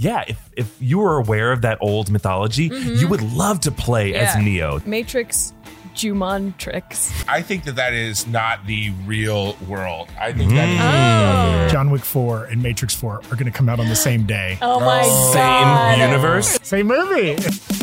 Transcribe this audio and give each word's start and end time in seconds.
yeah, 0.00 0.24
if 0.26 0.50
if 0.56 0.76
you 0.80 0.98
were 0.98 1.18
aware 1.18 1.52
of 1.52 1.60
that 1.60 1.76
old 1.82 2.10
mythology, 2.10 2.70
mm-hmm. 2.70 2.94
you 2.94 3.06
would 3.06 3.22
love 3.22 3.60
to 3.60 3.70
play 3.70 4.14
as 4.14 4.34
Neo. 4.34 4.80
Matrix 4.86 5.52
Juman 5.94 6.56
tricks. 6.56 7.12
I 7.28 7.42
think 7.42 7.64
that 7.64 7.76
that 7.76 7.92
is 7.92 8.26
not 8.26 8.66
the 8.66 8.90
real 9.04 9.56
world. 9.68 10.08
I 10.18 10.32
think 10.32 10.52
that 10.52 10.68
is 10.68 10.80
Oh. 10.80 11.68
John 11.70 11.90
Wick 11.90 12.02
4 12.02 12.44
and 12.44 12.62
Matrix 12.62 12.94
4 12.94 13.16
are 13.16 13.20
going 13.20 13.44
to 13.44 13.50
come 13.50 13.68
out 13.68 13.78
on 13.78 13.88
the 13.88 13.96
same 13.96 14.24
day. 14.24 14.56
Oh 14.62 14.80
my 14.80 15.02
Same 15.02 15.64
god. 15.64 15.98
universe. 15.98 16.58
Same 16.62 16.86
movie. 16.86 17.36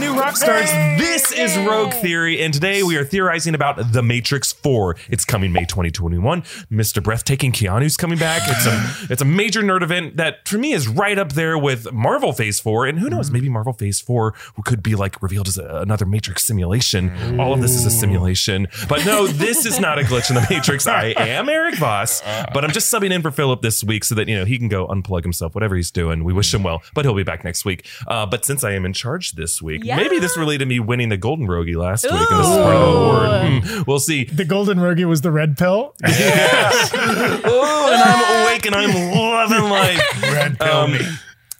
Welcome 0.00 0.20
rock 0.20 0.36
stars. 0.36 0.72
New 0.72 0.98
This 0.98 1.32
is 1.32 1.56
Rogue 1.66 1.92
Theory, 1.92 2.40
and 2.42 2.54
today 2.54 2.82
we 2.82 2.96
are 2.96 3.04
theorizing 3.04 3.54
about 3.54 3.92
The 3.92 4.02
Matrix 4.02 4.52
4. 4.52 4.96
It's 5.08 5.24
coming 5.24 5.52
May 5.52 5.64
2021. 5.64 6.42
Mr. 6.70 7.02
Breathtaking 7.02 7.52
Keanu's 7.52 7.96
coming 7.96 8.18
back. 8.18 8.42
It's 8.46 8.66
a 8.66 9.06
it's 9.12 9.22
a 9.22 9.24
major 9.24 9.62
nerd 9.62 9.82
event 9.82 10.16
that 10.16 10.46
for 10.46 10.58
me 10.58 10.72
is 10.72 10.88
right 10.88 11.18
up 11.18 11.32
there 11.32 11.58
with 11.58 11.92
Marvel 11.92 12.32
Phase 12.32 12.60
4. 12.60 12.86
And 12.86 12.98
who 12.98 13.10
knows, 13.10 13.30
maybe 13.30 13.48
Marvel 13.48 13.72
Phase 13.72 14.00
4 14.00 14.32
could 14.64 14.82
be 14.82 14.94
like 14.94 15.20
revealed 15.22 15.48
as 15.48 15.58
a, 15.58 15.80
another 15.82 16.06
Matrix 16.06 16.44
simulation. 16.44 17.38
All 17.40 17.52
of 17.52 17.60
this 17.60 17.74
is 17.74 17.84
a 17.84 17.90
simulation. 17.90 18.68
But 18.88 19.04
no, 19.04 19.26
this 19.26 19.66
is 19.66 19.80
not 19.80 19.98
a 19.98 20.02
glitch 20.02 20.30
in 20.30 20.36
the 20.36 20.46
Matrix. 20.48 20.86
I 20.86 21.06
am 21.16 21.48
Erik 21.48 21.76
Voss, 21.76 22.22
but 22.54 22.64
I'm 22.64 22.72
just 22.72 22.92
subbing 22.92 23.10
in 23.10 23.22
for 23.22 23.30
Philip 23.30 23.62
this 23.62 23.82
week 23.84 24.04
so 24.04 24.14
that 24.14 24.28
you 24.28 24.36
know 24.36 24.44
he 24.44 24.58
can 24.58 24.68
go 24.68 24.86
unplug 24.86 25.22
himself, 25.22 25.54
whatever 25.54 25.76
he's 25.76 25.90
doing. 25.90 26.24
We 26.24 26.32
wish 26.32 26.54
him 26.54 26.62
well, 26.62 26.82
but 26.94 27.04
he'll 27.04 27.14
be 27.14 27.22
back 27.22 27.44
next 27.44 27.64
week. 27.64 27.86
Uh, 28.06 28.26
but 28.26 28.44
since 28.44 28.64
I 28.64 28.72
am 28.72 28.84
in 28.84 28.92
charge 28.92 29.32
this 29.32 29.60
week, 29.60 29.84
Yeah. 29.90 29.96
maybe 29.96 30.18
this 30.18 30.36
related 30.36 30.60
to 30.60 30.66
me 30.66 30.80
winning 30.80 31.08
the 31.10 31.16
Golden 31.16 31.46
Rogie 31.46 31.76
last 31.76 32.04
week, 32.04 32.12
and 32.12 32.20
this 32.40 32.48
is 32.48 32.56
part 32.56 32.74
of 32.76 32.80
the 32.82 32.96
award. 32.96 33.62
Hmm, 33.62 33.82
we'll 33.86 33.98
see. 34.00 34.24
The 34.24 34.44
Golden 34.44 34.80
Rogie 34.80 35.04
was 35.04 35.20
the 35.20 35.30
red 35.30 35.56
pill. 35.58 35.94
Oh, 36.92 37.90
and 37.92 38.02
I'm 38.02 38.46
awake 38.46 38.66
and 38.66 38.74
I'm 38.74 38.92
loving 39.12 39.70
life. 39.70 40.22
red 40.22 40.58
pill 40.58 40.76
Um, 40.76 40.92
me. 40.92 40.98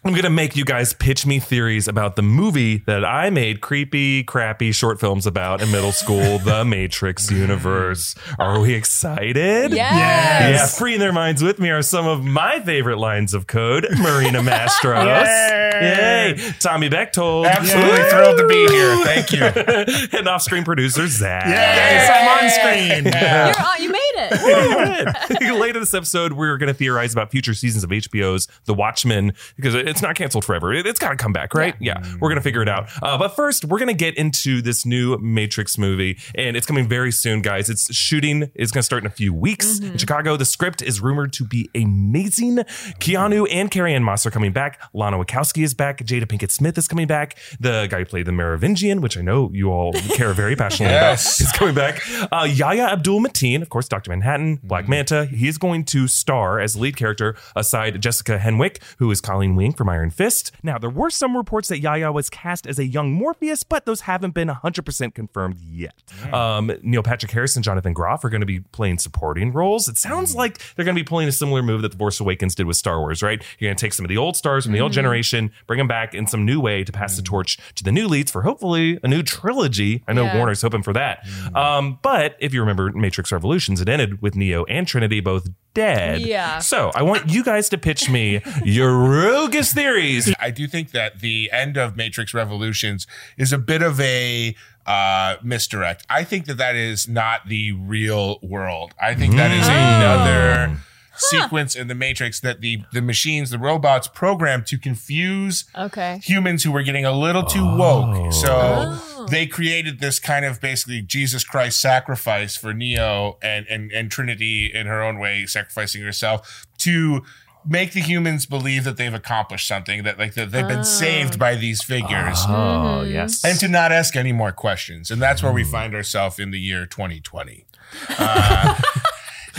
I'm 0.03 0.15
gonna 0.15 0.31
make 0.31 0.57
you 0.57 0.65
guys 0.65 0.95
pitch 0.95 1.27
me 1.27 1.41
theories 1.41 1.87
about 1.87 2.17
the 2.17 2.23
movie 2.23 2.79
that 2.87 3.05
I 3.05 3.29
made 3.29 3.61
creepy, 3.61 4.25
crappy 4.25 4.73
short 4.73 4.99
films 4.99 5.27
about 5.27 5.61
in 5.61 5.71
middle 5.71 5.93
school, 5.93 6.39
The 6.45 6.65
Matrix 6.65 7.31
universe. 7.31 8.15
Are 8.39 8.61
we 8.61 8.73
excited? 8.73 9.73
Yes. 9.73 9.79
Yeah, 9.79 10.67
freeing 10.67 11.01
their 11.01 11.13
minds 11.13 11.43
with 11.43 11.59
me 11.59 11.69
are 11.69 11.83
some 11.83 12.07
of 12.07 12.25
my 12.25 12.61
favorite 12.61 12.97
lines 12.97 13.35
of 13.35 13.47
code. 13.47 13.87
Marina 13.99 14.41
Mastros. 14.41 15.05
Yay. 15.27 16.35
Yay. 16.35 16.53
Tommy 16.61 16.89
Bechtold. 16.89 17.45
Absolutely 17.45 18.03
thrilled 18.09 18.39
to 18.39 18.47
be 18.49 18.69
here. 18.69 19.05
Thank 19.05 19.33
you. 19.33 19.45
and 20.19 20.27
off-screen 20.27 20.65
producer 20.65 21.07
Zach. 21.09 21.45
Yes, 21.47 22.11
I'm 22.11 22.27
on 22.27 22.51
screen. 22.51 23.05
You're 23.05 23.67
on, 23.67 23.83
you 23.83 23.91
made 23.91 24.10
it. 24.33 25.55
Later 25.61 25.81
this 25.81 25.95
episode, 25.95 26.33
we're 26.33 26.57
going 26.59 26.69
to 26.69 26.75
theorize 26.75 27.13
about 27.13 27.31
future 27.31 27.55
seasons 27.55 27.85
of 27.85 27.91
HBO's 27.91 28.49
The 28.65 28.75
Watchmen 28.75 29.33
because 29.57 29.75
it's 29.75 30.03
not 30.03 30.17
canceled 30.17 30.45
forever. 30.45 30.73
It, 30.73 30.87
has 30.87 30.99
got 30.99 31.11
to 31.11 31.17
come 31.17 31.33
back, 31.33 31.55
right? 31.55 31.75
Yeah, 31.81 32.01
we're 32.21 32.29
going 32.29 32.37
to 32.37 32.43
figure 32.43 32.63
it 32.63 32.69
out. 32.69 32.89
Uh, 33.03 33.19
but 33.19 33.37
first, 33.37 33.65
we're 33.65 33.79
going 33.79 33.89
to 33.89 33.95
get 33.95 34.17
into 34.17 34.63
this 34.63 34.85
new 34.87 35.17
Matrix 35.19 35.77
movie, 35.79 36.19
and 36.35 36.57
it's 36.57 36.67
coming 36.67 36.89
very 36.89 37.13
soon, 37.13 37.43
guys. 37.43 37.69
It's 37.71 37.95
shooting 37.95 38.51
is 38.55 38.71
going 38.73 38.81
to 38.81 38.85
start 38.85 39.03
in 39.03 39.07
a 39.07 39.11
few 39.11 39.33
weeks 39.35 39.79
in 39.81 39.97
Chicago. 39.99 40.37
The 40.37 40.45
script 40.45 40.83
is 40.83 41.01
rumored 41.01 41.33
to 41.35 41.45
be 41.45 41.69
amazing. 41.75 42.57
Keanu 43.01 43.47
and 43.51 43.71
Carrie 43.71 43.95
Ann 43.95 44.03
Moss 44.05 44.27
are 44.27 44.31
coming 44.31 44.53
back. 44.53 44.81
Lana 44.95 45.19
Wachowski 45.19 45.63
is 45.63 45.75
back. 45.75 45.99
Jada 45.99 46.25
Pinkett 46.25 46.51
Smith 46.51 46.77
is 46.79 46.89
coming 46.89 47.07
back. 47.07 47.37
The 47.61 47.87
guy 47.91 48.01
who 48.01 48.05
played 48.05 48.27
the 48.27 48.33
Merovingian, 48.33 49.01
which 49.01 49.17
I 49.17 49.21
know 49.23 49.51
you 49.53 49.71
all 49.71 49.93
care 49.93 50.33
very 50.33 50.57
passionately 50.57 50.95
Yes. 50.95 51.41
about, 51.41 51.47
is 51.49 51.53
coming 51.59 51.75
back. 51.75 52.01
Uh, 52.33 52.45
Yahya 52.51 52.85
Abdul 52.85 53.21
Mateen, 53.21 53.63
of 53.63 53.69
course, 53.69 53.89
Dr. 53.89 54.11
Manhattan, 54.21 54.61
Black 54.63 54.85
mm-hmm. 54.85 54.91
Manta. 54.91 55.27
He 55.27 55.49
is 55.49 55.59
going 55.59 55.85
to 55.87 56.07
star 56.07 56.61
as 56.61 56.77
lead 56.77 56.97
character 56.97 57.37
aside 57.57 58.01
Jessica 58.01 58.39
Henwick, 58.39 58.83
who 58.99 59.11
is 59.11 59.21
Colleen 59.21 59.57
Wing 59.57 59.73
from 59.73 59.89
Iron 59.89 60.11
Fist. 60.11 60.53
Now, 60.63 60.79
there 60.79 60.91
were 60.91 61.11
some 61.11 61.37
reports 61.37 61.69
that 61.69 61.81
Yahya 61.81 62.13
was 62.13 62.29
cast 62.29 62.67
as 62.67 62.79
a 62.79 62.85
young 62.85 63.13
Morpheus, 63.13 63.63
but 63.63 63.87
those 63.87 64.03
haven't 64.03 64.35
been 64.35 64.49
100% 64.49 65.15
confirmed 65.15 65.57
yet. 65.61 65.95
Um, 66.33 66.71
Neil 66.83 67.03
Patrick 67.03 67.33
Harris 67.33 67.57
and 67.57 67.65
Jonathan 67.65 67.93
Groff 67.93 68.25
are 68.25 68.29
going 68.29 68.43
to 68.43 68.47
be 68.47 68.61
playing 68.61 68.99
supporting 68.99 69.53
roles. 69.53 69.89
It 69.89 69.97
sounds 69.97 70.35
mm. 70.35 70.39
like 70.39 70.59
they're 70.75 70.85
going 70.85 70.97
to 70.97 71.03
be 71.03 71.07
pulling 71.07 71.29
a 71.29 71.33
similar 71.33 71.63
move 71.63 71.83
that 71.83 71.93
The 71.93 71.99
Force 71.99 72.21
Awakens 72.21 72.55
did 72.55 72.67
with 72.67 72.77
Star 72.77 73.01
Wars, 73.01 73.23
right? 73.23 73.43
You're 73.59 73.69
going 73.69 73.77
to 73.77 73.81
take 73.81 73.95
some 73.95 74.05
of 74.05 74.11
the 74.11 74.17
old 74.17 74.37
stars 74.37 74.65
from 74.65 74.75
the 74.75 74.81
old 74.81 74.93
mm. 74.93 74.97
generation, 74.97 75.51
bring 75.67 75.79
them 75.79 75.89
back 75.89 76.15
in 76.15 76.27
some 76.27 76.45
new 76.45 76.61
way 76.61 76.85
to 76.85 76.93
pass 76.93 77.17
the 77.17 77.23
mm. 77.23 77.27
torch 77.27 77.59
to 77.77 77.85
the 77.85 77.93
new 77.93 78.07
leads 78.07 78.31
for 78.31 78.43
hopefully 78.43 78.99
a 79.03 79.09
new 79.09 79.23
trilogy. 79.23 80.03
I 80.07 80.13
know 80.13 80.25
Yeah. 80.25 80.37
Warner's 80.37 80.63
hoping 80.63 80.83
for 80.83 80.93
that. 80.93 81.27
Um, 81.55 81.99
but 82.03 82.37
if 82.39 82.53
you 82.53 82.61
remember 82.61 82.93
Matrix 82.93 83.33
Revolutions, 83.33 83.81
it 83.81 83.89
ended 83.89 84.10
with 84.15 84.35
Neo 84.35 84.65
and 84.65 84.87
Trinity 84.87 85.21
both 85.21 85.49
dead. 85.75 86.21
Yeah. 86.21 86.59
So 86.59 86.91
I 86.95 87.03
want 87.03 87.31
you 87.31 87.45
guys 87.45 87.69
to 87.71 87.79
pitch 87.79 88.11
me 88.11 88.43
your 88.65 88.97
roguish 88.97 89.71
theories. 89.71 90.33
I 90.41 90.51
do 90.51 90.67
think 90.67 90.91
that 90.91 91.21
the 91.21 91.51
end 91.53 91.77
of 91.77 91.97
Matrix 91.97 92.35
Revolutions 92.35 93.07
is 93.37 93.53
a 93.53 93.59
bit 93.59 93.83
of 93.83 94.01
a 94.01 94.55
uh, 94.87 95.37
misdirect. 95.43 96.05
I 96.11 96.25
think 96.25 96.47
that 96.47 96.57
that 96.59 96.75
is 96.75 97.09
not 97.09 97.49
the 97.49 97.73
real 97.73 98.39
world. 98.43 98.95
I 99.01 99.15
think 99.15 99.37
that 99.37 99.51
is 99.53 99.69
another 99.69 100.81
sequence 101.21 101.75
in 101.77 101.89
the 101.89 101.95
Matrix 101.95 102.41
that 102.41 102.61
the 102.61 102.83
the 102.93 103.03
machines, 103.03 103.51
the 103.51 103.59
robots, 103.59 104.09
programmed 104.09 104.67
to 104.67 104.79
confuse 104.79 105.65
Okay. 105.77 106.21
humans 106.23 106.65
who 106.65 106.73
were 106.73 106.83
getting 106.83 107.05
a 107.05 107.13
little 107.13 107.43
too 107.45 107.65
woke. 107.77 108.33
So 108.33 108.49
Oh. 108.51 109.27
they 109.31 109.47
created 109.47 110.01
this 110.01 110.19
kind 110.19 110.45
of 110.45 110.61
basically 110.61 111.03
Jesus 111.03 111.45
Christ 111.45 111.81
sacrifice 111.81 112.57
for 112.57 112.73
Neo 112.73 113.39
and, 113.43 113.67
and, 113.69 113.93
and 113.93 114.11
Trinity 114.11 114.71
in 114.75 114.87
her 114.87 115.03
own 115.03 115.19
way, 115.19 115.47
sacrificing 115.47 116.03
herself 116.03 116.67
to 116.79 117.23
make 117.67 117.93
the 117.93 118.01
humans 118.01 118.47
believe 118.47 118.85
that 118.85 118.97
they've 118.97 119.13
accomplished 119.13 119.69
something, 119.69 120.03
that 120.03 120.19
like 120.19 120.33
that 120.33 120.51
they've 120.51 120.67
been 120.67 120.83
saved 120.85 121.39
by 121.39 121.55
these 121.55 121.83
figures. 121.83 122.39
Oh, 122.49 123.03
yes. 123.03 123.45
And 123.45 123.61
to 123.61 123.69
not 123.69 123.93
ask 123.93 124.17
any 124.17 124.33
more 124.33 124.51
questions. 124.53 125.11
And 125.11 125.21
that's 125.21 125.43
where 125.43 125.53
we 125.53 125.63
find 125.65 125.95
ourselves 125.95 126.39
in 126.39 126.51
the 126.53 126.59
year 126.61 126.87
2020. 126.87 127.67
Uh, 128.19 128.75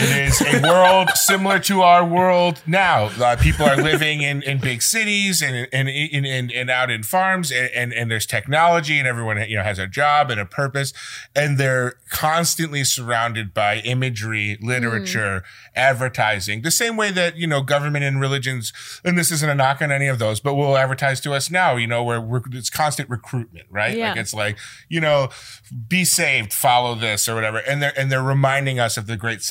it 0.01 0.28
is 0.28 0.41
a 0.41 0.62
world 0.67 1.09
similar 1.12 1.59
to 1.59 1.81
our 1.81 2.03
world 2.03 2.62
now. 2.66 3.06
Uh, 3.19 3.35
people 3.35 3.66
are 3.66 3.78
living 3.78 4.22
in, 4.22 4.41
in 4.44 4.57
big 4.57 4.81
cities 4.81 5.41
and 5.41 5.67
and, 5.72 5.89
and, 5.89 6.25
and, 6.25 6.51
and 6.51 6.69
out 6.69 6.89
in 6.89 7.03
farms, 7.03 7.51
and, 7.51 7.69
and, 7.75 7.94
and 7.94 8.09
there's 8.09 8.25
technology, 8.25 8.97
and 8.97 9.07
everyone 9.07 9.38
you 9.50 9.57
know 9.57 9.63
has 9.63 9.79
a 9.79 9.88
job 9.88 10.31
and 10.31 10.39
a 10.39 10.45
purpose, 10.45 10.94
and 11.35 11.57
they're 11.57 11.95
constantly 12.09 12.84
surrounded 12.84 13.53
by 13.53 13.78
imagery, 13.79 14.57
literature, 14.62 15.44
advertising. 15.75 16.62
The 16.62 16.72
same 16.72 16.97
way 16.97 17.12
that 17.12 17.38
you 17.38 17.47
know 17.47 17.62
government 17.62 18.03
and 18.03 18.19
religions, 18.19 18.73
and 19.03 19.18
this 19.18 19.31
isn't 19.31 19.50
a 19.50 19.56
knock 19.56 19.81
on 19.81 19.91
any 19.91 20.07
of 20.07 20.19
those, 20.19 20.39
but 20.39 20.56
will 20.56 20.78
advertise 20.78 21.22
to 21.22 21.33
us 21.33 21.51
now. 21.51 21.75
You 21.75 21.88
know 21.88 22.03
where 22.03 22.19
we're, 22.19 22.41
it's 22.51 22.69
constant 22.69 23.09
recruitment, 23.09 23.68
right? 23.69 23.95
Yeah. 23.95 24.09
Like 24.09 24.18
it's 24.18 24.33
like 24.33 24.57
you 24.89 25.00
know, 25.00 25.29
be 25.88 26.06
saved, 26.06 26.53
follow 26.53 26.95
this 26.95 27.29
or 27.29 27.35
whatever, 27.35 27.59
and 27.59 27.81
they're 27.81 27.94
and 27.97 28.12
they're 28.12 28.23
reminding 28.23 28.79
us 28.79 28.97
of 28.97 29.07
the 29.07 29.18
great 29.18 29.41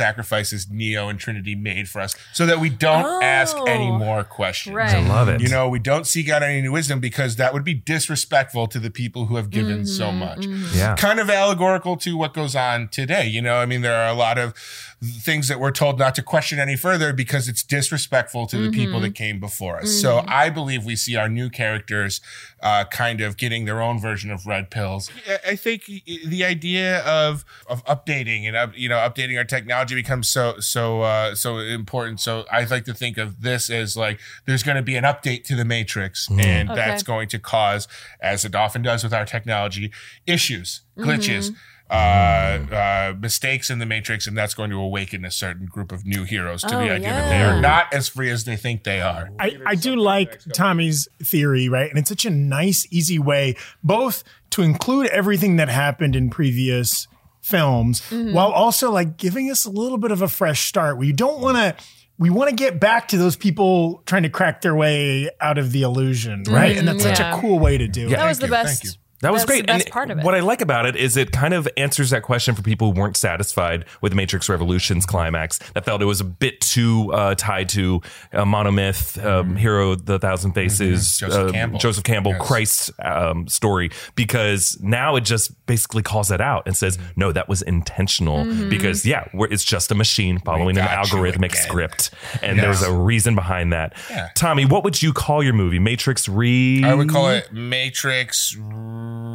sacrifices 0.40 0.70
Neo 0.70 1.08
and 1.08 1.18
Trinity 1.18 1.54
made 1.54 1.88
for 1.88 2.00
us, 2.00 2.16
so 2.32 2.46
that 2.46 2.60
we 2.60 2.70
don't 2.70 3.22
ask 3.22 3.56
oh, 3.56 3.64
any 3.64 3.88
Oh. 3.88 3.98
more 3.98 4.24
questions. 4.24 4.74
Right. 4.74 4.94
I 4.94 5.06
love 5.06 5.28
it. 5.28 5.40
You 5.40 5.48
know, 5.48 5.68
we 5.68 5.78
don't 5.78 6.06
seek 6.06 6.28
out 6.28 6.42
any 6.42 6.60
new 6.60 6.72
wisdom 6.72 7.00
because 7.00 7.36
that 7.36 7.52
would 7.52 7.64
be 7.64 7.74
disrespectful 7.74 8.66
to 8.68 8.78
the 8.78 8.90
people 8.90 9.26
who 9.26 9.36
have 9.36 9.50
given 9.50 9.86
so 9.86 10.06
mm-hmm, 10.06 10.18
much. 10.18 10.38
Mm-hmm. 10.40 10.78
yeah. 10.78 10.96
Kind 10.96 11.20
of 11.20 11.30
allegorical 11.30 11.96
to 11.98 12.16
what 12.16 12.34
goes 12.34 12.54
on 12.54 12.88
today. 12.88 13.26
You 13.26 13.42
know, 13.42 13.56
I 13.56 13.66
mean, 13.66 13.82
there 13.82 13.96
are 13.96 14.08
a 14.08 14.14
lot 14.14 14.38
of 14.38 14.54
things 15.02 15.48
that 15.48 15.58
we're 15.58 15.70
told 15.70 15.98
not 15.98 16.14
to 16.14 16.22
question 16.22 16.58
any 16.58 16.76
further 16.76 17.12
because 17.14 17.48
it's 17.48 17.62
disrespectful 17.62 18.46
to 18.46 18.58
the 18.58 18.70
people 18.70 19.00
that 19.00 19.14
came 19.14 19.40
before 19.40 19.78
us. 19.78 19.90
So 19.90 20.22
I 20.28 20.50
believe 20.50 20.84
we 20.84 20.94
see 20.94 21.16
our 21.16 21.28
new 21.28 21.48
characters 21.48 22.20
uh, 22.62 22.84
kind 22.84 23.22
of 23.22 23.38
getting 23.38 23.64
their 23.64 23.80
own 23.80 23.98
version 23.98 24.30
of 24.30 24.44
red 24.46 24.70
pills. 24.70 25.10
I- 25.26 25.38
I 25.52 25.56
think 25.56 25.84
the 26.26 26.44
idea 26.44 27.00
of 27.04 27.44
of 27.66 27.82
updating 27.86 28.46
and 28.46 28.54
up, 28.54 28.76
you 28.76 28.88
know 28.90 28.96
updating 28.98 29.38
our 29.38 29.44
technology 29.44 29.94
becomes 29.94 30.28
so 30.28 30.60
so 30.60 31.00
uh, 31.00 31.34
so 31.34 31.58
important. 31.58 32.20
So 32.20 32.44
I 32.52 32.64
like 32.64 32.84
to 32.84 32.94
think 32.94 33.16
of 33.16 33.40
this 33.40 33.70
as 33.70 33.96
like 33.96 34.20
there's 34.44 34.62
going 34.62 34.76
to 34.76 34.82
be 34.82 34.96
an 34.96 35.04
update 35.04 35.44
to 35.44 35.56
the 35.56 35.64
matrix, 35.64 36.28
and 36.30 36.70
Okay. 36.70 36.78
that's 36.78 37.02
going 37.02 37.28
to 37.30 37.38
cause, 37.38 37.88
as 38.20 38.44
it 38.44 38.54
often 38.54 38.82
does 38.82 39.02
with 39.02 39.14
our 39.14 39.24
technology, 39.24 39.90
issues, 40.26 40.82
glitches. 40.98 41.54
Uh, 41.90 42.66
uh, 42.72 43.14
mistakes 43.20 43.68
in 43.68 43.80
the 43.80 43.86
matrix, 43.86 44.28
and 44.28 44.38
that's 44.38 44.54
going 44.54 44.70
to 44.70 44.76
awaken 44.76 45.24
a 45.24 45.30
certain 45.30 45.66
group 45.66 45.90
of 45.90 46.06
new 46.06 46.22
heroes 46.22 46.62
to 46.62 46.76
Oh, 46.76 46.78
the 46.78 46.90
idea 46.90 47.08
that 47.08 47.28
they 47.28 47.42
are 47.42 47.60
not 47.60 47.92
as 47.92 48.08
free 48.08 48.30
as 48.30 48.44
they 48.44 48.54
think 48.54 48.84
they 48.84 49.00
are. 49.00 49.28
I, 49.40 49.58
I 49.66 49.74
do 49.74 49.96
like 49.96 50.40
Tommy's 50.54 51.08
theory, 51.20 51.68
right? 51.68 51.90
And 51.90 51.98
it's 51.98 52.08
such 52.08 52.24
a 52.24 52.30
nice, 52.30 52.86
easy 52.92 53.18
way 53.18 53.56
both 53.82 54.22
to 54.50 54.62
include 54.62 55.08
everything 55.08 55.56
that 55.56 55.68
happened 55.68 56.14
in 56.14 56.30
previous 56.30 57.08
films 57.40 58.02
while 58.10 58.52
also 58.52 58.92
like 58.92 59.16
giving 59.16 59.50
us 59.50 59.64
a 59.64 59.70
little 59.70 59.98
bit 59.98 60.12
of 60.12 60.22
a 60.22 60.28
fresh 60.28 60.68
start. 60.68 60.96
We 60.96 61.12
don't 61.12 61.40
want 61.40 61.56
to. 61.56 61.84
We 62.18 62.28
want 62.28 62.50
to 62.50 62.54
get 62.54 62.78
back 62.78 63.08
to 63.08 63.16
those 63.16 63.34
people 63.34 64.02
trying 64.04 64.24
to 64.24 64.28
crack 64.28 64.60
their 64.60 64.76
way 64.76 65.30
out 65.40 65.56
of 65.56 65.72
the 65.72 65.82
illusion, 65.82 66.44
right? 66.48 66.76
And 66.76 66.86
that's 66.86 67.02
such 67.02 67.18
a 67.18 67.36
cool 67.40 67.58
way 67.58 67.78
to 67.78 67.88
do 67.88 68.08
it. 68.08 68.10
That 68.10 68.28
was 68.28 68.38
the 68.38 68.46
you, 68.46 68.52
thank 68.52 68.84
you. 68.84 68.90
best 68.90 68.98
That 69.22 69.32
was 69.32 69.42
That's 69.42 69.50
great. 69.50 69.60
the 69.62 69.66
best 69.66 69.84
and 69.86 69.92
part 69.92 70.10
of 70.10 70.18
it. 70.18 70.24
What 70.24 70.34
I 70.34 70.40
like 70.40 70.60
about 70.62 70.86
it 70.86 70.96
is 70.96 71.16
it 71.16 71.30
kind 71.32 71.52
of 71.54 71.68
answers 71.76 72.10
that 72.10 72.22
question 72.22 72.54
for 72.54 72.62
people 72.62 72.92
who 72.92 73.00
weren't 73.00 73.16
satisfied 73.16 73.84
with 74.00 74.14
Matrix 74.14 74.48
Revolutions 74.48 75.04
climax 75.04 75.58
that 75.74 75.84
felt 75.84 76.00
it 76.00 76.06
was 76.06 76.20
a 76.20 76.24
bit 76.24 76.60
too 76.60 77.12
uh, 77.12 77.34
tied 77.34 77.68
to 77.70 78.00
a 78.32 78.44
monomyth, 78.44 79.22
um, 79.24 79.56
hero, 79.56 79.94
the 79.94 80.18
thousand 80.18 80.52
faces, 80.52 81.20
Mm-hmm. 81.20 81.26
Joseph 81.30 81.48
uh, 81.48 81.52
Campbell. 81.52 81.78
Joseph 81.78 82.04
Campbell, 82.04 82.32
Yes. 82.32 82.46
Christ's 82.46 82.90
um, 83.02 83.46
story. 83.48 83.90
Because 84.14 84.78
now 84.80 85.16
it 85.16 85.22
just 85.24 85.66
basically 85.66 86.02
calls 86.02 86.28
that 86.28 86.40
out 86.40 86.62
and 86.66 86.76
says, 86.76 86.96
Mm-hmm. 86.96 87.20
no, 87.20 87.32
that 87.32 87.48
was 87.48 87.62
intentional. 87.62 88.44
Mm-hmm. 88.44 88.68
Because 88.70 89.04
yeah, 89.04 89.28
we're, 89.34 89.48
it's 89.48 89.64
just 89.64 89.90
a 89.90 89.94
machine 89.94 90.38
following 90.38 90.78
an 90.78 90.86
algorithmic 90.86 91.54
script, 91.54 92.10
and 92.42 92.56
Yes. 92.56 92.64
there's 92.80 92.82
a 92.82 92.92
reason 92.96 93.34
behind 93.34 93.72
that. 93.72 93.94
Yeah. 94.08 94.28
Tommy, 94.34 94.64
what 94.64 94.82
would 94.84 95.02
you 95.02 95.12
call 95.12 95.42
your 95.42 95.52
movie? 95.52 95.78
Matrix 95.78 96.28
Re? 96.28 96.82
I 96.84 96.94
would 96.94 97.08
call 97.10 97.28
it 97.30 97.52
Matrix 97.52 98.56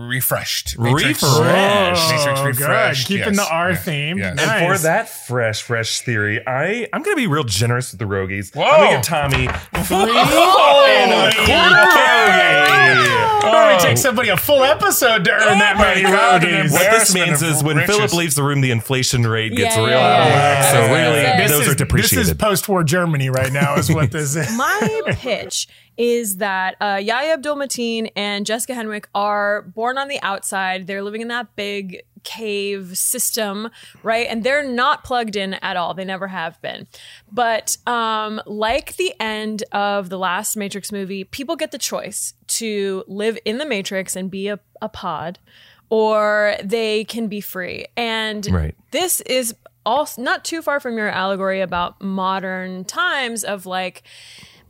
refreshed. 0.10 0.78
Matrix 0.80 1.22
Refreshed. 1.24 2.10
Matrix 2.12 2.40
Oh, 2.40 2.46
refreshed. 2.46 3.08
good. 3.08 3.18
Keeping 3.18 3.34
yes. 3.36 3.48
the 3.48 3.54
R 3.54 3.70
Yeah. 3.72 3.76
theme. 3.76 4.18
Yes. 4.18 4.36
Nice. 4.38 4.48
And 4.48 4.76
for 4.76 4.84
that 4.84 5.10
fresh, 5.10 5.62
fresh 5.62 6.02
theory, 6.02 6.42
I 6.48 6.88
I'm 6.94 7.02
gonna 7.04 7.16
be 7.16 7.28
real 7.28 7.44
generous 7.44 7.92
with 7.92 8.00
the 8.00 8.06
Rogies. 8.06 8.54
Whoa. 8.56 8.64
I'm 8.64 8.80
gonna 8.82 8.92
give 8.98 9.02
Tommy 9.04 9.48
three 9.84 10.18
and 10.18 11.12
a 11.12 11.32
quarter. 11.36 12.66
Oh, 13.48 13.76
it 13.76 13.80
takes 13.80 14.02
somebody 14.02 14.30
a 14.30 14.38
full 14.38 14.64
episode 14.64 15.24
to 15.26 15.32
earn 15.32 15.60
that 15.60 15.76
oh 15.76 15.80
my 15.80 15.86
many 15.86 16.02
God, 16.04 16.72
What 16.72 16.92
this 16.92 17.14
means 17.14 17.42
is 17.44 17.64
when 17.64 17.78
riches. 17.78 17.96
Philip 17.96 18.14
leaves 18.14 18.36
the 18.36 18.44
room, 18.44 18.62
the 18.62 18.72
inflation 18.72 19.26
rate 19.28 19.56
gets 19.56 19.76
Yeah, 19.76 19.82
real 19.82 19.90
yeah, 19.92 20.08
out 20.08 20.22
of 20.22 20.28
whack. 20.34 20.64
So 20.74 20.94
really, 20.94 21.22
This 21.22 21.52
those 21.52 21.62
is, 21.68 21.82
are 21.82 21.86
This 21.86 22.14
is 22.14 22.34
post-war 22.34 22.84
Germany 22.84 23.30
right 23.30 23.52
now, 23.52 23.76
is 23.76 23.92
what 23.92 24.12
this 24.12 24.36
is. 24.36 24.56
My 24.58 25.02
pitch 25.14 25.68
is 25.98 26.38
that 26.38 26.76
uh, 26.82 27.00
Yahya 27.02 27.34
Abdul 27.34 27.56
Mateen 27.56 28.12
and 28.16 28.46
Jessica 28.46 28.74
Henwick 28.74 29.06
are 29.16 29.62
born 29.64 29.98
on 29.98 30.08
the 30.08 30.20
outside. 30.22 30.88
They're 30.88 31.04
living 31.04 31.22
in 31.22 31.28
that 31.30 31.56
big 31.56 32.02
cave 32.24 32.98
system, 32.98 33.70
right? 34.02 34.28
And 34.28 34.44
they're 34.44 34.68
not 34.68 35.04
plugged 35.04 35.36
in 35.36 35.54
at 35.56 35.78
all. 35.78 35.94
They 35.94 36.06
never 36.06 36.28
have 36.28 36.60
been. 36.62 36.88
But 37.32 37.78
um, 37.86 38.42
like 38.48 38.96
the 38.98 39.14
end 39.20 39.64
of 39.72 40.10
the 40.10 40.18
last 40.18 40.58
Matrix 40.58 40.92
movie, 40.92 41.24
people 41.24 41.56
get 41.56 41.72
the 41.72 41.78
choice 41.78 42.34
to 42.48 43.04
live 43.08 43.38
in 43.46 43.60
the 43.60 43.66
Matrix 43.66 44.16
and 44.16 44.32
be 44.32 44.48
a, 44.48 44.60
a 44.82 44.90
pod, 44.90 45.38
or 45.90 46.56
they 46.64 47.04
can 47.06 47.28
be 47.28 47.42
free. 47.42 47.86
And 47.96 48.46
Right. 48.52 48.76
this 48.92 49.22
is 49.22 49.54
also 49.86 50.20
not 50.20 50.44
too 50.44 50.64
far 50.64 50.80
from 50.80 50.98
your 50.98 51.10
allegory 51.10 51.62
about 51.62 52.02
modern 52.02 52.86
times 52.86 53.44
of 53.44 53.68
like 53.68 54.02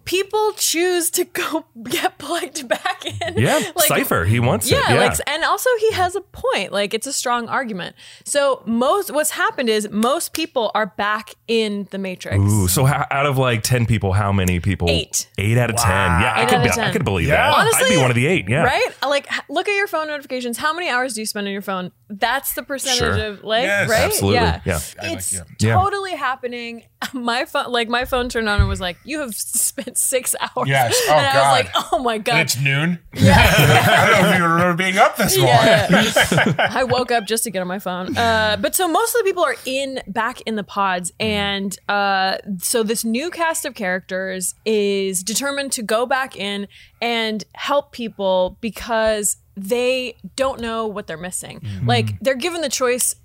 people 0.05 0.53
choose 0.53 1.09
to 1.11 1.25
go 1.25 1.65
get 1.83 2.17
plugged 2.17 2.67
back 2.67 3.05
in. 3.05 3.37
yeah, 3.37 3.55
like, 3.75 3.87
Cypher, 3.87 4.25
he 4.25 4.39
wants 4.39 4.69
Yeah, 4.69 4.77
it. 4.89 4.93
Yeah, 4.93 5.05
like 5.07 5.19
and 5.27 5.43
also 5.43 5.69
he 5.79 5.91
has 5.91 6.15
a 6.15 6.21
point. 6.21 6.71
Like 6.71 6.93
it's 6.93 7.07
a 7.07 7.13
strong 7.13 7.47
argument. 7.49 7.95
So 8.23 8.61
most 8.65 9.11
what's 9.11 9.31
happened 9.31 9.69
is 9.69 9.89
most 9.89 10.33
people 10.33 10.71
are 10.75 10.85
back 10.85 11.33
in 11.47 11.87
the 11.91 11.97
Matrix. 11.97 12.37
Ooh, 12.37 12.67
so 12.67 12.85
how, 12.85 13.05
out 13.11 13.25
of 13.25 13.37
like 13.37 13.63
ten 13.63 13.85
people, 13.85 14.13
how 14.13 14.31
many 14.31 14.59
people? 14.59 14.89
Eight. 14.89 15.27
Eight 15.37 15.57
out 15.57 15.69
of 15.69 15.75
ten. 15.75 15.91
Yeah, 16.21 16.33
I 16.35 16.45
could, 16.45 16.63
be, 16.63 16.69
of 16.69 16.77
I 16.77 16.91
could 16.91 17.03
believe 17.03 17.27
Yeah. 17.27 17.49
that. 17.51 17.73
I'd 17.75 17.89
be 17.89 17.97
one 17.97 18.11
of 18.11 18.15
the 18.15 18.27
eight. 18.27 18.47
Yeah, 18.47 18.63
Right? 18.63 18.87
Like 19.03 19.27
look 19.49 19.67
at 19.67 19.75
your 19.75 19.87
phone 19.87 20.07
notifications. 20.07 20.57
How 20.57 20.73
many 20.73 20.89
hours 20.89 21.13
do 21.15 21.21
you 21.21 21.25
spend 21.25 21.47
on 21.47 21.53
your 21.53 21.61
phone? 21.61 21.91
That's 22.09 22.53
the 22.53 22.63
percentage 22.63 22.99
Sure. 22.99 23.25
of 23.31 23.43
like 23.43 23.63
Yes, 23.63 23.89
right? 23.89 24.01
absolutely. 24.01 24.35
Yeah. 24.41 24.61
Yeah. 24.65 24.79
I 25.01 25.07
like- 25.07 25.17
It's 25.17 25.33
yeah. 25.33 25.41
Yeah. 25.59 25.73
totally 25.75 26.15
happening. 26.15 26.83
My 27.13 27.45
phone 27.45 27.71
like 27.71 27.87
my 27.89 28.05
phone 28.05 28.29
turned 28.29 28.47
on 28.49 28.59
and 28.59 28.69
was 28.69 28.81
like, 28.81 28.97
You 29.03 29.19
have 29.21 29.33
spent 29.35 29.94
six 29.97 30.35
hours. 30.39 30.67
Yes. 30.67 30.95
Oh, 31.07 31.13
and 31.13 31.25
I 31.27 31.33
God. 31.33 31.39
was 31.65 31.65
like, 31.73 31.85
Oh 31.93 31.99
my 31.99 32.15
And 32.15 32.25
god. 32.25 32.39
it's 32.41 32.59
noon. 32.59 32.99
Yeah. 33.15 33.35
I 33.57 34.09
don't 34.09 34.21
know 34.23 34.29
if 34.31 34.37
you 34.37 34.43
remember 34.45 34.73
being 34.75 34.97
up 34.97 35.15
this 35.15 35.37
long. 35.37 35.47
Yeah. 35.47 36.67
I 36.69 36.83
woke 36.83 37.11
up 37.11 37.25
just 37.25 37.45
to 37.45 37.51
get 37.51 37.61
on 37.61 37.67
my 37.67 37.79
phone. 37.79 38.15
Uh, 38.17 38.57
but 38.59 38.75
so 38.75 38.87
most 38.89 39.15
of 39.15 39.19
the 39.19 39.23
people 39.23 39.43
are 39.43 39.55
in 39.65 40.01
back 40.05 40.41
in 40.41 40.55
the 40.55 40.63
pods, 40.65 41.13
and 41.17 41.77
uh, 41.87 42.37
so 42.59 42.83
this 42.83 43.05
new 43.05 43.29
cast 43.31 43.63
of 43.63 43.73
characters 43.73 44.53
is 44.65 45.23
determined 45.23 45.71
to 45.73 45.81
go 45.81 46.05
back 46.05 46.35
in 46.35 46.67
and 47.01 47.45
help 47.53 47.93
people 47.93 48.57
because 48.59 49.37
they 49.55 50.17
don't 50.35 50.59
know 50.59 50.85
what 50.87 51.07
they're 51.07 51.15
missing. 51.15 51.61
Like 51.85 52.19
they're 52.19 52.35
given 52.35 52.59
the 52.59 52.67
choice 52.69 53.15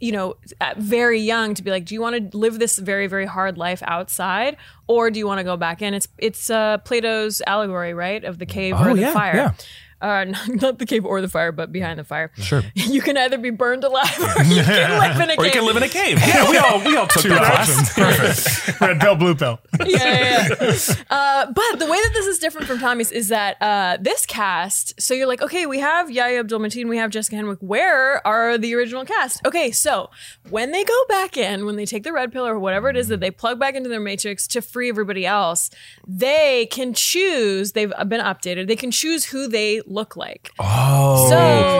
you 0.00 0.12
know, 0.12 0.36
very 0.76 1.20
young 1.20 1.54
to 1.54 1.62
be 1.62 1.70
like, 1.70 1.84
do 1.86 1.94
you 1.94 2.00
want 2.00 2.30
to 2.30 2.36
live 2.36 2.58
this 2.58 2.78
very, 2.78 3.06
very 3.06 3.24
hard 3.26 3.56
life 3.56 3.82
outside, 3.86 4.56
or 4.86 5.10
do 5.10 5.18
you 5.18 5.26
want 5.26 5.38
to 5.38 5.44
go 5.44 5.56
back 5.56 5.80
in? 5.82 5.94
It's 5.94 6.08
it's 6.18 6.50
uh, 6.50 6.78
Plato's 6.78 7.40
allegory, 7.46 7.94
right, 7.94 8.22
of 8.24 8.38
the 8.38 8.46
cave 8.46 8.74
Oh, 8.76 8.90
or 8.90 8.94
the 8.94 9.00
yeah, 9.02 9.12
fire. 9.12 9.34
yeah. 9.36 9.52
Uh, 10.00 10.24
not, 10.24 10.48
not 10.62 10.78
the 10.78 10.86
cave 10.86 11.04
or 11.04 11.20
the 11.20 11.28
fire, 11.28 11.52
but 11.52 11.72
behind 11.72 11.98
the 11.98 12.04
fire. 12.04 12.30
Sure. 12.36 12.62
You 12.96 13.02
can 13.02 13.16
either 13.16 13.36
be 13.36 13.50
burned 13.50 13.84
alive 13.84 14.18
or 14.18 14.42
you 14.44 14.62
can 14.62 15.00
live 15.18 15.20
in 15.20 15.30
a 15.30 15.36
cave. 15.36 15.38
Or 15.38 15.44
you 15.44 15.50
can 15.50 15.66
live 15.66 15.76
in 15.76 15.82
a 15.82 15.88
cave. 15.88 16.18
Yeah, 16.18 16.48
we 16.50 16.56
all 16.56 16.78
we 16.84 16.96
all 16.96 17.06
took 17.06 17.24
that 17.24 17.66
class. 17.66 18.80
Red 18.80 19.00
pill, 19.00 19.16
blue 19.16 19.34
pill. 19.34 19.58
yeah, 19.84 19.86
yeah, 19.88 20.48
yeah. 20.60 20.94
Uh, 21.10 21.46
but 21.52 21.78
the 21.78 21.86
way 21.86 21.98
that 21.98 22.10
this 22.14 22.26
is 22.26 22.38
different 22.38 22.66
from 22.66 22.78
Tommy's 22.78 23.10
is 23.10 23.28
that 23.28 23.60
uh, 23.60 23.98
this 24.00 24.24
cast. 24.24 24.98
So 25.00 25.14
you're 25.14 25.26
like, 25.26 25.42
okay, 25.42 25.66
we 25.66 25.80
have 25.80 26.10
Yahya 26.10 26.40
Abdul 26.40 26.60
Mateen, 26.60 26.88
we 26.88 26.96
have 26.96 27.10
Jessica 27.10 27.36
Henwick. 27.36 27.58
Where 27.60 28.24
are 28.26 28.56
the 28.56 28.74
original 28.74 29.04
cast? 29.04 29.44
Okay, 29.46 29.70
so 29.70 30.10
when 30.48 30.70
they 30.72 30.84
go 30.84 31.04
back 31.08 31.36
in, 31.36 31.66
when 31.66 31.76
they 31.76 31.86
take 31.86 32.04
the 32.04 32.12
red 32.12 32.32
pill 32.32 32.46
or 32.46 32.58
whatever 32.58 32.88
it 32.88 32.96
is 32.96 33.08
that 33.08 33.20
they 33.20 33.30
plug 33.30 33.58
back 33.58 33.74
into 33.74 33.88
their 33.88 34.00
matrix 34.00 34.46
to 34.48 34.62
free 34.62 34.88
everybody 34.88 35.26
else, 35.26 35.70
they 36.06 36.66
can 36.66 36.94
choose. 36.94 37.72
They've 37.72 37.92
been 38.08 38.20
updated. 38.20 38.68
They 38.68 38.76
can 38.76 38.90
choose 38.90 39.26
who 39.26 39.48
they 39.48 39.82
look 39.86 40.16
like. 40.16 40.50
Oh, 40.58 41.26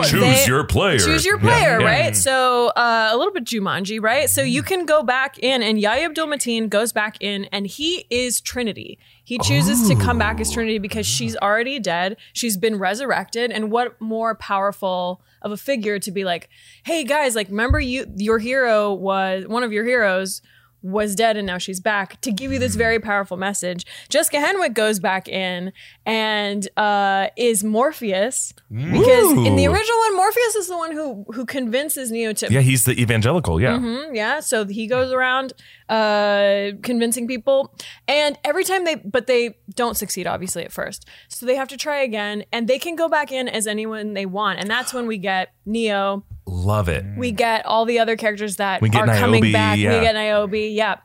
So 0.03 0.09
choose 0.09 0.21
they- 0.21 0.45
your 0.45 0.63
player. 0.63 0.97
Choose 0.99 1.25
your 1.25 1.37
player, 1.37 1.79
yeah. 1.79 1.85
right? 1.85 2.15
So 2.15 2.67
uh, 2.69 3.09
a 3.11 3.17
little 3.17 3.33
bit 3.33 3.43
Jumanji, 3.45 4.01
right? 4.01 4.29
So 4.29 4.41
you 4.41 4.63
can 4.63 4.85
go 4.85 5.03
back 5.03 5.37
in, 5.39 5.61
and 5.61 5.79
Yahya 5.79 6.05
Abdul 6.05 6.27
Mateen 6.27 6.69
goes 6.69 6.91
back 6.93 7.17
in, 7.21 7.45
and 7.51 7.67
he 7.67 8.05
is 8.09 8.41
Trinity. 8.41 8.97
He 9.23 9.37
chooses 9.39 9.87
to 9.89 9.95
come 9.95 10.17
back 10.17 10.39
as 10.39 10.51
Trinity 10.51 10.77
because 10.77 11.05
she's 11.05 11.35
already 11.37 11.79
dead. 11.79 12.15
She's 12.33 12.55
been 12.57 12.79
resurrected, 12.79 13.51
and 13.51 13.71
what 13.71 13.99
more 13.99 14.35
powerful 14.35 15.21
of 15.41 15.51
a 15.51 15.57
figure 15.57 15.99
to 15.99 16.11
be 16.11 16.23
like, 16.23 16.49
hey 16.83 17.03
guys, 17.03 17.35
like 17.35 17.49
remember 17.49 17.79
you, 17.79 18.05
your 18.15 18.39
hero 18.39 18.93
was 18.93 19.45
one 19.45 19.63
of 19.63 19.71
your 19.71 19.83
heroes 19.85 20.41
was 20.81 21.15
dead 21.15 21.35
and 21.37 21.45
now 21.47 21.57
she's 21.57 21.79
back 21.79 22.21
to 22.21 22.31
give 22.31 22.51
you 22.51 22.59
this 22.59 22.75
very 22.75 22.99
powerful 22.99 23.35
message. 23.37 23.85
Jessica 24.09 24.37
Henwick 24.37 24.73
goes 24.73 24.99
back 24.99 25.27
in 25.27 25.73
and 26.05 26.67
uh, 26.77 27.27
is 27.35 27.63
Morpheus 27.63 28.53
because 28.69 29.31
in 29.47 29.55
the 29.55 29.67
original 29.67 29.97
one, 29.99 30.15
Morpheus 30.15 30.55
is 30.55 30.67
the 30.67 30.77
one 30.77 30.91
who 30.91 31.25
who 31.33 31.45
convinces 31.45 32.11
Neo 32.11 32.31
to 32.33 32.47
Yeah, 32.51 32.61
he's 32.61 32.85
the 32.85 32.99
evangelical. 33.01 33.59
Yeah. 33.59 33.77
Mhm, 33.77 34.15
yeah. 34.15 34.39
So 34.39 34.65
he 34.65 34.87
goes 34.87 35.11
around 35.11 35.53
uh, 35.89 36.71
convincing 36.83 37.27
people, 37.27 37.73
and 38.07 38.37
every 38.43 38.63
time 38.63 38.85
they, 38.85 38.95
but 38.95 39.27
they 39.27 39.57
don't 39.75 39.95
succeed, 39.95 40.27
obviously 40.27 40.63
at 40.63 40.71
first. 40.71 41.07
So 41.27 41.45
they 41.45 41.55
have 41.55 41.67
to 41.69 41.77
try 41.77 41.97
again, 42.01 42.43
and 42.51 42.67
they 42.67 42.79
can 42.79 42.95
go 42.95 43.07
back 43.09 43.31
in 43.31 43.47
as 43.47 43.67
anyone 43.67 44.13
they 44.13 44.25
want, 44.25 44.59
and 44.59 44.69
that's 44.69 44.93
when 44.93 45.07
we 45.07 45.17
get 45.17 45.53
Neo. 45.65 46.23
Love 46.49 46.87
it. 46.87 47.03
We 47.17 47.31
get 47.33 47.65
all 47.65 47.83
the 47.83 47.99
other 47.99 48.15
characters 48.15 48.55
that 48.55 48.81
We 48.81 48.87
get 48.89 49.07
are 49.09 49.15
coming 49.17 49.51
back. 49.51 49.77
yeah. 49.77 49.99
We 49.99 50.05
get 50.05 50.15
Niobe, 50.15 50.53
yeah, 50.71 50.95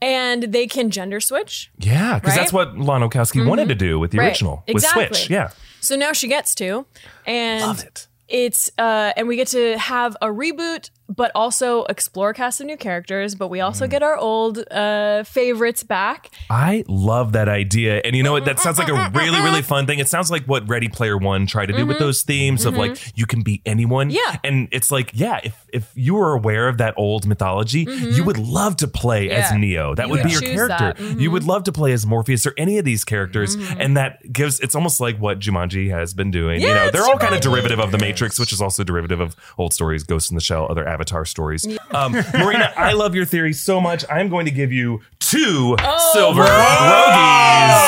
and 0.00 0.44
they 0.44 0.66
can 0.68 0.90
gender 0.90 1.18
switch. 1.20 1.70
Yeah, 1.78 2.20
because 2.20 2.36
Right? 2.36 2.40
that's 2.40 2.52
what 2.52 2.78
Lana 2.78 3.08
Wachowski 3.08 3.44
wanted 3.46 3.68
to 3.68 3.74
do 3.74 3.98
with 3.98 4.12
the 4.12 4.18
Right. 4.18 4.28
original 4.28 4.62
Exactly. 4.68 5.08
with 5.08 5.16
Switch. 5.16 5.30
Yeah, 5.30 5.50
So 5.80 5.96
now 5.96 6.12
she 6.12 6.28
gets 6.28 6.54
to, 6.56 6.86
and 7.26 7.62
love 7.62 7.82
it. 7.82 8.06
it's 8.28 8.70
uh 8.78 9.12
and 9.16 9.26
we 9.26 9.34
get 9.36 9.48
to 9.48 9.76
have 9.76 10.16
a 10.22 10.28
reboot 10.28 10.90
but 11.14 11.30
also 11.34 11.84
explore 11.84 12.30
a 12.30 12.34
cast 12.34 12.60
of 12.60 12.66
new 12.66 12.76
characters 12.76 13.34
but 13.34 13.48
we 13.48 13.58
Mm. 13.58 13.64
also 13.64 13.86
get 13.86 14.02
our 14.02 14.16
old 14.16 14.58
uh 14.70 15.22
favorites 15.24 15.82
back 15.82 16.30
I 16.50 16.84
love 16.88 17.32
that 17.32 17.48
idea. 17.48 18.00
And 18.04 18.14
you 18.14 18.22
know 18.22 18.32
what? 18.32 18.44
That 18.44 18.58
sounds 18.60 18.78
like 18.78 18.88
a 18.88 19.10
really, 19.14 19.40
really 19.40 19.62
fun 19.72 19.86
thing. 19.86 19.98
It 19.98 20.08
sounds 20.08 20.30
like 20.30 20.44
what 20.44 20.68
Ready 20.68 20.88
Player 20.88 21.16
One 21.16 21.46
tried 21.46 21.66
to 21.66 21.72
do 21.72 21.86
with 21.86 21.98
those 21.98 22.22
themes 22.22 22.64
of 22.66 22.76
like 22.76 22.98
you 23.16 23.24
can 23.26 23.42
be 23.42 23.62
anyone. 23.64 24.08
Mm-hmm. 24.10 24.16
Yeah. 24.34 24.36
And 24.44 24.68
it's 24.70 24.90
like, 24.90 25.10
yeah, 25.14 25.40
if 25.42 25.54
if 25.72 25.90
you 25.94 26.14
were 26.14 26.32
aware 26.34 26.68
of 26.68 26.76
that 26.78 26.94
old 26.96 27.26
mythology, 27.26 27.86
you 27.88 28.22
would 28.24 28.36
love 28.38 28.76
to 28.76 28.88
play 28.88 29.30
as 29.30 29.46
Mm-hmm. 29.46 29.60
Neo. 29.60 29.94
That 29.94 30.06
You 30.08 30.12
would 30.12 30.22
be 30.24 30.30
your 30.30 30.40
character. 30.42 30.92
Mm-hmm. 31.02 31.20
You 31.20 31.30
would 31.30 31.44
love 31.44 31.64
to 31.64 31.72
play 31.72 31.92
as 31.92 32.04
Morpheus 32.06 32.46
or 32.46 32.52
any 32.58 32.78
of 32.78 32.84
these 32.84 33.04
characters. 33.04 33.54
And 33.78 33.96
that 33.96 34.32
gives 34.32 34.60
it's 34.60 34.74
almost 34.74 35.00
like 35.00 35.16
what 35.18 35.38
Jumanji 35.38 35.90
has 35.90 36.12
been 36.14 36.30
doing. 36.30 36.60
you 36.60 36.68
know, 36.68 36.90
they're 36.90 37.04
all 37.04 37.18
kind 37.18 37.34
of 37.34 37.40
derivative 37.40 37.78
of 37.80 37.92
the 37.92 37.98
Matrix, 37.98 38.38
which 38.38 38.52
is 38.52 38.60
also 38.60 38.84
derivative 38.84 39.20
of 39.20 39.34
old 39.58 39.72
stories, 39.72 40.02
Ghost 40.04 40.30
in 40.30 40.34
the 40.34 40.40
Shell, 40.42 40.66
other 40.70 40.86
Avatar 41.02 41.24
stories. 41.24 41.66
Um, 41.90 42.12
Marina, 42.12 42.72
I 42.76 42.92
love 42.92 43.16
your 43.16 43.24
theory 43.24 43.52
so 43.52 43.80
much. 43.80 44.04
I'm 44.08 44.28
going 44.28 44.44
to 44.44 44.52
give 44.52 44.70
you 44.72 45.00
two 45.18 45.76
Oh, 45.80 46.10
silver 46.14 46.44
rogies. 46.44 47.82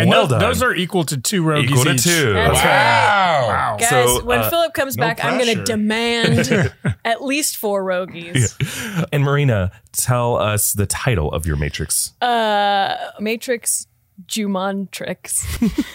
And 0.00 0.10
well 0.10 0.22
those, 0.22 0.30
done. 0.30 0.40
those 0.40 0.62
are 0.62 0.74
equal 0.74 1.04
to 1.04 1.16
two 1.20 1.42
rogues 1.42 1.70
equal 1.70 1.84
to 1.84 1.92
each. 1.94 2.04
two. 2.04 2.32
That's 2.34 2.62
Wow. 2.62 3.76
guys 3.80 3.88
So, 3.88 4.24
when 4.24 4.40
uh, 4.40 4.50
philip 4.50 4.74
comes 4.74 4.96
no 4.96 5.06
back 5.06 5.24
i'm 5.24 5.38
gonna 5.38 5.64
demand 5.64 6.72
at 7.04 7.22
least 7.22 7.56
four 7.56 7.82
rogies 7.84 8.54
And 9.12 9.22
Marina, 9.24 9.70
tell 9.92 10.36
us 10.36 10.72
the 10.72 10.86
title 10.86 11.32
of 11.32 11.46
your 11.46 11.56
Matrix. 11.56 12.12
uh 12.20 12.96
matrix 13.20 13.86
Jumontrix. 14.26 15.44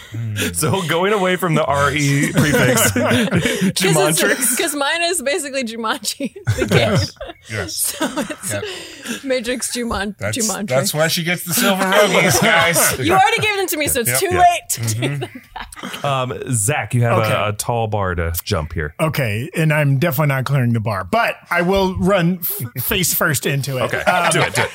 So 0.54 0.82
going 0.88 1.12
away 1.12 1.36
from 1.36 1.54
the 1.54 1.62
RE 1.62 2.32
prefix, 2.32 2.90
Jumontrix. 3.80 4.56
Because 4.56 4.74
mine 4.74 5.02
is 5.02 5.22
basically 5.22 5.62
Jumanji, 5.64 6.34
the 6.58 6.66
game. 6.66 6.98
Yes. 7.48 7.80
So 8.00 8.06
it's 8.18 8.52
Yep. 8.52 9.24
Matrix 9.24 9.76
Juman, 9.76 10.16
That's, 10.18 10.36
Jumontrix. 10.36 10.66
that's 10.68 10.94
why 10.94 11.08
she 11.08 11.22
gets 11.22 11.44
the 11.44 11.54
silver 11.54 11.82
rogies, 11.84 12.40
guys. 12.42 12.98
you 12.98 13.12
already 13.12 13.38
gave 13.40 13.56
them 13.56 13.66
to 13.68 13.76
me, 13.76 13.86
so 13.88 14.00
it's 14.00 14.10
Yep. 14.10 14.18
too 14.18 14.26
Yeah. 14.32 14.38
late 14.38 14.68
to 14.70 14.80
take 14.94 15.18
them. 15.20 16.04
Um, 16.04 16.42
Zach, 16.52 16.92
you 16.94 17.02
have 17.02 17.18
Okay. 17.20 17.32
a, 17.32 17.48
a 17.48 17.52
tall 17.52 17.86
bar 17.86 18.14
to 18.16 18.32
jump 18.44 18.72
here. 18.72 18.94
Okay, 19.00 19.48
and 19.56 19.72
I'm 19.72 19.98
definitely 19.98 20.34
not 20.34 20.44
clearing 20.44 20.72
the 20.72 20.80
bar, 20.80 21.04
but 21.04 21.36
I 21.50 21.62
will 21.62 21.96
run 21.98 22.40
f- 22.40 22.82
face 22.82 23.14
first 23.14 23.46
into 23.46 23.78
it. 23.78 23.82
Okay, 23.82 24.00
Um, 24.02 24.30
do 24.32 24.40
it, 24.42 24.54
do 24.54 24.62
it. 24.62 24.70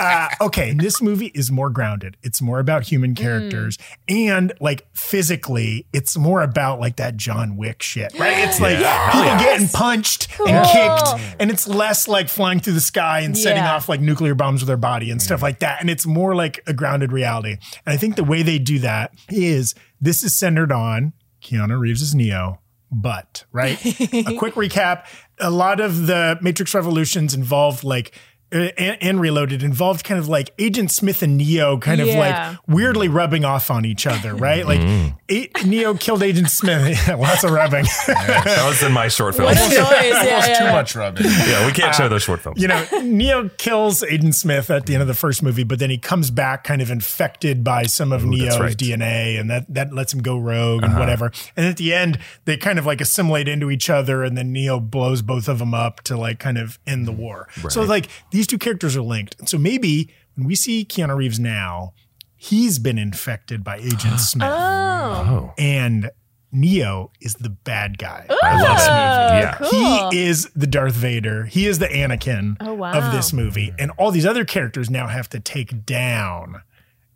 Uh, 0.00 0.28
okay, 0.40 0.72
this 0.72 1.02
movie 1.02 1.26
is 1.34 1.50
more 1.52 1.68
grounded. 1.70 2.16
It's 2.22 2.40
more 2.40 2.58
about 2.58 2.84
human 2.84 3.14
characters, 3.14 3.76
and 4.08 4.52
like 4.60 4.86
physically, 4.94 5.86
it's 5.92 6.16
more 6.16 6.40
about 6.42 6.80
like 6.80 6.96
that 6.96 7.16
John 7.16 7.56
Wick 7.56 7.82
shit, 7.82 8.18
right? 8.18 8.38
It's 8.48 8.58
like 8.60 8.78
people 8.78 9.38
getting 9.38 9.68
punched 9.68 10.28
and 10.40 10.66
kicked, 10.66 11.36
and 11.38 11.50
it's 11.50 11.68
less 11.68 12.08
like 12.08 12.28
flying 12.28 12.60
through 12.60 12.72
the 12.72 12.80
sky 12.80 13.20
and 13.20 13.36
setting 13.36 13.62
Yeah. 13.62 13.74
off 13.76 13.88
like 13.88 14.00
nuclear 14.00 14.34
bombs 14.34 14.62
with 14.62 14.68
their 14.68 14.76
body 14.76 15.10
and 15.10 15.20
stuff 15.20 15.42
like 15.42 15.58
that. 15.60 15.80
And 15.80 15.90
it's 15.90 16.06
more 16.06 16.34
like 16.34 16.62
a 16.66 16.72
grounded 16.72 17.12
reality. 17.12 17.58
And 17.84 17.92
I 17.92 17.96
think 17.98 18.16
the 18.16 18.24
way 18.24 18.42
they 18.42 18.58
do 18.58 18.78
that 18.80 19.12
is 19.28 19.74
this 20.00 20.22
is 20.22 20.34
centered 20.38 20.72
on 20.72 21.12
Keanu 21.42 21.78
Reeves' 21.78 22.14
Neo. 22.14 22.60
But 22.92 23.44
right, 23.52 23.78
a 24.12 24.36
quick 24.36 24.54
recap: 24.54 25.04
a 25.38 25.50
lot 25.50 25.78
of 25.78 26.08
the 26.08 26.38
Matrix 26.40 26.74
Revolutions 26.74 27.34
involved 27.34 27.84
like 27.84 28.18
Uh, 28.52 28.68
and, 28.76 28.98
and 29.00 29.20
Reloaded 29.20 29.62
involved 29.62 30.04
kind 30.04 30.18
of 30.18 30.28
like 30.28 30.50
Agent 30.58 30.90
Smith 30.90 31.22
and 31.22 31.36
Neo 31.36 31.78
kind 31.78 32.00
of 32.00 32.08
like 32.08 32.56
weirdly 32.66 33.06
rubbing 33.06 33.44
off 33.44 33.70
on 33.70 33.84
each 33.84 34.06
other, 34.06 34.34
right? 34.36 34.66
Like 34.66 34.80
mm-hmm. 34.80 35.16
A- 35.28 35.66
Neo 35.66 35.94
killed 35.94 36.22
Agent 36.22 36.50
Smith. 36.50 37.08
Lots 37.18 37.44
of 37.44 37.52
rubbing. 37.52 37.86
That 38.40 38.66
was 38.66 38.82
in 38.82 38.92
my 38.92 39.08
short 39.08 39.34
film. 39.34 39.46
What 39.46 39.56
a. 39.56 39.74
Yeah, 39.74 39.82
Almost 39.82 40.48
yeah, 40.48 40.58
too 40.58 40.64
yeah. 40.64 40.72
much 40.72 40.96
rubbing. 40.96 41.24
Yeah, 41.24 41.66
we 41.66 41.72
can't 41.72 41.94
show 41.94 42.08
those 42.08 42.22
short 42.22 42.40
films. 42.40 42.60
you 42.60 42.68
know, 42.68 42.84
Neo 43.02 43.48
kills 43.50 44.02
Agent 44.02 44.34
Smith 44.34 44.70
at 44.70 44.86
the 44.86 44.94
end 44.94 45.02
of 45.02 45.08
the 45.08 45.14
first 45.14 45.42
movie, 45.42 45.62
but 45.62 45.78
then 45.78 45.90
he 45.90 45.98
comes 45.98 46.30
back 46.30 46.64
kind 46.64 46.82
of 46.82 46.90
infected 46.90 47.62
by 47.62 47.84
some 47.84 48.12
of 48.12 48.24
Neo's 48.24 48.58
right. 48.58 48.76
DNA, 48.76 49.38
and 49.38 49.50
that 49.50 49.72
that 49.72 49.92
lets 49.92 50.12
him 50.12 50.20
go 50.22 50.38
rogue 50.38 50.82
and 50.82 50.92
uh-huh. 50.92 51.00
whatever. 51.00 51.32
And 51.56 51.66
at 51.66 51.76
the 51.76 51.94
end, 51.94 52.18
they 52.44 52.56
kind 52.56 52.78
of 52.78 52.86
like 52.86 53.00
assimilate 53.00 53.48
into 53.48 53.70
each 53.70 53.90
other, 53.90 54.24
and 54.24 54.36
then 54.36 54.52
Neo 54.52 54.80
blows 54.80 55.22
both 55.22 55.48
of 55.48 55.58
them 55.58 55.74
up 55.74 56.00
to 56.02 56.16
like 56.16 56.38
kind 56.38 56.58
of 56.58 56.78
end 56.86 57.06
the 57.06 57.12
war. 57.12 57.48
So 57.68 57.82
like 57.82 58.08
these 58.40 58.46
two 58.46 58.56
characters 58.56 58.96
are 58.96 59.02
linked. 59.02 59.46
So 59.50 59.58
maybe 59.58 60.08
when 60.34 60.46
we 60.46 60.54
see 60.54 60.82
Keanu 60.82 61.14
Reeves 61.14 61.38
now, 61.38 61.92
he's 62.36 62.78
been 62.78 62.96
infected 62.96 63.62
by 63.62 63.76
Agent 63.76 64.18
Smith, 64.30 64.48
Oh, 64.50 65.52
and 65.58 66.10
Neo 66.50 67.12
is 67.20 67.34
the 67.34 67.50
bad 67.50 67.98
guy. 67.98 68.26
I 68.42 68.62
love 68.62 68.78
it. 68.78 69.42
Yeah. 69.42 69.56
cool. 69.60 70.10
He 70.10 70.24
is 70.24 70.48
the 70.56 70.66
Darth 70.66 70.94
Vader. 70.94 71.44
He 71.44 71.66
is 71.66 71.80
the 71.80 71.86
Anakin 71.88 72.56
Oh, 72.60 72.72
wow. 72.72 72.92
of 72.92 73.12
this 73.12 73.34
movie. 73.34 73.74
And 73.78 73.90
all 73.98 74.10
these 74.10 74.24
other 74.24 74.46
characters 74.46 74.88
now 74.88 75.06
have 75.06 75.28
to 75.28 75.38
take 75.40 75.84
down 75.84 76.62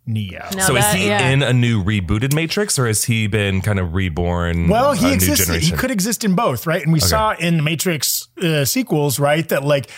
Neo. 0.07 0.47
Now 0.55 0.67
So 0.67 0.77
is 0.77 0.85
he 0.93 1.07
yeah. 1.07 1.31
in 1.31 1.43
a 1.43 1.55
new 1.55 1.83
rebooted 1.83 2.35
Matrix, 2.35 2.79
or 2.79 2.87
has 2.87 3.05
he 3.05 3.27
been 3.27 3.63
kind 3.63 3.79
of 3.79 3.95
reborn? 3.95 4.69
Well, 4.69 4.93
a 4.93 4.97
he 4.97 5.07
new 5.07 5.13
exists. 5.15 5.49
He 5.67 5.73
could 5.73 5.91
exist 5.91 6.23
in 6.25 6.35
both, 6.35 6.67
right? 6.67 6.83
And 6.83 6.93
we 6.93 7.01
saw 7.01 7.33
in 7.35 7.57
the 7.57 7.63
Matrix 7.63 8.29
uh, 8.43 8.67
sequels, 8.67 9.19
right, 9.19 9.49
that 9.49 9.65
like 9.65 9.91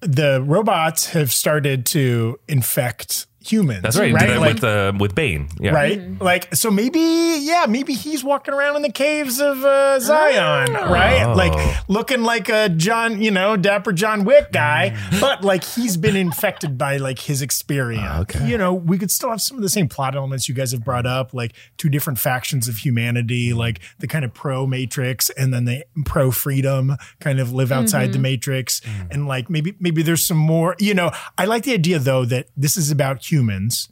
the 0.00 0.42
robots 0.42 1.06
have 1.06 1.32
started 1.32 1.86
to 1.86 2.38
infect 2.48 3.26
humans. 3.50 3.82
That's 3.82 3.98
right. 3.98 4.12
Right. 4.12 4.26
Did 4.26 4.38
Like- 4.38 4.54
with 4.54 4.64
uh, 4.64 4.92
with 4.98 5.14
Bane. 5.14 5.48
Yeah. 5.58 5.70
right? 5.72 5.98
Mm-hmm. 5.98 6.22
Like, 6.22 6.54
so 6.54 6.70
maybe, 6.70 7.38
yeah, 7.40 7.66
maybe 7.68 7.94
he's 7.94 8.22
walking 8.22 8.54
around 8.54 8.76
in 8.76 8.82
the 8.82 8.92
caves 8.92 9.40
of 9.40 9.64
uh, 9.64 9.98
Zion, 10.00 10.76
oh. 10.76 10.92
right? 10.92 11.22
Oh. 11.24 11.34
Like, 11.34 11.88
looking 11.88 12.22
like 12.22 12.48
a 12.48 12.68
John, 12.68 13.22
you 13.22 13.30
know, 13.30 13.56
dapper 13.56 13.92
John 13.92 14.24
Wick 14.24 14.52
guy, 14.52 14.92
mm. 14.94 15.20
but 15.20 15.44
like 15.44 15.64
he's 15.64 15.96
been 15.96 16.16
infected 16.16 16.76
by 16.78 16.96
like 16.96 17.18
his 17.18 17.42
experience. 17.42 18.02
Ah, 18.04 18.20
okay. 18.20 18.48
You 18.48 18.58
know, 18.58 18.74
we 18.74 18.98
could 18.98 19.10
still 19.10 19.30
have 19.30 19.40
some 19.42 19.56
of 19.56 19.62
the 19.62 19.68
same 19.68 19.88
plot 19.88 20.16
elements 20.16 20.48
you 20.48 20.54
guys 20.54 20.72
have 20.72 20.84
brought 20.84 21.06
up, 21.06 21.32
like 21.34 21.52
two 21.76 21.88
different 21.88 22.18
factions 22.18 22.68
of 22.68 22.78
humanity, 22.78 23.50
mm. 23.50 23.56
like 23.56 23.80
the 23.98 24.06
kind 24.06 24.24
of 24.24 24.34
pro 24.34 24.66
Matrix 24.66 25.30
and 25.30 25.52
then 25.52 25.64
the 25.64 25.84
pro 26.04 26.30
freedom 26.30 26.96
kind 27.20 27.40
of 27.40 27.52
live 27.52 27.72
outside 27.72 28.08
the 28.08 28.14
mm-hmm. 28.14 28.22
Matrix. 28.22 28.80
Mm. 28.80 29.10
And 29.10 29.28
like 29.28 29.50
maybe, 29.50 29.74
maybe 29.80 30.02
there's 30.02 30.26
some 30.26 30.36
more, 30.36 30.76
you 30.78 30.94
know, 30.94 31.10
I 31.38 31.44
like 31.44 31.64
the 31.64 31.72
idea 31.72 31.98
though 31.98 32.24
that 32.24 32.48
this 32.56 32.76
is 32.76 32.90
about 32.90 33.20
humans 33.36 33.88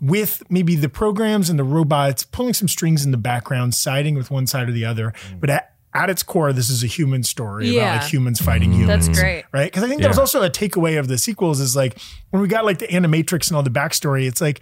with 0.00 0.42
maybe 0.50 0.76
the 0.76 0.88
programs 0.88 1.48
and 1.48 1.58
the 1.58 1.64
robots 1.64 2.24
pulling 2.24 2.54
some 2.54 2.68
strings 2.68 3.04
in 3.04 3.10
the 3.10 3.16
background, 3.16 3.74
siding 3.74 4.14
with 4.14 4.30
one 4.30 4.46
side 4.46 4.68
or 4.68 4.72
the 4.72 4.84
other. 4.84 5.12
Mm. 5.30 5.40
But 5.40 5.50
at, 5.50 5.74
at 5.94 6.10
its 6.10 6.22
core, 6.22 6.52
this 6.52 6.68
is 6.68 6.82
a 6.82 6.86
human 6.86 7.22
story 7.22 7.68
Yeah. 7.68 7.82
about 7.82 8.02
like 8.02 8.12
humans 8.12 8.40
mm. 8.40 8.44
fighting 8.44 8.72
humans. 8.72 9.06
That's 9.06 9.18
great. 9.18 9.44
Right? 9.52 9.70
Because 9.70 9.82
I 9.82 9.88
think 9.88 10.02
that 10.02 10.08
was 10.08 10.18
also 10.18 10.42
a 10.42 10.50
takeaway 10.50 10.98
of 10.98 11.08
the 11.08 11.16
sequels 11.16 11.60
is 11.60 11.74
like 11.74 11.98
when 12.30 12.42
we 12.42 12.48
got 12.48 12.64
like 12.64 12.78
the 12.78 12.88
Animatrix 12.88 13.48
and 13.48 13.56
all 13.56 13.62
the 13.62 13.70
backstory, 13.70 14.26
it's 14.26 14.40
like 14.40 14.60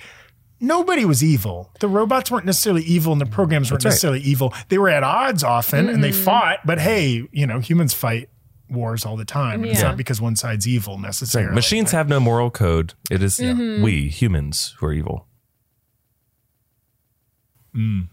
nobody 0.61 1.05
was 1.05 1.25
evil. 1.25 1.73
The 1.81 1.89
robots 1.89 2.31
weren't 2.31 2.47
necessarily 2.47 2.83
evil 2.83 3.13
and 3.13 3.21
the 3.21 3.27
programs 3.27 3.71
weren't 3.73 3.85
right. 3.85 3.91
necessarily 3.91 4.21
evil. 4.21 4.55
They 4.69 4.79
were 4.79 4.91
at 4.91 5.03
odds 5.03 5.43
often 5.43 5.89
and 5.89 6.05
they 6.05 6.11
mm-hmm. 6.11 6.25
fought, 6.25 6.59
but 6.65 6.79
hey, 6.79 7.27
you 7.33 7.47
know, 7.47 7.59
humans 7.59 7.95
fight 7.95 8.29
wars 8.73 9.05
all 9.05 9.17
the 9.17 9.25
time. 9.25 9.65
It's 9.65 9.83
not 9.83 9.97
because 9.97 10.21
one 10.21 10.37
side's 10.37 10.67
evil 10.67 10.99
necessarily. 10.99 11.55
Machines 11.55 11.93
have 11.93 12.09
no 12.09 12.19
moral 12.21 12.51
code. 12.51 12.95
It 13.11 13.23
is 13.23 13.39
Mm-hmm. 13.39 13.83
we 13.83 14.09
humans 14.09 14.75
who 14.79 14.87
are 14.87 14.93
evil. 14.93 15.27
Ooh, 17.77 18.09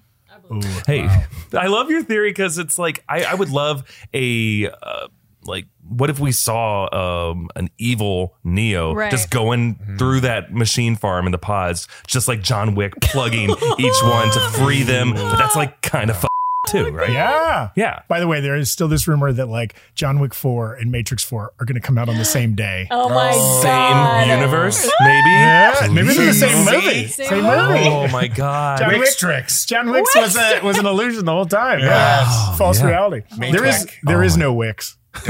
Hey, 0.87 1.07
I 1.53 1.67
love 1.67 1.89
your 1.91 2.03
theory 2.03 2.29
because 2.31 2.57
it's 2.57 2.79
like 2.79 3.03
I, 3.07 3.23
I 3.23 3.33
would 3.35 3.49
love 3.49 3.83
a 4.13 4.67
uh, 4.69 5.07
like 5.43 5.65
what 5.87 6.09
if 6.09 6.19
we 6.19 6.31
saw 6.31 6.87
um, 7.31 7.49
an 7.55 7.69
evil 7.77 8.35
Neo 8.43 8.93
Right. 8.93 9.11
just 9.11 9.29
going 9.29 9.95
through 9.97 10.21
that 10.21 10.53
machine 10.53 10.95
farm 10.95 11.25
in 11.25 11.31
the 11.31 11.37
pods, 11.37 11.87
just 12.07 12.27
like 12.27 12.41
John 12.41 12.73
Wick 12.75 12.93
plugging 13.01 13.49
each 13.79 14.03
one 14.03 14.31
to 14.31 14.39
free 14.53 14.83
them. 14.83 15.13
But 15.13 15.37
that's 15.37 15.55
like 15.55 15.81
kind 15.81 16.09
of 16.09 16.15
f- 16.17 16.25
too, 16.71 16.91
right? 16.91 17.09
Yeah. 17.11 17.69
Yeah. 17.75 18.01
By 18.07 18.19
the 18.19 18.27
way, 18.27 18.39
there 18.41 18.55
is 18.55 18.69
still 18.71 18.87
this 18.87 19.07
rumor 19.07 19.31
that 19.33 19.47
like 19.47 19.75
John 19.95 20.19
Wick 20.19 20.33
4 20.33 20.75
and 20.75 20.91
Matrix 20.91 21.23
4 21.23 21.53
are 21.59 21.65
going 21.65 21.75
to 21.75 21.85
come 21.85 21.97
out 21.97 22.09
on 22.09 22.17
the 22.17 22.25
same 22.25 22.55
day. 22.55 22.87
Oh 23.01 23.09
my 23.09 23.31
Same 23.31 23.63
god. 23.71 24.27
universe, 24.27 24.83
maybe. 24.99 25.29
Yeah, 25.29 25.87
maybe 25.91 26.07
they're 26.13 26.25
the 26.27 26.33
same 26.33 26.65
Movie? 26.65 26.75
movie. 26.87 27.07
Same 27.07 27.27
Same 27.29 27.43
movie. 27.43 27.73
movie. 27.73 27.87
Oh 27.87 28.07
my 28.09 28.27
god. 28.27 28.79
John 28.79 28.89
Wick- 28.89 28.99
Wick's 28.99 29.15
tricks. 29.15 29.65
John 29.65 29.89
Wick's 29.91 30.15
was 30.15 30.35
a 30.35 30.59
was 30.63 30.77
an 30.77 30.85
illusion 30.85 31.25
the 31.25 31.31
whole 31.31 31.45
time. 31.45 31.79
Yeah, 31.79 32.55
false 32.55 32.79
yeah. 32.79 32.87
reality. 32.87 33.21
Main 33.37 33.51
There 33.53 33.65
is 33.65 33.81
Wick. 33.81 33.97
there 34.03 34.23
is 34.23 34.35
oh 34.35 34.39
no 34.39 34.53
Wicks. 34.53 34.97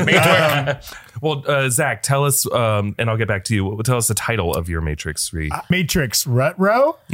Well, 1.21 1.43
uh, 1.47 1.69
Zach, 1.69 2.01
tell 2.03 2.25
us, 2.25 2.49
um, 2.51 2.95
and 2.97 3.09
I'll 3.09 3.17
get 3.17 3.27
back 3.27 3.43
to 3.45 3.55
you. 3.55 3.81
Tell 3.83 3.97
us 3.97 4.07
the 4.07 4.13
title 4.13 4.53
of 4.55 4.69
your 4.69 4.81
Matrix 4.81 5.31
re. 5.33 5.49
Matrix 5.69 6.25
Rutro. 6.25 6.97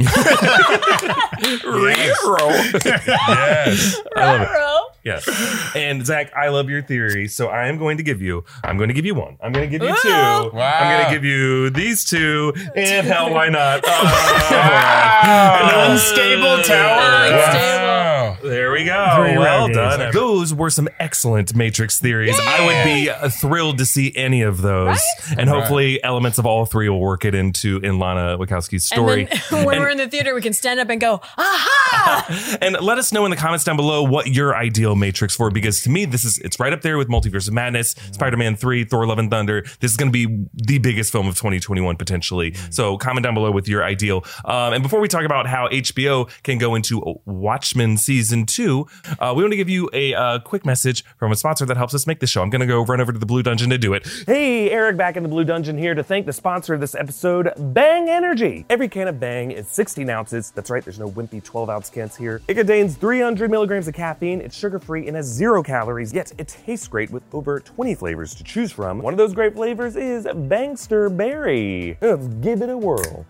Yes. 2.96 4.00
Ruh-roh. 4.16 4.82
Yes. 5.04 5.72
And 5.76 6.04
Zach, 6.04 6.32
I 6.34 6.48
love 6.48 6.68
your 6.68 6.82
theory, 6.82 7.28
so 7.28 7.46
I 7.48 7.68
am 7.68 7.78
going 7.78 7.96
to 7.98 8.02
give 8.02 8.20
you. 8.20 8.44
I'm 8.64 8.76
going 8.76 8.88
to 8.88 8.94
give 8.94 9.06
you 9.06 9.14
one. 9.14 9.36
I'm 9.42 9.52
going 9.52 9.70
to 9.70 9.78
give 9.78 9.86
you 9.86 9.94
two. 10.02 10.08
Wow. 10.08 10.50
I'm 10.52 10.98
going 10.98 11.06
to 11.08 11.14
give 11.14 11.24
you 11.24 11.70
these 11.70 12.04
two. 12.04 12.52
And 12.74 13.06
hell, 13.06 13.32
why 13.32 13.48
not? 13.48 13.84
An 13.86 13.92
Oh. 13.92 15.88
unstable 15.92 16.62
tower. 16.62 17.26
Unstable. 17.32 17.86
Wow. 17.86 18.36
There 18.42 18.65
we 18.76 18.84
go. 18.84 19.12
Very 19.16 19.38
well 19.38 19.66
rare 19.66 19.74
done. 19.74 19.98
games. 19.98 20.14
Those 20.14 20.54
were 20.54 20.70
some 20.70 20.88
excellent 20.98 21.54
Matrix 21.54 21.98
theories. 21.98 22.36
I 22.40 22.66
would 22.66 22.84
be 22.84 23.10
uh, 23.10 23.28
thrilled 23.28 23.78
to 23.78 23.86
see 23.86 24.12
any 24.14 24.42
of 24.42 24.62
those, 24.62 25.00
and 25.36 25.48
hopefully 25.48 26.02
elements 26.02 26.38
of 26.38 26.46
all 26.46 26.66
three 26.66 26.88
will 26.88 27.00
work 27.00 27.24
it 27.24 27.34
into 27.34 27.78
in 27.78 27.98
Lana 27.98 28.38
Wachowski's 28.38 28.84
story. 28.84 29.28
And 29.46 29.58
then 29.60 29.66
when 29.66 29.80
we're 29.80 29.90
in 29.90 29.98
the 29.98 30.08
theater, 30.08 30.34
we 30.34 30.42
can 30.42 30.52
stand 30.52 30.80
up 30.80 30.90
and 30.90 31.00
go, 31.00 31.20
aha! 31.38 32.58
And 32.60 32.76
let 32.80 32.98
us 32.98 33.12
know 33.12 33.24
in 33.24 33.30
the 33.30 33.36
comments 33.36 33.64
down 33.64 33.76
below 33.76 34.02
what 34.02 34.26
your 34.28 34.56
ideal 34.56 34.96
Matrix 34.96 35.34
for, 35.36 35.50
because 35.50 35.82
to 35.82 35.90
me, 35.90 36.04
this 36.04 36.24
is 36.24 36.38
it's 36.38 36.58
right 36.58 36.72
up 36.72 36.82
there 36.82 36.98
with 36.98 37.08
Multiverse 37.08 37.48
of 37.48 37.54
Madness, 37.54 37.94
Spider-Man 38.12 38.56
3, 38.56 38.84
Thor 38.84 39.06
Love 39.06 39.18
and 39.18 39.30
Thunder. 39.30 39.62
This 39.80 39.90
is 39.92 39.96
going 39.96 40.12
to 40.12 40.26
be 40.26 40.46
the 40.54 40.78
biggest 40.78 41.12
film 41.12 41.28
of 41.28 41.36
2021 41.36 41.96
potentially. 41.96 42.54
So 42.70 42.96
comment 42.98 43.24
down 43.24 43.34
below 43.34 43.50
with 43.50 43.68
your 43.68 43.84
ideal. 43.84 44.24
Um, 44.44 44.74
and 44.74 44.82
before 44.82 45.00
we 45.00 45.08
talk 45.08 45.24
about 45.24 45.46
how 45.46 45.68
HBO 45.68 46.28
can 46.42 46.58
go 46.58 46.74
into 46.74 47.20
Watchmen 47.24 47.96
season 47.96 48.46
two, 48.46 48.65
uh, 48.66 49.32
we 49.36 49.42
want 49.42 49.52
to 49.52 49.56
give 49.56 49.68
you 49.68 49.88
a 49.92 50.14
uh, 50.14 50.38
quick 50.40 50.66
message 50.66 51.04
from 51.18 51.32
a 51.32 51.36
sponsor 51.36 51.64
that 51.66 51.76
helps 51.76 51.94
us 51.94 52.06
make 52.06 52.20
this 52.20 52.30
show. 52.30 52.42
I'm 52.42 52.50
going 52.50 52.60
to 52.60 52.66
go 52.66 52.84
run 52.84 53.00
over 53.00 53.12
to 53.12 53.18
the 53.18 53.26
Blue 53.26 53.42
Dungeon 53.42 53.70
to 53.70 53.78
do 53.78 53.94
it. 53.94 54.06
Hey, 54.26 54.70
Erik 54.70 54.96
back 54.96 55.16
in 55.16 55.22
the 55.22 55.28
Blue 55.28 55.44
Dungeon 55.44 55.78
here 55.78 55.94
to 55.94 56.02
thank 56.02 56.26
the 56.26 56.32
sponsor 56.32 56.74
of 56.74 56.80
this 56.80 56.94
episode, 56.94 57.52
Bang 57.56 58.08
Energy. 58.08 58.66
Every 58.68 58.88
can 58.88 59.08
of 59.08 59.20
Bang 59.20 59.50
is 59.50 59.68
16 59.68 60.10
ounces. 60.10 60.50
That's 60.50 60.70
right, 60.70 60.84
there's 60.84 60.98
no 60.98 61.10
wimpy 61.10 61.42
12 61.42 61.70
ounce 61.70 61.90
cans 61.90 62.16
here. 62.16 62.42
It 62.48 62.54
contains 62.54 62.96
300 62.96 63.50
milligrams 63.50 63.88
of 63.88 63.94
caffeine, 63.94 64.40
it's 64.40 64.56
sugar 64.56 64.78
free, 64.78 65.06
and 65.06 65.16
has 65.16 65.26
zero 65.26 65.62
calories, 65.62 66.12
yet 66.12 66.32
it 66.38 66.48
tastes 66.48 66.88
great 66.88 67.10
with 67.10 67.22
over 67.32 67.60
20 67.60 67.94
flavors 67.94 68.34
to 68.34 68.44
choose 68.44 68.72
from. 68.72 69.00
One 69.00 69.14
of 69.14 69.18
those 69.18 69.34
great 69.34 69.54
flavors 69.54 69.96
is 69.96 70.26
Bangster 70.34 71.08
Berry. 71.08 71.98
Let's 72.00 72.26
give 72.26 72.62
it 72.62 72.70
a 72.70 72.76
whirl. 72.76 73.26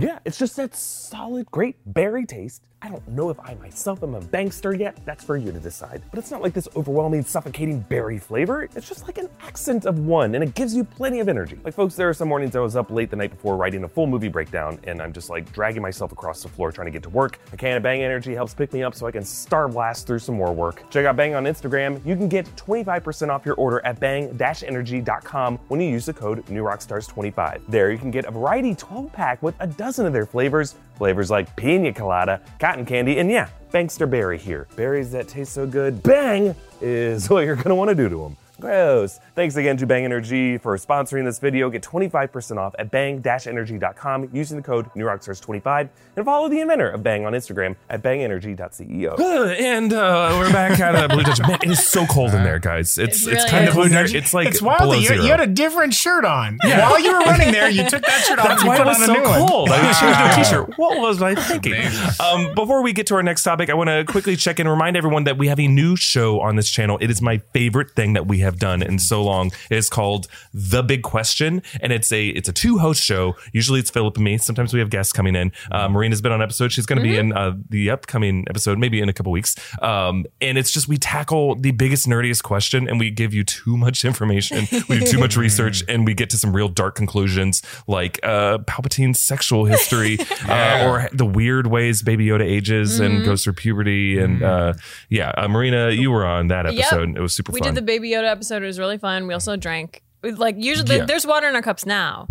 Yeah, 0.00 0.18
it's 0.24 0.38
just 0.38 0.56
that 0.56 0.74
solid, 0.74 1.48
great 1.52 1.76
berry 1.86 2.26
taste. 2.26 2.62
I 2.84 2.88
don't 2.90 3.08
know 3.08 3.30
if 3.30 3.40
I 3.40 3.54
myself 3.54 4.02
am 4.02 4.14
a 4.14 4.20
bangster 4.20 4.74
yet. 4.74 4.98
That's 5.06 5.24
for 5.24 5.38
you 5.38 5.50
to 5.52 5.58
decide. 5.58 6.02
But 6.10 6.18
it's 6.18 6.30
not 6.30 6.42
like 6.42 6.52
this 6.52 6.68
overwhelming, 6.76 7.24
suffocating 7.24 7.80
berry 7.80 8.18
flavor. 8.18 8.64
It's 8.64 8.86
just 8.86 9.04
like 9.04 9.16
an 9.16 9.30
accent 9.40 9.86
of 9.86 10.00
one, 10.00 10.34
and 10.34 10.44
it 10.44 10.54
gives 10.54 10.74
you 10.76 10.84
plenty 10.84 11.20
of 11.20 11.30
energy. 11.30 11.58
Like, 11.64 11.72
folks, 11.72 11.94
there 11.94 12.10
are 12.10 12.12
some 12.12 12.28
mornings 12.28 12.54
I 12.54 12.60
was 12.60 12.76
up 12.76 12.90
late 12.90 13.08
the 13.08 13.16
night 13.16 13.30
before 13.30 13.56
writing 13.56 13.84
a 13.84 13.88
full 13.88 14.06
movie 14.06 14.28
breakdown, 14.28 14.78
and 14.84 15.00
I'm 15.00 15.14
just 15.14 15.30
like 15.30 15.50
dragging 15.50 15.80
myself 15.80 16.12
across 16.12 16.42
the 16.42 16.50
floor 16.50 16.72
trying 16.72 16.84
to 16.84 16.90
get 16.90 17.02
to 17.04 17.08
work. 17.08 17.38
A 17.54 17.56
can 17.56 17.78
of 17.78 17.82
Bang 17.82 18.02
Energy 18.02 18.34
helps 18.34 18.52
pick 18.52 18.70
me 18.74 18.82
up 18.82 18.94
so 18.94 19.06
I 19.06 19.12
can 19.12 19.24
star 19.24 19.66
blast 19.66 20.06
through 20.06 20.18
some 20.18 20.34
more 20.34 20.52
work. 20.52 20.84
Check 20.90 21.06
out 21.06 21.16
Bang 21.16 21.34
on 21.34 21.44
Instagram. 21.44 22.04
You 22.04 22.16
can 22.16 22.28
get 22.28 22.44
25% 22.56 23.30
off 23.30 23.46
your 23.46 23.54
order 23.54 23.80
at 23.86 23.98
bang-energy.com 23.98 25.58
when 25.68 25.80
you 25.80 25.88
use 25.88 26.04
the 26.04 26.12
code 26.12 26.44
NewRockstars25. 26.48 27.62
There 27.66 27.90
you 27.90 27.96
can 27.96 28.10
get 28.10 28.26
a 28.26 28.30
variety 28.30 28.74
12 28.74 29.10
pack 29.10 29.42
with 29.42 29.54
a 29.60 29.66
dozen 29.84 30.06
of 30.06 30.14
their 30.14 30.24
flavors. 30.24 30.76
Flavors 30.96 31.30
like 31.30 31.54
pina 31.56 31.92
colada, 31.92 32.40
cotton 32.58 32.86
candy, 32.86 33.18
and 33.18 33.30
yeah, 33.30 33.48
Bangster 33.70 34.06
Berry 34.06 34.38
here. 34.38 34.66
Berries 34.76 35.12
that 35.12 35.28
taste 35.28 35.52
so 35.52 35.66
good, 35.66 36.02
bang, 36.02 36.54
is 36.80 37.28
what 37.30 37.44
you're 37.44 37.56
gonna 37.56 37.74
wanna 37.74 37.94
do 37.94 38.08
to 38.08 38.16
them. 38.16 38.36
Gross. 38.64 39.20
Thanks 39.34 39.56
again 39.56 39.76
to 39.76 39.86
Bang 39.86 40.04
Energy 40.06 40.56
for 40.56 40.74
sponsoring 40.78 41.24
this 41.26 41.38
video. 41.38 41.68
Get 41.68 41.82
25% 41.82 42.56
off 42.56 42.74
at 42.78 42.90
bang-energy.com 42.90 44.30
using 44.32 44.56
the 44.56 44.62
code 44.62 44.86
NewRockstars25 44.96 45.90
and 46.16 46.24
follow 46.24 46.48
the 46.48 46.60
inventor 46.60 46.88
of 46.88 47.02
Bang 47.02 47.26
on 47.26 47.34
Instagram 47.34 47.76
at 47.90 48.02
bangenergy.ceo. 48.02 49.18
Uh, 49.18 49.44
and 49.58 49.92
uh, 49.92 50.34
we're 50.38 50.50
back 50.50 50.80
at 50.80 50.94
uh, 50.94 51.08
Blue 51.08 51.22
Dungeon. 51.22 51.46
Man, 51.46 51.58
it 51.62 51.70
is 51.70 51.86
so 51.86 52.06
cold 52.06 52.32
in 52.32 52.42
there, 52.42 52.58
guys. 52.58 52.96
It's 52.96 53.26
It 53.26 53.34
it's 53.34 53.44
really 53.44 53.50
kind 53.50 53.64
is. 53.64 53.68
of 53.70 53.74
Blue 54.12 54.18
it's 54.18 54.32
like 54.32 54.48
it's 54.48 54.62
wild 54.62 54.78
below 54.78 54.92
that 54.92 55.00
you, 55.00 55.08
zero. 55.08 55.22
you 55.24 55.30
had 55.30 55.40
a 55.40 55.46
different 55.46 55.92
shirt 55.92 56.24
on. 56.24 56.58
While 56.64 56.98
you 57.00 57.12
were 57.12 57.20
running 57.20 57.52
there, 57.52 57.68
you 57.68 57.86
took 57.88 58.02
that 58.06 58.24
shirt 58.24 58.38
off 58.38 58.48
That's 58.48 58.62
and 58.62 58.64
you 58.64 58.68
why 58.70 58.76
put 58.78 58.86
it 58.86 58.88
was 58.88 58.96
on 58.96 59.02
a 59.02 59.06
so 59.06 59.12
new 59.14 59.22
one. 59.28 59.48
cold. 59.48 59.68
I 59.70 59.92
changed 59.92 60.00
to 60.18 60.30
a 60.30 60.34
t-shirt. 60.44 60.78
What 60.78 60.98
was 61.00 61.20
I 61.20 61.34
thinking? 61.34 61.74
amazing. 61.74 62.08
Um, 62.24 62.54
before 62.54 62.82
we 62.82 62.92
get 62.94 63.06
to 63.08 63.14
our 63.16 63.22
next 63.22 63.42
topic, 63.42 63.68
I 63.68 63.74
want 63.74 63.88
to 63.88 64.04
quickly 64.04 64.36
check 64.36 64.58
in 64.58 64.66
and 64.66 64.72
remind 64.72 64.96
everyone 64.96 65.24
that 65.24 65.36
we 65.36 65.48
have 65.48 65.60
a 65.60 65.68
new 65.68 65.96
show 65.96 66.40
on 66.40 66.56
this 66.56 66.70
channel. 66.70 66.96
It 67.02 67.10
is 67.10 67.20
my 67.20 67.38
favorite 67.52 67.90
thing 67.90 68.14
that 68.14 68.26
we 68.26 68.38
have 68.38 68.53
done 68.58 68.82
in 68.82 68.98
so 68.98 69.22
long. 69.22 69.52
It 69.70 69.76
is 69.76 69.88
called 69.88 70.26
The 70.52 70.82
Big 70.82 71.02
Question, 71.02 71.62
and 71.80 71.92
it's 71.92 72.12
a 72.12 72.28
it's 72.28 72.48
a 72.48 72.52
two 72.52 72.78
host 72.78 73.02
show. 73.02 73.34
Usually 73.52 73.80
it's 73.80 73.90
Philip 73.90 74.16
and 74.16 74.24
me. 74.24 74.38
Sometimes 74.38 74.72
we 74.72 74.80
have 74.80 74.90
guests 74.90 75.12
coming 75.12 75.34
in. 75.36 75.52
Uh, 75.70 75.88
Marina's 75.88 76.20
been 76.20 76.32
on 76.32 76.42
episode. 76.42 76.72
She's 76.72 76.86
going 76.86 76.98
to 76.98 77.02
be 77.02 77.16
in 77.16 77.32
uh, 77.32 77.56
the 77.68 77.90
upcoming 77.90 78.44
episode, 78.48 78.78
maybe 78.78 79.00
in 79.00 79.08
a 79.08 79.12
couple 79.12 79.32
weeks. 79.32 79.54
Um, 79.82 80.26
and 80.40 80.58
it's 80.58 80.70
just 80.70 80.88
we 80.88 80.96
tackle 80.96 81.54
the 81.56 81.70
biggest 81.72 82.06
nerdiest 82.06 82.42
question, 82.42 82.88
and 82.88 82.98
we 83.00 83.10
give 83.10 83.32
you 83.34 83.44
too 83.44 83.76
much 83.76 84.04
information. 84.04 84.66
We 84.88 84.98
do 85.00 85.06
too 85.06 85.18
much 85.18 85.36
research, 85.36 85.82
and 85.88 86.04
we 86.04 86.14
get 86.14 86.28
to 86.30 86.36
some 86.38 86.54
real 86.54 86.68
dark 86.68 86.94
conclusions, 86.94 87.62
like 87.86 88.20
uh, 88.22 88.58
Palpatine's 88.58 89.18
sexual 89.18 89.64
history, 89.64 90.18
uh, 90.48 90.84
or 90.86 91.08
the 91.12 91.24
weird 91.24 91.66
ways 91.68 92.02
Baby 92.02 92.26
Yoda 92.26 92.42
ages 92.44 93.00
and 93.00 93.24
goes 93.24 93.44
through 93.44 93.54
puberty. 93.54 94.18
And 94.18 94.42
uh, 94.42 94.74
yeah, 95.08 95.32
uh, 95.36 95.48
Marina, 95.48 95.90
you 95.90 96.10
were 96.10 96.24
on 96.26 96.48
that 96.48 96.64
Yep. 96.66 96.74
episode. 96.86 97.16
It 97.16 97.20
was 97.20 97.32
super 97.34 97.52
fun. 97.52 97.54
We 97.54 97.60
fun. 97.60 97.74
did 97.74 97.82
the 97.82 97.86
Baby 97.86 98.10
Yoda 98.10 98.30
episode. 98.30 98.43
It 98.50 98.66
was 98.66 98.78
really 98.78 98.98
fun. 98.98 99.26
We 99.26 99.34
also 99.34 99.56
drank. 99.56 100.02
Like 100.22 100.56
usually, 100.58 100.96
Yeah. 100.96 101.04
there's 101.04 101.26
water 101.26 101.48
in 101.48 101.54
our 101.54 101.62
cups 101.62 101.84
now, 101.84 102.28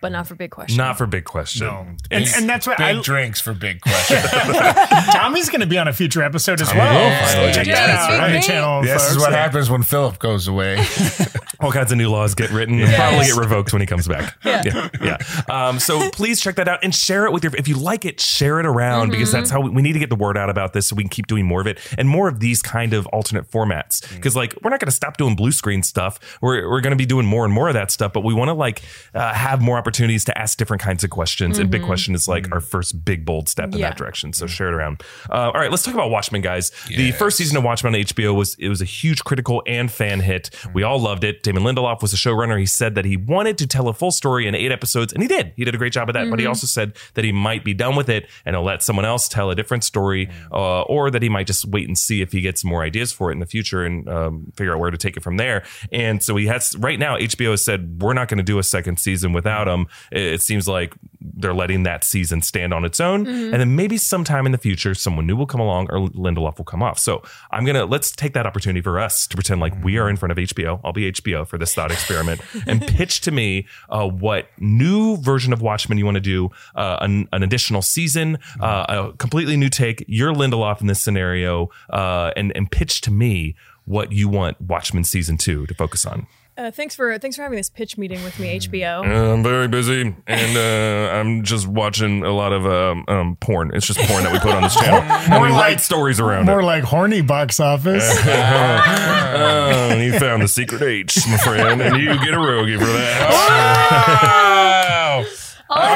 but 0.00 0.12
not 0.12 0.26
for 0.26 0.34
big 0.34 0.50
questions. 0.50 0.78
Not 0.78 0.96
for 0.98 1.06
big 1.06 1.24
question. 1.24 1.66
And, 2.10 2.26
and 2.36 2.48
that's 2.48 2.66
what 2.66 2.78
Big 2.78 2.96
I, 2.96 3.00
drinks 3.02 3.40
for 3.40 3.52
big 3.52 3.80
questions. 3.80 4.22
Tommy's 5.12 5.50
going 5.50 5.60
to 5.60 5.66
be 5.66 5.78
on 5.78 5.88
a 5.88 5.92
future 5.92 6.22
episode 6.22 6.60
as 6.60 6.70
will 6.72 6.78
well. 6.78 7.26
finally 7.26 7.52
Check 7.52 7.66
be. 7.66 7.72
that 7.72 7.90
out 7.90 8.10
Big 8.10 8.20
on 8.20 8.32
the 8.32 8.40
channel. 8.40 8.82
this 8.82 9.10
is 9.10 9.18
what 9.18 9.32
happens 9.32 9.68
when 9.70 9.82
Philip 9.82 10.18
goes 10.18 10.48
away. 10.48 10.84
all 11.60 11.70
kinds 11.70 11.92
of 11.92 11.98
new 11.98 12.08
laws 12.08 12.34
get 12.34 12.50
written 12.50 12.80
and 12.80 12.92
probably 12.94 13.26
get 13.26 13.36
revoked 13.36 13.72
when 13.72 13.80
he 13.80 13.86
comes 13.86 14.08
back. 14.08 14.36
Yeah. 14.44 14.88
Yeah. 15.02 15.16
Um, 15.48 15.78
so 15.78 16.10
please 16.10 16.40
check 16.40 16.56
that 16.56 16.68
out 16.68 16.82
and 16.82 16.94
share 16.94 17.26
it 17.26 17.32
with 17.32 17.44
your, 17.44 17.54
if 17.56 17.68
you 17.68 17.76
like 17.76 18.04
it, 18.04 18.20
share 18.20 18.58
it 18.60 18.66
around 18.66 19.10
because 19.10 19.30
that's 19.30 19.50
how 19.50 19.60
we, 19.60 19.70
we 19.70 19.82
need 19.82 19.92
to 19.92 19.98
get 19.98 20.08
the 20.08 20.16
word 20.16 20.38
out 20.38 20.48
about 20.48 20.72
this 20.72 20.86
so 20.86 20.96
we 20.96 21.02
can 21.02 21.10
keep 21.10 21.26
doing 21.26 21.44
more 21.44 21.60
of 21.60 21.66
it 21.66 21.78
and 21.98 22.08
more 22.08 22.28
of 22.28 22.40
these 22.40 22.62
kind 22.62 22.94
of 22.94 23.06
alternate 23.08 23.50
formats. 23.50 24.08
Because 24.14 24.34
like, 24.34 24.54
we're 24.62 24.70
not 24.70 24.80
going 24.80 24.88
to 24.88 24.92
stop 24.92 25.18
doing 25.18 25.36
blue 25.36 25.52
screen 25.52 25.82
stuff. 25.82 26.38
We're, 26.40 26.68
we're 26.70 26.80
going 26.80 26.92
to 26.92 26.96
be 26.96 27.06
doing 27.06 27.26
more 27.26 27.44
and 27.44 27.52
more 27.52 27.68
of 27.68 27.74
that 27.74 27.90
stuff, 27.90 28.12
but 28.12 28.24
we 28.24 28.32
want 28.32 28.48
to 28.48 28.54
like 28.54 28.82
uh, 29.14 29.34
have 29.34 29.60
more 29.60 29.76
opportunities 29.76 29.89
to 29.90 30.38
ask 30.38 30.56
different 30.58 30.82
kinds 30.82 31.04
of 31.04 31.10
questions. 31.10 31.58
And 31.58 31.70
big 31.70 31.82
question 31.82 32.14
is 32.14 32.28
like 32.28 32.50
our 32.52 32.60
first 32.60 33.04
big 33.04 33.24
bold 33.24 33.48
step 33.48 33.72
in 33.72 33.78
Yeah. 33.78 33.88
that 33.90 33.96
direction. 33.98 34.32
So 34.32 34.46
share 34.46 34.68
it 34.68 34.74
around. 34.74 35.02
Uh, 35.30 35.50
all 35.52 35.52
right, 35.52 35.70
let's 35.70 35.82
talk 35.82 35.94
about 35.94 36.10
Watchmen, 36.10 36.40
guys. 36.42 36.70
The 36.88 37.12
first 37.12 37.36
season 37.36 37.56
of 37.56 37.64
Watchmen 37.64 37.94
on 37.94 38.00
HBO 38.00 38.34
was 38.34 38.54
it 38.58 38.68
was 38.68 38.80
a 38.80 38.84
huge 38.84 39.24
critical 39.24 39.62
and 39.66 39.90
fan 39.90 40.20
hit. 40.20 40.50
We 40.74 40.82
all 40.82 40.98
loved 41.00 41.24
it. 41.24 41.42
Damon 41.42 41.62
Lindelof 41.62 42.02
was 42.02 42.10
the 42.10 42.16
showrunner. 42.16 42.58
He 42.58 42.66
said 42.66 42.94
that 42.94 43.04
he 43.04 43.16
wanted 43.16 43.58
to 43.58 43.66
tell 43.66 43.88
a 43.88 43.94
full 43.94 44.10
story 44.10 44.46
in 44.46 44.54
eight 44.54 44.70
episodes, 44.72 45.12
and 45.12 45.22
he 45.22 45.28
did. 45.28 45.52
He 45.56 45.64
did 45.64 45.74
a 45.74 45.78
great 45.78 45.92
job 45.92 46.08
of 46.08 46.14
that. 46.14 46.30
But 46.30 46.38
he 46.38 46.46
also 46.46 46.66
said 46.66 46.94
that 47.14 47.24
he 47.24 47.32
might 47.32 47.64
be 47.64 47.74
done 47.74 47.96
with 47.96 48.08
it 48.08 48.28
and 48.44 48.54
he'll 48.54 48.64
let 48.64 48.82
someone 48.82 49.04
else 49.04 49.28
tell 49.28 49.50
a 49.50 49.54
different 49.54 49.84
story, 49.84 50.28
uh, 50.52 50.82
or 50.82 51.10
that 51.10 51.22
he 51.22 51.28
might 51.28 51.46
just 51.46 51.64
wait 51.66 51.86
and 51.88 51.96
see 51.98 52.20
if 52.22 52.32
he 52.32 52.40
gets 52.40 52.64
more 52.64 52.82
ideas 52.82 53.12
for 53.12 53.30
it 53.30 53.34
in 53.34 53.40
the 53.40 53.46
future 53.46 53.84
and 53.84 54.08
um, 54.08 54.52
figure 54.56 54.72
out 54.72 54.78
where 54.80 54.90
to 54.90 54.98
take 54.98 55.16
it 55.16 55.22
from 55.22 55.36
there. 55.36 55.64
And 55.92 56.22
so 56.22 56.36
he 56.36 56.46
has 56.46 56.76
right 56.78 56.98
now. 56.98 57.16
HBO 57.16 57.50
has 57.52 57.64
said 57.64 58.00
we're 58.02 58.12
not 58.14 58.28
going 58.28 58.38
to 58.38 58.44
do 58.44 58.58
a 58.58 58.62
second 58.62 58.98
season 58.98 59.32
without 59.32 59.68
him. 59.68 59.79
It, 60.10 60.22
it 60.22 60.42
seems 60.42 60.68
like 60.68 60.94
they're 61.20 61.54
letting 61.54 61.82
that 61.82 62.02
season 62.02 62.40
stand 62.42 62.72
on 62.72 62.84
its 62.84 63.00
own, 63.00 63.26
and 63.26 63.54
then 63.54 63.76
maybe 63.76 63.96
sometime 63.96 64.46
in 64.46 64.52
the 64.52 64.58
future, 64.58 64.94
someone 64.94 65.26
new 65.26 65.36
will 65.36 65.46
come 65.46 65.60
along 65.60 65.88
or 65.90 66.08
Lindelof 66.08 66.58
will 66.58 66.64
come 66.64 66.82
off. 66.82 66.98
So 66.98 67.22
I'm 67.50 67.64
gonna 67.64 67.84
let's 67.84 68.10
take 68.10 68.32
that 68.34 68.46
opportunity 68.46 68.80
for 68.80 68.98
us 68.98 69.26
to 69.26 69.36
pretend 69.36 69.60
like 69.60 69.72
we 69.84 69.98
are 69.98 70.08
in 70.08 70.16
front 70.16 70.32
of 70.32 70.38
HBO. 70.38 70.80
I'll 70.84 70.92
be 70.92 71.10
HBO 71.12 71.46
for 71.46 71.58
this 71.58 71.74
thought 71.74 71.90
experiment 71.90 72.40
and 72.66 72.80
pitch 72.86 73.20
to 73.22 73.30
me 73.30 73.66
uh, 73.88 74.08
what 74.08 74.48
new 74.58 75.16
version 75.18 75.52
of 75.52 75.60
Watchmen 75.62 75.98
you 75.98 76.04
want 76.04 76.16
to 76.16 76.20
do, 76.20 76.50
uh, 76.74 76.98
an, 77.00 77.28
an 77.32 77.42
additional 77.42 77.82
season, 77.82 78.38
uh, 78.60 78.86
a 78.88 79.16
completely 79.16 79.56
new 79.56 79.68
take. 79.68 80.04
You're 80.06 80.32
Lindelof 80.32 80.80
in 80.80 80.86
this 80.86 81.00
scenario, 81.00 81.70
uh, 81.90 82.32
and 82.36 82.52
and 82.56 82.70
pitch 82.70 83.00
to 83.02 83.10
me 83.10 83.56
what 83.84 84.12
you 84.12 84.28
want 84.28 84.60
Watchmen 84.60 85.04
season 85.04 85.36
two 85.36 85.66
to 85.66 85.74
focus 85.74 86.06
on. 86.06 86.26
Uh, 86.60 86.70
thanks 86.70 86.94
for 86.94 87.18
thanks 87.18 87.36
for 87.36 87.42
having 87.42 87.56
this 87.56 87.70
pitch 87.70 87.96
meeting 87.96 88.22
with 88.22 88.38
me, 88.38 88.58
HBO. 88.58 89.02
Uh, 89.02 89.32
I'm 89.32 89.42
very 89.42 89.66
busy, 89.66 90.14
and 90.26 90.56
uh, 90.58 91.10
I'm 91.16 91.42
just 91.42 91.66
watching 91.66 92.22
a 92.22 92.32
lot 92.32 92.52
of 92.52 92.66
um, 92.66 93.06
um, 93.08 93.36
porn. 93.36 93.70
It's 93.72 93.86
just 93.86 93.98
porn 94.00 94.24
that 94.24 94.32
we 94.32 94.38
put 94.40 94.52
on 94.52 94.60
this 94.64 94.74
channel, 94.74 95.00
and 95.32 95.42
we 95.42 95.48
More 95.48 95.58
write 95.58 95.80
stories 95.80 96.20
around 96.20 96.44
More 96.44 96.58
it. 96.58 96.62
More 96.62 96.64
like 96.64 96.84
horny 96.84 97.22
box 97.22 97.60
office. 97.60 98.04
Oh, 98.26 99.94
you 100.02 100.18
found 100.18 100.42
the 100.42 100.48
secret 100.48 100.82
H, 100.82 101.26
my 101.28 101.38
friend, 101.38 101.80
and 101.80 101.96
you 101.96 102.12
get 102.22 102.34
a 102.34 102.38
rogie 102.38 102.76
for 102.76 102.84
that. 102.84 104.59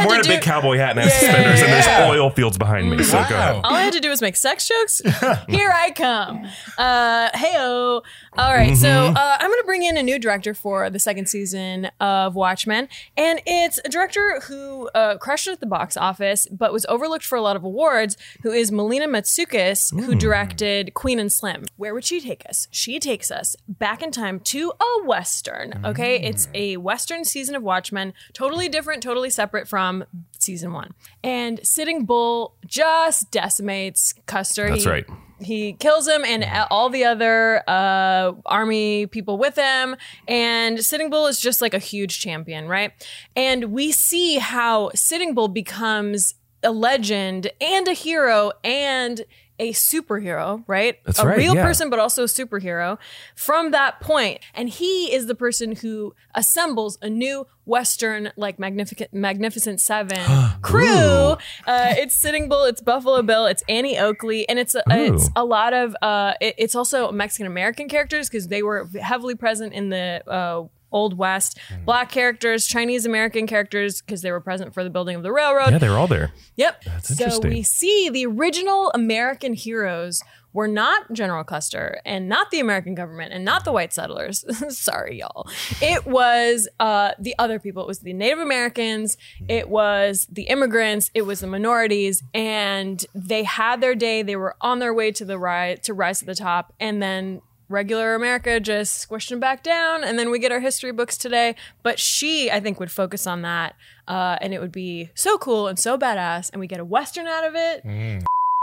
Wow. 0.06 0.10
I'm 0.12 0.16
wearing 0.16 0.20
a 0.20 0.22
do- 0.24 0.28
big 0.34 0.42
cowboy 0.42 0.76
hat 0.78 0.90
and 0.90 1.00
I 1.00 1.02
have 1.04 1.12
suspenders, 1.12 1.62
and 1.62 1.72
there's 1.72 2.10
oil 2.10 2.30
fields 2.30 2.58
behind 2.58 2.90
me. 2.90 3.02
So 3.02 3.12
go 3.28 3.34
ahead. 3.34 3.56
All 3.64 3.74
I 3.74 3.82
had 3.82 3.92
to 3.94 4.00
do 4.00 4.08
was 4.10 4.20
make 4.22 4.36
sex 4.36 4.68
jokes. 4.68 5.00
Here 5.48 5.72
I 5.74 5.90
come. 5.94 6.46
Uh, 6.78 7.30
heyo. 7.30 8.02
All 8.36 8.52
right, 8.52 8.76
so 8.76 8.88
Mm-hmm. 8.88 9.16
uh, 9.16 9.36
I'm 9.40 9.48
going 9.48 9.60
to 9.60 9.66
bring 9.66 9.82
in 9.84 9.96
a 9.96 10.02
new 10.02 10.18
director 10.18 10.54
for 10.54 10.90
the 10.90 10.98
second 10.98 11.28
season 11.28 11.86
of 12.00 12.34
Watchmen, 12.34 12.88
and 13.16 13.40
it's 13.46 13.78
a 13.84 13.88
director 13.88 14.40
who 14.48 14.88
uh, 14.94 15.18
crushed 15.18 15.46
it 15.46 15.52
at 15.52 15.60
the 15.60 15.66
box 15.66 15.96
office, 15.96 16.46
but 16.50 16.72
was 16.72 16.84
overlooked 16.86 17.24
for 17.24 17.36
a 17.36 17.42
lot 17.42 17.54
of 17.56 17.62
awards. 17.64 18.16
Who 18.42 18.50
is 18.50 18.72
Melina 18.72 19.06
Matsoukas, 19.06 19.92
Mm. 19.92 20.04
who 20.04 20.14
directed 20.14 20.94
Queen 20.94 21.18
and 21.20 21.30
Slim. 21.30 21.64
Where 21.76 21.94
would 21.94 22.04
she 22.04 22.20
take 22.20 22.42
us? 22.48 22.66
She 22.70 22.98
takes 22.98 23.30
us 23.30 23.54
back 23.68 24.02
in 24.02 24.10
time 24.10 24.40
to 24.40 24.72
a 24.80 25.04
western. 25.06 25.80
Okay, 25.84 26.18
Mm. 26.20 26.28
it's 26.30 26.48
a 26.54 26.76
western 26.78 27.24
season 27.24 27.54
of 27.54 27.62
Watchmen, 27.62 28.12
totally 28.32 28.68
different, 28.68 29.02
totally 29.02 29.30
separate 29.30 29.68
from 29.68 29.93
season 30.38 30.72
one. 30.72 30.92
And 31.22 31.60
Sitting 31.66 32.04
Bull 32.04 32.56
just 32.66 33.30
decimates 33.30 34.14
Custer. 34.26 34.68
That's 34.70 34.84
He- 34.84 34.90
right. 34.90 35.04
He 35.40 35.72
kills 35.74 36.06
him 36.08 36.24
and 36.24 36.44
all 36.70 36.88
the 36.88 37.04
other 37.04 37.62
uh, 37.68 38.32
army 38.46 39.06
people 39.06 39.36
with 39.36 39.56
him. 39.56 39.96
And 40.28 40.82
Sitting 40.82 41.10
Bull 41.10 41.26
is 41.26 41.40
just 41.40 41.60
like 41.60 41.74
a 41.74 41.78
huge 41.78 42.20
champion, 42.20 42.66
right? 42.68 42.92
And 43.34 43.64
we 43.72 43.90
see 43.90 44.38
how 44.38 44.90
Sitting 44.94 45.34
Bull 45.34 45.48
becomes 45.48 46.34
a 46.62 46.70
legend 46.70 47.50
and 47.60 47.88
a 47.88 47.92
hero 47.92 48.52
and 48.62 49.24
a 49.58 49.72
superhero, 49.72 50.64
right? 50.66 50.98
That's 51.04 51.18
a 51.20 51.26
right, 51.26 51.38
real 51.38 51.54
yeah. 51.54 51.64
person, 51.64 51.90
but 51.90 51.98
also 51.98 52.24
a 52.24 52.26
superhero 52.26 52.98
from 53.34 53.70
that 53.70 54.00
point. 54.00 54.40
And 54.54 54.68
he 54.68 55.12
is 55.14 55.26
the 55.26 55.34
person 55.34 55.76
who 55.76 56.14
assembles 56.34 56.98
a 57.00 57.08
new 57.08 57.46
Western, 57.64 58.32
like 58.36 58.58
magnificent, 58.58 59.14
Magnificent 59.14 59.80
Seven 59.80 60.18
crew. 60.62 60.84
Uh, 60.88 61.36
it's 61.66 62.16
Sitting 62.16 62.48
Bull, 62.48 62.64
it's 62.64 62.80
Buffalo 62.80 63.22
Bill, 63.22 63.46
it's 63.46 63.62
Annie 63.68 63.98
Oakley, 63.98 64.46
and 64.48 64.58
it's 64.58 64.74
a, 64.74 64.82
it's 64.88 65.30
a 65.36 65.44
lot 65.44 65.72
of. 65.72 65.96
Uh, 66.02 66.34
it- 66.40 66.54
it's 66.58 66.74
also 66.74 67.10
Mexican 67.12 67.46
American 67.46 67.88
characters 67.88 68.28
because 68.28 68.48
they 68.48 68.62
were 68.62 68.88
heavily 69.00 69.34
present 69.34 69.72
in 69.72 69.88
the. 69.90 70.22
Uh, 70.26 70.64
Old 70.94 71.18
West. 71.18 71.58
Mm. 71.68 71.84
Black 71.84 72.10
characters, 72.10 72.66
Chinese 72.66 73.04
American 73.04 73.46
characters, 73.46 74.00
because 74.00 74.22
they 74.22 74.30
were 74.30 74.40
present 74.40 74.72
for 74.72 74.82
the 74.82 74.90
building 74.90 75.16
of 75.16 75.22
the 75.22 75.32
railroad. 75.32 75.72
Yeah, 75.72 75.78
they 75.78 75.88
were 75.90 75.96
all 75.96 76.06
there. 76.06 76.32
Yep. 76.56 76.84
That's 76.84 77.18
so 77.18 77.40
we 77.40 77.62
see 77.62 78.08
the 78.08 78.24
original 78.26 78.90
American 78.94 79.52
heroes 79.54 80.22
were 80.54 80.68
not 80.68 81.12
General 81.12 81.42
Custer 81.42 82.00
and 82.06 82.28
not 82.28 82.50
the 82.52 82.60
American 82.60 82.94
government 82.94 83.32
and 83.32 83.44
not 83.44 83.64
the 83.64 83.72
white 83.72 83.92
settlers. 83.92 84.44
Sorry, 84.78 85.18
y'all. 85.18 85.48
It 85.82 86.06
was 86.06 86.68
uh, 86.78 87.10
the 87.18 87.34
other 87.38 87.58
people. 87.58 87.82
It 87.82 87.88
was 87.88 87.98
the 87.98 88.12
Native 88.12 88.38
Americans. 88.38 89.18
It 89.48 89.68
was 89.68 90.28
the 90.30 90.44
immigrants. 90.44 91.10
It 91.12 91.22
was 91.22 91.40
the 91.40 91.48
minorities, 91.48 92.22
and 92.32 93.04
they 93.14 93.42
had 93.42 93.80
their 93.80 93.96
day. 93.96 94.22
They 94.22 94.36
were 94.36 94.54
on 94.60 94.78
their 94.78 94.94
way 94.94 95.10
to 95.12 95.24
the 95.24 95.38
rise 95.38 95.80
to 95.82 95.92
rise 95.92 96.20
to 96.20 96.24
the 96.24 96.36
top, 96.36 96.72
and 96.78 97.02
then 97.02 97.42
regular 97.68 98.14
America 98.14 98.60
just 98.60 99.08
squished 99.08 99.28
them 99.30 99.40
back 99.40 99.62
down, 99.62 100.04
and 100.04 100.18
then 100.18 100.30
we 100.30 100.38
get 100.38 100.52
our 100.52 100.60
history 100.60 100.92
books 100.92 101.16
today. 101.16 101.54
But 101.82 101.98
she, 101.98 102.50
I 102.50 102.60
think, 102.60 102.78
would 102.80 102.90
focus 102.90 103.26
on 103.26 103.42
that, 103.42 103.74
uh, 104.08 104.36
and 104.40 104.52
it 104.54 104.60
would 104.60 104.72
be 104.72 105.10
so 105.14 105.38
cool 105.38 105.68
and 105.68 105.78
so 105.78 105.96
badass, 105.98 106.50
and 106.52 106.60
we 106.60 106.66
get 106.66 106.80
a 106.80 106.84
western 106.84 107.26
out 107.26 107.44
of 107.44 107.54
it. 107.54 107.84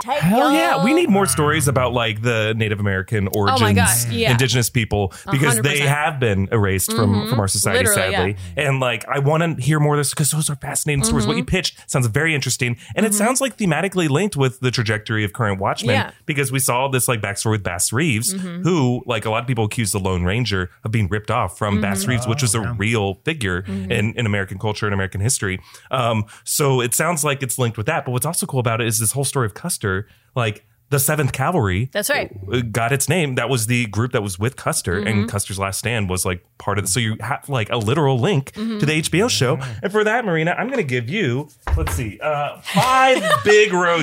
Tight, 0.02 0.20
Hell 0.22 0.52
yeah. 0.52 0.76
y'all. 0.78 0.84
We 0.84 0.94
need 0.94 1.10
more 1.10 1.26
stories 1.26 1.68
about 1.68 1.94
like 1.94 2.22
the 2.22 2.54
Native 2.58 2.80
American 2.80 3.28
origins, 3.36 3.62
Oh 3.62 3.64
my 3.64 3.74
gosh, 3.74 4.10
yeah. 4.10 4.32
indigenous 4.32 4.70
people, 4.70 5.14
because 5.32 5.62
they 5.62 5.80
100%. 5.80 5.86
have 5.88 6.20
been 6.20 6.48
erased 6.52 6.92
from, 6.92 7.30
from 7.30 7.40
our 7.40 7.48
society, 7.48 7.86
Literally, 7.86 8.12
sadly. 8.12 8.36
And 8.58 8.80
like, 8.80 9.08
I 9.08 9.20
want 9.20 9.58
to 9.58 9.64
hear 9.64 9.80
more 9.80 9.94
of 9.96 10.00
this 10.00 10.10
because 10.10 10.32
those 10.32 10.50
are 10.50 10.56
fascinating 10.56 11.04
stories. 11.04 11.24
Mm-hmm. 11.24 11.30
What 11.30 11.38
you 11.38 11.46
pitched 11.46 11.90
sounds 11.90 12.08
very 12.08 12.34
interesting. 12.34 12.78
And 12.96 13.06
it 13.06 13.14
sounds 13.14 13.42
like 13.42 13.58
thematically 13.58 14.10
linked 14.10 14.36
with 14.36 14.60
the 14.60 14.72
trajectory 14.72 15.24
of 15.24 15.34
current 15.34 15.60
Watchmen 15.60 15.94
Yeah. 15.96 16.04
Mm-hmm. 16.08 16.16
because 16.26 16.52
we 16.52 16.60
saw 16.60 16.88
this 16.88 17.08
like 17.08 17.22
backstory 17.22 17.52
with 17.52 17.64
Bass 17.64 17.94
Reeves, 17.94 18.32
who, 18.32 19.04
like, 19.06 19.26
a 19.26 19.30
lot 19.30 19.42
of 19.42 19.48
people 19.48 19.66
accuse 19.66 19.92
the 19.92 20.00
Lone 20.00 20.24
Ranger 20.24 20.70
of 20.84 20.92
being 20.92 21.08
ripped 21.08 21.30
off 21.32 21.58
from 21.58 21.76
Mm-hmm. 21.76 21.82
Bass 21.82 22.06
Reeves, 22.06 22.28
which 22.28 22.42
was 22.42 22.54
a 22.56 22.74
real 22.74 23.16
figure 23.24 23.60
in, 23.68 24.14
in 24.16 24.26
American 24.26 24.60
culture 24.60 24.86
and 24.88 24.94
American 24.94 25.22
history. 25.22 25.60
Um, 25.90 26.26
so 26.44 26.82
it 26.82 26.94
sounds 26.94 27.24
like 27.24 27.42
it's 27.44 27.58
linked 27.58 27.78
with 27.78 27.86
that. 27.88 28.06
But 28.06 28.12
what's 28.12 28.26
also 28.26 28.46
cool 28.46 28.60
about 28.60 28.82
it 28.82 28.88
is 28.88 29.00
this 29.00 29.12
whole 29.14 29.24
story 29.24 29.46
of 29.46 29.54
Custer, 29.54 29.91
like, 30.36 30.66
the 30.90 31.00
Seventh 31.00 31.32
Cavalry 31.32 31.90
That's 31.94 32.10
right. 32.10 32.30
got 32.74 32.92
its 32.92 33.08
name. 33.08 33.36
That 33.36 33.48
was 33.48 33.68
the 33.68 33.86
group 33.86 34.12
that 34.12 34.22
was 34.22 34.38
with 34.38 34.58
Custer, 34.58 34.96
Mm-hmm. 35.00 35.08
and 35.08 35.30
Custer's 35.30 35.58
Last 35.58 35.80
Stand 35.80 36.10
was 36.10 36.26
like 36.26 36.44
part 36.58 36.78
of 36.78 36.84
it. 36.84 36.88
So 36.90 37.00
you 37.00 37.16
have 37.22 37.48
like 37.48 37.70
a 37.70 37.78
literal 37.78 38.20
link 38.20 38.52
Mm-hmm. 38.52 38.80
to 38.80 38.86
the 38.86 39.02
HBO 39.04 39.30
show. 39.30 39.58
And 39.82 39.90
for 39.90 40.04
that, 40.04 40.26
Marina, 40.26 40.52
I'm 40.52 40.68
going 40.68 40.80
to 40.80 40.84
give 40.84 41.10
you, 41.10 41.48
let's 41.78 41.94
see, 41.94 42.20
uh, 42.20 42.60
five 42.60 43.20
big 43.46 43.72
rogies. 43.72 44.02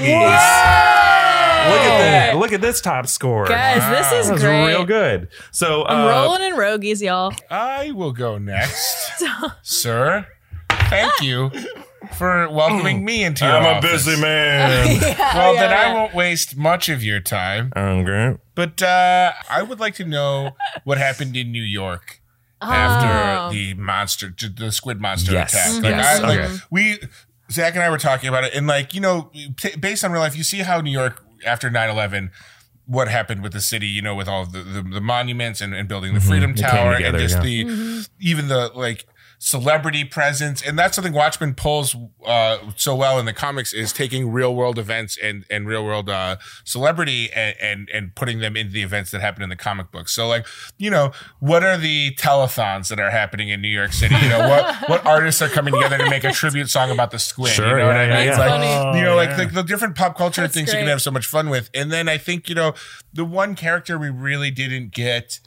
Look 1.68 1.82
at 1.82 1.98
that. 1.98 2.36
Look 2.38 2.52
at 2.54 2.62
this 2.62 2.80
top 2.80 3.06
score. 3.06 3.44
Guys, 3.44 3.82
this 3.90 4.24
is 4.24 4.28
That's 4.30 4.40
great. 4.42 4.68
real 4.68 4.86
good. 4.86 5.28
So 5.50 5.84
I'm 5.84 6.06
uh, 6.06 6.10
rolling 6.10 6.42
in 6.42 6.54
rogies, 6.54 7.02
y'all. 7.04 7.34
I 7.50 7.90
will 7.90 8.12
go 8.12 8.38
next, 8.38 9.22
sir. 9.62 10.26
Thank 10.70 11.20
you 11.20 11.50
for 12.16 12.48
welcoming 12.50 13.00
mm. 13.00 13.04
me 13.04 13.24
into 13.24 13.44
your 13.44 13.54
I'm 13.54 13.64
a 13.64 13.68
office. 13.78 14.06
busy 14.06 14.20
man. 14.20 15.00
Well, 15.00 15.54
then 15.54 15.70
yeah, 15.70 15.90
I 15.90 15.94
won't 15.94 16.14
waste 16.14 16.56
much 16.56 16.88
of 16.88 17.02
your 17.02 17.20
time. 17.20 17.72
okay. 17.76 18.36
But 18.54 18.82
uh, 18.82 19.32
I 19.50 19.62
would 19.62 19.80
like 19.80 19.94
to 19.96 20.04
know 20.04 20.56
what 20.84 20.98
happened 20.98 21.36
in 21.36 21.52
New 21.52 21.62
York 21.62 22.20
oh. 22.60 22.70
after 22.70 23.54
the 23.54 23.74
monster, 23.74 24.34
the 24.56 24.72
squid 24.72 25.00
monster 25.00 25.32
Yes. 25.32 25.52
attack. 25.52 25.70
Mm-hmm. 25.70 25.84
Yes. 25.84 26.20
I, 26.20 26.26
like, 26.26 26.38
Okay. 26.40 26.56
we, 26.70 26.98
Zach 27.50 27.74
and 27.74 27.82
I 27.82 27.90
were 27.90 27.98
talking 27.98 28.28
about 28.28 28.44
it, 28.44 28.54
and 28.54 28.66
like 28.66 28.94
you 28.94 29.00
know, 29.00 29.30
t- 29.56 29.76
based 29.76 30.04
on 30.04 30.12
real 30.12 30.20
life, 30.20 30.36
you 30.36 30.44
see 30.44 30.58
how 30.58 30.80
New 30.80 30.90
York 30.90 31.24
after 31.46 31.70
9-11, 31.70 32.30
what 32.86 33.08
happened 33.08 33.42
with 33.42 33.52
the 33.52 33.60
city, 33.60 33.86
you 33.86 34.02
know, 34.02 34.14
with 34.14 34.28
all 34.28 34.44
the, 34.46 34.60
the, 34.60 34.82
the 34.82 35.00
monuments 35.00 35.60
and, 35.60 35.74
and 35.74 35.88
building 35.88 36.14
the 36.14 36.20
mm-hmm. 36.20 36.28
Freedom 36.28 36.54
They 36.54 36.62
came 36.62 36.70
Tower 36.70 36.96
together, 36.96 37.18
and 37.18 37.28
just 37.28 37.36
yeah. 37.36 37.42
the 37.42 37.64
mm-hmm. 37.64 38.00
even 38.20 38.48
the 38.48 38.70
like 38.74 39.06
celebrity 39.38 40.04
presence. 40.04 40.60
And 40.60 40.76
that's 40.78 40.96
something 40.96 41.12
watchmen 41.12 41.54
pulls 41.54 41.94
uh 42.26 42.58
so 42.76 42.94
well 42.94 43.18
in 43.20 43.24
the 43.24 43.32
comics 43.32 43.72
is 43.72 43.92
taking 43.92 44.30
real 44.32 44.54
world 44.54 44.78
events 44.78 45.16
and 45.22 45.44
and 45.48 45.66
real 45.66 45.84
world 45.84 46.10
uh 46.10 46.36
celebrity 46.64 47.30
and, 47.32 47.56
and 47.60 47.88
and 47.94 48.14
putting 48.16 48.40
them 48.40 48.56
into 48.56 48.72
the 48.72 48.82
events 48.82 49.12
that 49.12 49.20
happen 49.20 49.42
in 49.42 49.48
the 49.48 49.56
comic 49.56 49.92
books. 49.92 50.12
So 50.12 50.26
like 50.26 50.46
you 50.76 50.90
know 50.90 51.12
what 51.38 51.62
are 51.62 51.76
the 51.78 52.14
telethons 52.16 52.88
that 52.88 52.98
are 52.98 53.10
happening 53.10 53.48
in 53.48 53.62
new 53.62 53.68
york 53.68 53.92
city? 53.92 54.16
You 54.16 54.28
know 54.28 54.48
what 54.48 54.76
what 54.88 55.06
artists 55.06 55.40
are 55.40 55.48
coming 55.48 55.72
together 55.72 55.98
to 55.98 56.10
make 56.10 56.24
a 56.24 56.32
tribute 56.32 56.68
song 56.68 56.90
about 56.90 57.12
the 57.12 57.18
squid? 57.20 57.52
Sure, 57.52 57.68
you 57.70 57.76
know 57.76 57.86
what 57.86 57.96
i 57.96 58.06
mean? 58.06 58.10
yeah, 58.10 58.22
It's 58.22 58.38
yeah. 58.38 58.44
like 58.44 58.60
Funny. 58.60 58.98
you 58.98 59.04
know 59.04 59.14
like 59.14 59.30
yeah. 59.30 59.44
the, 59.44 59.46
the 59.46 59.62
different 59.62 59.94
pop 59.94 60.16
culture 60.16 60.40
That's 60.40 60.54
things 60.54 60.72
you 60.72 60.78
can 60.80 60.88
have 60.88 61.02
so 61.02 61.12
much 61.12 61.26
fun 61.26 61.48
with. 61.48 61.70
And 61.74 61.92
then 61.92 62.08
i 62.08 62.18
think 62.18 62.48
you 62.48 62.56
know 62.56 62.74
the 63.12 63.24
one 63.24 63.54
character 63.54 63.96
we 63.98 64.10
really 64.10 64.50
didn't 64.50 64.90
get 64.92 65.38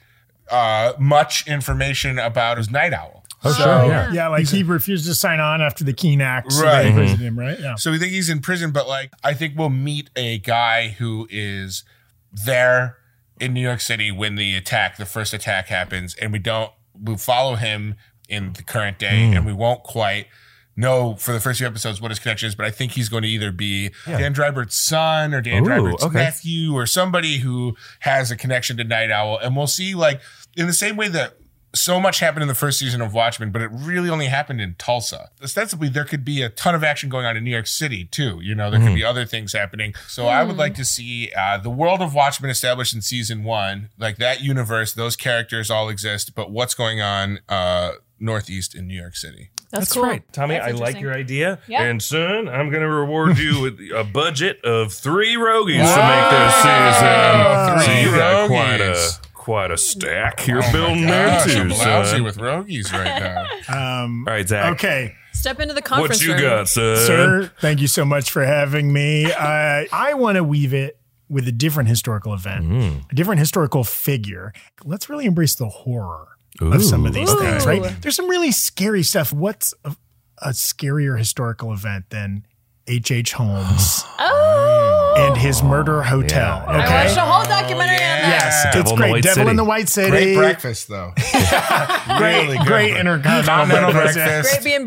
uh 0.50 0.94
much 0.98 1.46
information 1.48 2.18
about 2.20 2.58
is 2.58 2.70
night 2.70 2.94
owl 2.94 3.21
Oh, 3.44 3.52
So- 3.52 3.64
sure. 3.64 3.86
Yeah. 3.88 4.12
Yeah, 4.12 4.28
like 4.28 4.48
he 4.48 4.64
refused 4.64 5.06
to 5.08 5.16
sign 5.16 5.40
on 5.40 5.62
after 5.62 5.84
the 5.84 5.94
Keene 5.94 6.22
Act. 6.22 6.52
So 6.52 6.64
Right. 6.64 6.86
imprisoned 6.88 7.20
him, 7.22 7.40
right? 7.40 7.60
Yeah. 7.60 7.76
So 7.76 7.92
we 7.92 7.98
think 7.98 8.12
he's 8.12 8.30
in 8.30 8.40
prison, 8.40 8.72
but 8.72 8.88
like 8.88 9.12
I 9.24 9.34
think 9.34 9.58
we'll 9.58 9.70
meet 9.70 10.10
a 10.16 10.38
guy 10.40 10.90
who 10.90 11.28
is 11.30 11.84
there 12.32 12.98
in 13.40 13.54
New 13.54 13.62
York 13.62 13.82
City 13.82 14.12
when 14.12 14.36
the 14.36 14.56
attack, 14.56 14.98
the 14.98 15.06
first 15.06 15.34
attack 15.34 15.68
happens, 15.68 16.16
and 16.16 16.32
we 16.32 16.40
don't 16.40 16.72
we 17.02 17.18
follow 17.18 17.56
him 17.56 17.96
in 18.30 18.54
the 18.54 18.64
current 18.64 19.00
day, 19.00 19.28
Hmm. 19.30 19.38
and 19.38 19.46
we 19.46 19.54
won't 19.54 19.84
quite 19.84 20.28
know 20.76 21.16
for 21.16 21.34
the 21.34 21.40
first 21.40 21.58
few 21.58 21.68
episodes 21.68 22.00
what 22.00 22.12
his 22.12 22.20
connection 22.20 22.48
is, 22.48 22.56
but 22.56 22.66
I 22.66 22.72
think 22.72 22.94
he's 22.94 23.10
going 23.10 23.24
to 23.24 23.30
either 23.30 23.52
be 23.52 23.90
Dan 24.06 24.34
Dreiberg's 24.34 24.76
son 24.76 25.34
or 25.34 25.42
Dan 25.42 25.64
Ooh, 25.64 25.68
Dreiberg's 25.68 26.04
okay. 26.04 26.20
nephew 26.20 26.74
or 26.74 26.86
somebody 26.86 27.40
who 27.40 27.76
has 28.02 28.32
a 28.32 28.38
connection 28.38 28.78
to 28.78 28.84
Night 28.84 29.12
Owl, 29.12 29.38
and 29.40 29.56
we'll 29.56 29.68
see 29.68 29.96
like 29.96 30.22
in 30.56 30.68
the 30.68 30.74
same 30.74 30.96
way 30.96 31.08
that 31.10 31.34
so 31.74 32.00
much 32.00 32.20
happened 32.20 32.42
in 32.42 32.48
the 32.48 32.56
first 32.56 32.80
season 32.80 33.02
of 33.02 33.14
Watchmen, 33.14 33.52
but 33.52 33.62
it 33.62 33.70
really 33.72 34.10
only 34.10 34.26
happened 34.28 34.60
in 34.62 34.76
Tulsa. 34.78 35.30
Ostensibly, 35.42 35.90
there 35.90 36.04
could 36.06 36.26
be 36.26 36.42
a 36.42 36.50
ton 36.50 36.76
of 36.76 36.84
action 36.84 37.10
going 37.10 37.26
on 37.26 37.38
in 37.38 37.44
New 37.44 37.52
York 37.52 37.68
City 37.68 38.06
too. 38.06 38.40
You 38.42 38.56
know, 38.56 38.70
there 38.70 38.80
could 38.80 38.96
be 38.96 39.04
other 39.04 39.26
things 39.26 39.54
happening. 39.54 39.94
So 40.08 40.28
I 40.28 40.44
would 40.44 40.58
like 40.58 40.76
to 40.76 40.86
see 40.86 41.32
uh, 41.38 41.58
the 41.58 41.70
world 41.70 42.02
of 42.02 42.14
Watchmen 42.14 42.50
established 42.50 42.94
in 42.94 43.02
season 43.02 43.44
one, 43.44 43.90
like 43.98 44.18
that 44.18 44.42
universe. 44.42 44.94
Those 44.94 45.16
characters 45.16 45.70
all 45.70 45.90
exist, 45.90 46.36
but 46.36 46.52
what's 46.52 46.74
going 46.74 47.02
on 47.02 47.40
uh, 47.48 47.94
northeast 48.20 48.76
in 48.76 48.88
New 48.88 49.00
York 49.00 49.16
City? 49.16 49.50
That's, 49.72 49.86
That's 49.86 49.94
cool. 49.94 50.04
right. 50.04 50.34
Tommy, 50.34 50.56
That's 50.56 50.74
I 50.74 50.84
like 50.84 51.00
your 51.00 51.14
idea. 51.14 51.60
Yeah. 51.68 51.84
And 51.84 52.04
soon 52.04 52.50
I'm 52.50 52.70
going 52.70 52.82
to 52.82 52.90
reward 52.90 53.38
you 53.38 53.62
with 53.62 53.80
a 53.96 54.04
budget 54.04 54.60
of 54.66 54.92
three 54.92 55.36
rogies 55.36 55.96
to 55.96 56.02
make 56.04 56.32
this 56.32 56.56
season. 56.56 57.78
Three 57.78 57.86
so 57.86 58.10
you 58.12 58.18
got 58.18 58.48
quite 58.48 58.82
a 58.82 59.31
quite 59.42 59.72
a 59.72 59.78
stack 59.78 60.40
here 60.40 60.62
Oh 60.64 60.72
building 60.72 61.06
my 61.06 61.12
there 61.12 61.28
gosh, 61.28 61.54
too, 61.54 61.60
I'm 61.62 61.70
lousy 61.70 62.12
son. 62.18 62.24
with 62.24 62.38
rogies 62.38 62.92
right 62.94 63.20
now. 63.20 63.48
Um, 64.04 64.26
All 64.28 64.34
right, 64.34 64.48
Zach. 64.48 64.74
okay. 64.74 65.16
Step 65.34 65.60
into 65.60 65.74
the 65.74 65.82
conference. 65.82 66.20
What 66.20 66.28
you 66.28 66.34
room. 66.34 66.42
got, 66.42 66.68
son? 66.68 66.96
Sir, 66.98 67.52
thank 67.60 67.80
you 67.82 67.88
so 67.88 68.04
much 68.06 68.30
for 68.32 68.44
having 68.46 68.92
me. 68.94 69.26
Uh, 69.32 69.86
I 69.92 70.14
want 70.16 70.36
to 70.36 70.44
weave 70.44 70.74
it 70.74 71.00
with 71.30 71.48
a 71.48 71.52
different 71.52 71.90
historical 71.90 72.34
event, 72.34 72.66
Mm. 72.66 73.12
a 73.12 73.16
different 73.16 73.40
historical 73.40 73.84
figure. 73.84 74.52
Let's 74.84 75.10
really 75.10 75.26
embrace 75.26 75.56
the 75.56 75.70
horror 75.70 76.28
of 76.60 76.84
some 76.84 77.06
of 77.06 77.14
these 77.14 77.32
Ooh. 77.32 77.40
things, 77.40 77.66
right? 77.66 77.82
There's 78.02 78.16
some 78.18 78.28
really 78.30 78.52
scary 78.52 79.02
stuff. 79.04 79.32
What's 79.34 79.74
a, 79.86 79.96
a 80.40 80.50
scarier 80.50 81.18
historical 81.18 81.72
event 81.74 82.10
than 82.10 82.46
H.H. 82.88 83.12
H. 83.12 83.34
Holmes 83.34 84.04
Oh. 84.20 84.71
And 85.18 85.38
his 85.38 85.62
murder 85.64 86.02
hotel? 86.02 86.64
Yeah. 86.68 86.72
I 86.72 87.04
watched 87.06 87.18
a 87.18 87.22
whole 87.22 87.44
documentary 87.46 87.96
yeah. 87.98 88.16
on 88.16 88.22
that. 88.22 88.44
Yes, 88.44 88.64
Devil 88.74 88.82
it's 88.82 88.92
in 88.92 88.96
the 88.96 89.02
great. 89.02 89.12
White 89.12 89.24
Devil 89.24 89.36
City. 89.36 89.50
in 89.50 89.56
the 89.56 89.64
White 89.64 89.90
City. 89.90 90.10
Great 90.10 90.36
breakfast 90.38 90.88
though. 90.88 91.14
Great, 92.18 92.42
Really 92.44 92.58
good 92.60 92.68
great 92.68 92.92
breakfast. 92.94 93.00
intercontinental 93.00 93.44
Continental 93.46 93.92
breakfast. 93.92 94.16
breakfast. 94.16 94.62
Great 94.64 94.86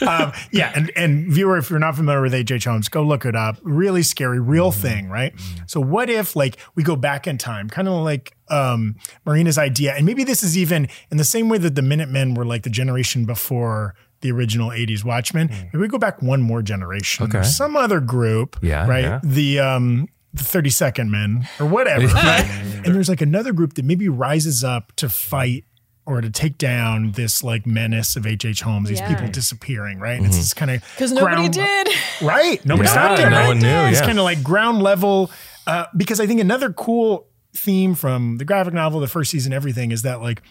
B&B. 0.00 0.06
um, 0.06 0.32
yeah, 0.52 0.72
and 0.74 0.90
and 0.96 1.32
viewer, 1.32 1.56
if 1.58 1.70
you're 1.70 1.78
not 1.78 1.96
familiar 1.96 2.20
with 2.22 2.34
H.H. 2.34 2.64
Holmes, 2.64 2.88
go 2.88 3.02
look 3.02 3.24
it 3.24 3.36
up. 3.36 3.56
Really 3.62 4.02
scary, 4.02 4.40
real 4.40 4.72
thing, 4.72 5.08
right? 5.08 5.32
So 5.66 5.80
what 5.80 6.10
if 6.10 6.34
like 6.36 6.56
we 6.74 6.82
go 6.82 6.96
back 6.96 7.26
in 7.26 7.38
time, 7.38 7.68
kind 7.68 7.88
of 7.88 7.94
like 8.02 8.34
um, 8.48 8.96
Marina's 9.24 9.58
idea, 9.58 9.94
and 9.94 10.04
maybe 10.06 10.24
this 10.24 10.42
is 10.42 10.56
even 10.58 10.88
in 11.10 11.16
the 11.18 11.24
same 11.24 11.48
way 11.48 11.58
that 11.58 11.74
the 11.74 11.82
Minutemen 11.82 12.34
were 12.34 12.44
like 12.44 12.62
the 12.62 12.70
generation 12.70 13.24
before 13.24 13.94
the 14.22 14.30
original 14.32 14.70
80s 14.70 15.04
Watchmen. 15.04 15.48
Maybe 15.50 15.78
we 15.78 15.88
go 15.88 15.98
back 15.98 16.20
one 16.22 16.42
more 16.42 16.62
generation. 16.62 17.24
Okay. 17.26 17.42
Some 17.42 17.76
other 17.76 18.00
group, 18.00 18.56
Yeah, 18.62 18.86
right? 18.86 19.04
yeah. 19.04 19.20
The 19.22 19.60
um 19.60 20.08
the 20.32 20.44
32nd 20.44 21.08
men 21.08 21.48
or 21.58 21.66
whatever, 21.66 22.06
right? 22.14 22.44
And 22.84 22.94
there's 22.94 23.08
like 23.08 23.20
another 23.20 23.52
group 23.52 23.74
that 23.74 23.84
maybe 23.84 24.08
rises 24.08 24.62
up 24.62 24.92
to 24.96 25.08
fight 25.08 25.64
or 26.06 26.20
to 26.20 26.30
take 26.30 26.56
down 26.58 27.12
this 27.12 27.42
like 27.42 27.66
menace 27.66 28.14
of 28.16 28.26
H.H. 28.26 28.44
H. 28.44 28.60
Holmes, 28.62 28.88
these 28.88 29.00
Yeah. 29.00 29.08
people 29.14 29.28
disappearing, 29.32 29.98
right? 29.98 30.16
And 30.16 30.26
it's 30.26 30.36
this 30.36 30.54
kind 30.54 30.70
of 30.70 30.82
Because 30.94 31.12
nobody 31.12 31.48
did. 31.48 31.88
Right. 32.22 32.64
Nobody 32.66 32.86
Yeah, 32.88 32.92
stopped 32.92 33.20
it. 33.20 33.30
no 33.30 33.36
right? 33.38 33.48
one 33.48 33.58
knew, 33.58 33.68
It's 33.68 34.00
yeah. 34.00 34.06
kind 34.06 34.18
of 34.18 34.24
like 34.24 34.42
ground 34.42 34.82
level. 34.82 35.30
Uh, 35.66 35.86
because 35.96 36.20
I 36.20 36.26
think 36.26 36.40
another 36.40 36.72
cool 36.72 37.26
theme 37.56 37.94
from 37.94 38.38
the 38.38 38.44
graphic 38.44 38.72
novel, 38.74 39.00
the 39.00 39.08
first 39.08 39.30
season, 39.30 39.52
everything 39.52 39.90
is 39.92 40.02
that 40.02 40.20
like 40.20 40.42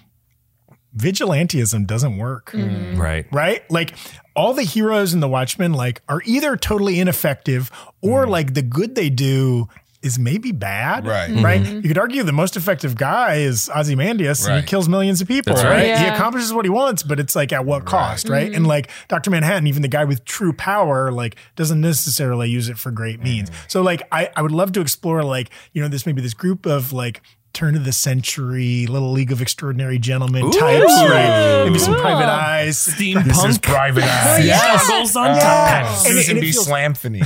vigilantism 0.96 1.86
doesn't 1.86 2.18
work. 2.18 2.52
Mm-hmm. 2.52 2.70
Mm-hmm. 2.70 3.02
Right. 3.02 3.28
Right? 3.32 3.72
Like 3.72 3.96
all 4.36 4.54
the 4.54 4.64
heroes 4.64 5.14
in 5.14 5.20
the 5.20 5.28
Watchmen 5.28 5.74
like 5.74 6.02
are 6.08 6.22
either 6.26 6.56
totally 6.58 7.00
ineffective 7.00 7.72
or 8.02 8.26
mm. 8.26 8.30
like 8.30 8.54
the 8.54 8.62
good 8.62 8.96
they 8.96 9.10
do 9.10 9.68
is 10.02 10.18
maybe 10.18 10.54
bad. 10.54 11.06
Right. 11.06 11.30
Right. 11.44 11.62
Mm-hmm. 11.62 11.76
You 11.78 11.90
could 11.90 11.98
argue 11.98 12.24
the 12.24 12.32
most 12.32 12.56
effective 12.56 12.96
guy 12.96 13.36
is 13.36 13.70
Ozymandias 13.76 14.46
and 14.46 14.62
he 14.62 14.66
kills 14.66 14.88
millions 14.88 15.20
of 15.20 15.28
people, 15.28 15.54
That's 15.54 15.66
right? 15.66 15.92
right. 15.92 16.00
He 16.00 16.06
accomplishes 16.06 16.54
what 16.54 16.66
he 16.66 16.70
wants, 16.70 17.04
but 17.04 17.20
it's 17.20 17.36
like 17.36 17.52
at 17.52 17.66
what 17.66 17.86
cost, 17.86 18.30
right? 18.30 18.54
And 18.54 18.66
like 18.66 18.90
Dr. 19.10 19.30
Manhattan, 19.30 19.68
even 19.68 19.82
the 19.82 19.90
guy 19.90 20.06
with 20.06 20.24
true 20.24 20.54
power, 20.54 21.12
like 21.12 21.36
doesn't 21.58 21.82
necessarily 21.82 22.50
use 22.50 22.70
it 22.70 22.78
for 22.78 22.92
great 22.92 23.22
means. 23.22 23.52
So 23.68 23.82
like 23.82 24.02
I, 24.12 24.30
I 24.38 24.42
would 24.42 24.54
love 24.54 24.72
to 24.74 24.82
explore 24.82 25.22
like, 25.24 25.50
you 25.74 25.82
know, 25.82 25.90
this 25.90 26.06
maybe 26.06 26.22
this 26.22 26.34
group 26.34 26.66
of 26.66 26.94
like 26.94 27.22
turn 27.60 27.76
of 27.76 27.84
the 27.84 27.92
century, 27.92 28.88
little 28.88 29.12
league 29.12 29.34
of 29.34 29.42
extraordinary 29.42 30.00
gentlemen 30.00 30.50
types, 30.50 30.86
right? 30.86 31.64
Maybe 31.66 31.78
some 31.78 31.96
private 31.96 32.26
eyes. 32.30 32.86
This 32.86 33.00
is 33.00 33.16
Steampunk 33.18 33.62
private 33.62 34.04
eye. 34.06 34.78
struggles 34.86 35.16
on 35.18 35.32
Uh, 35.32 35.40
top. 35.42 35.98
Susan 35.98 36.38
and 36.38 36.38
it 36.38 36.42
B. 36.42 36.52
feels- 36.54 36.66
Slamphony 36.66 37.22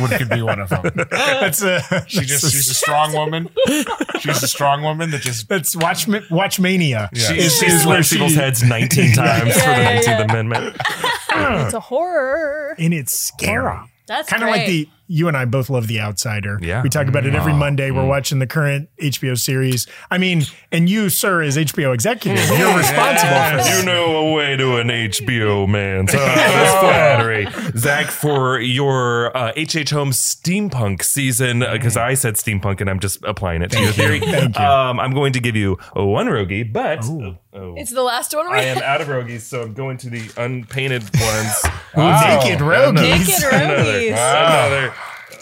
would 0.00 0.10
could 0.10 0.28
be 0.28 0.42
one 0.42 0.60
of 0.60 0.68
them. 0.68 0.82
That's 1.10 1.62
a 1.62 1.80
She 2.06 2.20
just 2.20 2.50
she's 2.52 2.68
a 2.68 2.74
strong 2.74 3.14
woman. 3.14 3.48
She's 4.20 4.42
a 4.42 4.48
strong 4.48 4.82
woman 4.82 5.10
that 5.12 5.22
just 5.22 5.48
that's 5.48 5.74
watch 5.74 6.06
Watchmania. 6.06 7.08
Yeah. 7.12 7.28
She, 7.28 7.38
Is- 7.38 7.56
she 7.58 7.66
is 7.66 7.86
where 7.86 8.02
slammed 8.02 8.06
people's 8.10 8.34
heads 8.34 8.62
19 8.62 9.12
times 9.14 9.54
for 9.54 9.60
the 9.60 9.66
Yeah, 9.66 9.80
yeah, 9.80 10.00
19th 10.00 10.04
yeah. 10.06 10.22
Amendment. 10.22 10.76
it's 11.30 11.74
a 11.74 11.80
horror. 11.80 12.74
and 12.78 12.92
it's 12.92 13.18
scary. 13.18 13.78
That's 14.06 14.28
kind 14.28 14.42
of 14.42 14.50
like 14.50 14.66
the 14.66 14.88
you 15.08 15.26
and 15.26 15.36
I 15.36 15.46
both 15.46 15.70
love 15.70 15.86
The 15.88 16.00
Outsider. 16.00 16.58
Yeah. 16.62 16.82
we 16.82 16.90
talk 16.90 17.08
about 17.08 17.26
it 17.26 17.34
every 17.34 17.54
Monday. 17.54 17.90
Mm. 17.90 17.96
We're 17.96 18.06
watching 18.06 18.38
the 18.38 18.46
current 18.46 18.90
HBO 19.02 19.36
series. 19.38 19.86
I 20.10 20.18
mean, 20.18 20.44
and 20.70 20.88
you, 20.88 21.08
sir, 21.08 21.42
as 21.42 21.56
HBO 21.56 21.94
executive, 21.94 22.46
you're 22.58 22.76
responsible 22.76 23.64
for 23.64 23.78
You 23.78 23.84
know 23.86 24.16
a 24.16 24.34
way 24.34 24.56
to 24.56 24.76
an 24.76 24.88
HBO 24.88 25.66
man. 25.68 26.06
So 26.08 26.18
that's 26.18 26.80
flattery. 26.80 27.48
Zach, 27.76 28.06
for 28.06 28.60
your 28.60 29.34
uh, 29.36 29.52
HH 29.56 29.90
Holmes 29.90 30.18
steampunk 30.18 31.02
season, 31.02 31.60
because 31.60 31.96
I 31.96 32.14
said 32.14 32.34
steampunk 32.34 32.80
and 32.82 32.90
I'm 32.90 33.00
just 33.00 33.24
applying 33.24 33.62
it 33.62 33.70
to 33.72 33.80
your 33.80 33.92
theory, 33.92 34.20
Thank 34.20 34.58
you. 34.58 34.64
Um, 34.64 35.00
I'm 35.00 35.12
going 35.12 35.32
to 35.32 35.40
give 35.40 35.56
you 35.56 35.78
a 35.96 36.04
one 36.04 36.28
rogie, 36.28 36.64
but 36.64 37.02
oh, 37.58 37.74
It's 37.76 37.90
the 37.90 38.02
last 38.02 38.34
one. 38.34 38.46
I 38.46 38.62
am 38.62 38.78
out 38.82 39.00
of 39.00 39.08
rogies, 39.08 39.40
so 39.40 39.62
I'm 39.62 39.74
going 39.74 39.96
to 39.98 40.10
the 40.10 40.30
unpainted 40.36 41.02
ones. 41.02 41.64
Wow. 41.94 42.38
Naked 42.44 42.62
oh, 42.62 42.70
Another- 42.70 42.92
rogues. 42.92 43.28
Naked 43.28 43.44
Another, 43.52 43.92
rogues. 43.92 44.06
another 44.08 44.94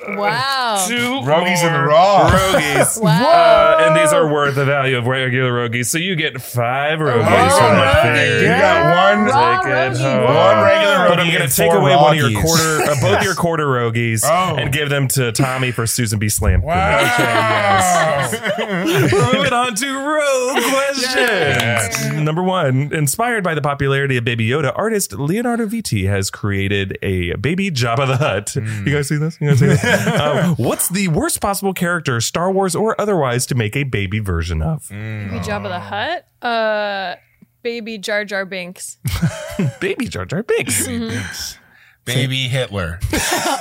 Wow. 0.09 0.85
two 0.87 0.95
Rogies 1.27 1.62
in 1.66 1.73
the 1.73 1.79
more 1.79 1.88
raw. 1.88 2.31
rogies. 2.31 3.01
Wow. 3.07 3.77
Uh, 3.81 3.85
and 3.87 3.97
these 3.97 4.12
are 4.12 4.31
worth 4.33 4.55
the 4.55 4.64
value 4.64 4.97
of 4.99 5.07
regular 5.07 5.51
rogies, 5.53 5.87
so 5.87 5.99
you 5.99 6.14
get 6.16 6.40
five 6.40 6.99
rogies 6.99 7.25
Raw 7.27 7.59
from 7.59 7.77
the 7.77 7.83
rogie. 7.85 8.19
thing. 8.19 8.42
You 8.42 8.49
got 8.49 9.16
one. 9.16 9.25
Raw 9.27 9.62
Take 9.62 9.66
it 9.66 9.75
rogie. 9.75 10.03
home. 10.03 10.25
One 10.25 10.64
regular 10.64 11.09
But 11.09 11.12
I'm 11.12 11.19
rogie 11.19 11.31
going 11.33 11.42
and 11.42 11.51
to 11.51 11.57
take 11.57 11.71
four 11.73 11.81
away 11.81 11.97
one 11.97 12.19
of 12.19 12.21
your 12.21 12.31
Roggies. 12.31 12.45
quarter, 12.45 12.90
uh, 12.90 12.95
both 13.01 13.23
your 13.25 13.35
quarter 13.35 13.66
rogies, 13.66 14.23
Oh. 14.25 14.57
and 14.57 14.73
give 14.73 14.88
them 14.88 15.09
to 15.09 15.33
Tommy 15.33 15.71
for 15.73 15.87
Susan 15.87 16.19
B. 16.19 16.29
Slam. 16.29 16.62
Wow. 16.62 18.29
We're 18.59 18.85
moving 19.35 19.53
on 19.53 19.75
to 19.75 19.99
rogue 19.99 20.62
questions. 20.73 22.12
Number 22.23 22.42
one, 22.42 22.92
inspired 22.92 23.45
by 23.45 23.55
the 23.55 23.62
popularity 23.62 24.16
of 24.16 24.25
Baby 24.25 24.49
Yoda, 24.49 24.73
artist 24.77 25.12
Leonardo 25.12 25.66
Vitti 25.66 26.09
has 26.09 26.31
created 26.31 26.99
a 27.03 27.35
baby 27.35 27.71
Jabba 27.71 28.07
the 28.07 28.16
Hutt. 28.16 28.57
You 28.57 28.92
guys 28.92 29.09
see 29.09 29.16
this? 29.16 29.38
You 29.40 29.49
guys 29.51 29.59
see 29.59 29.66
this? 29.66 29.83
Uh, 29.97 30.55
what's 30.57 30.89
the 30.89 31.09
worst 31.09 31.41
possible 31.41 31.73
character, 31.73 32.21
Star 32.21 32.51
Wars 32.51 32.75
or 32.75 33.01
otherwise, 33.01 33.47
to 33.47 33.55
make 33.55 33.77
a 33.77 33.85
baby 33.85 34.19
version 34.19 34.63
of? 34.63 34.89
Baby 34.89 35.39
Jabba 35.41 35.69
the 35.69 35.81
Hutt. 35.81 36.27
Uh, 36.43 37.17
baby 37.63 37.99
Jar 37.99 38.25
Jar 38.25 38.45
Binks. 38.45 38.99
Baby 39.81 40.07
Jar 40.07 40.25
Jar 40.25 40.43
Binks. 40.43 41.59
Baby 42.07 42.49
Hitler. 42.49 43.01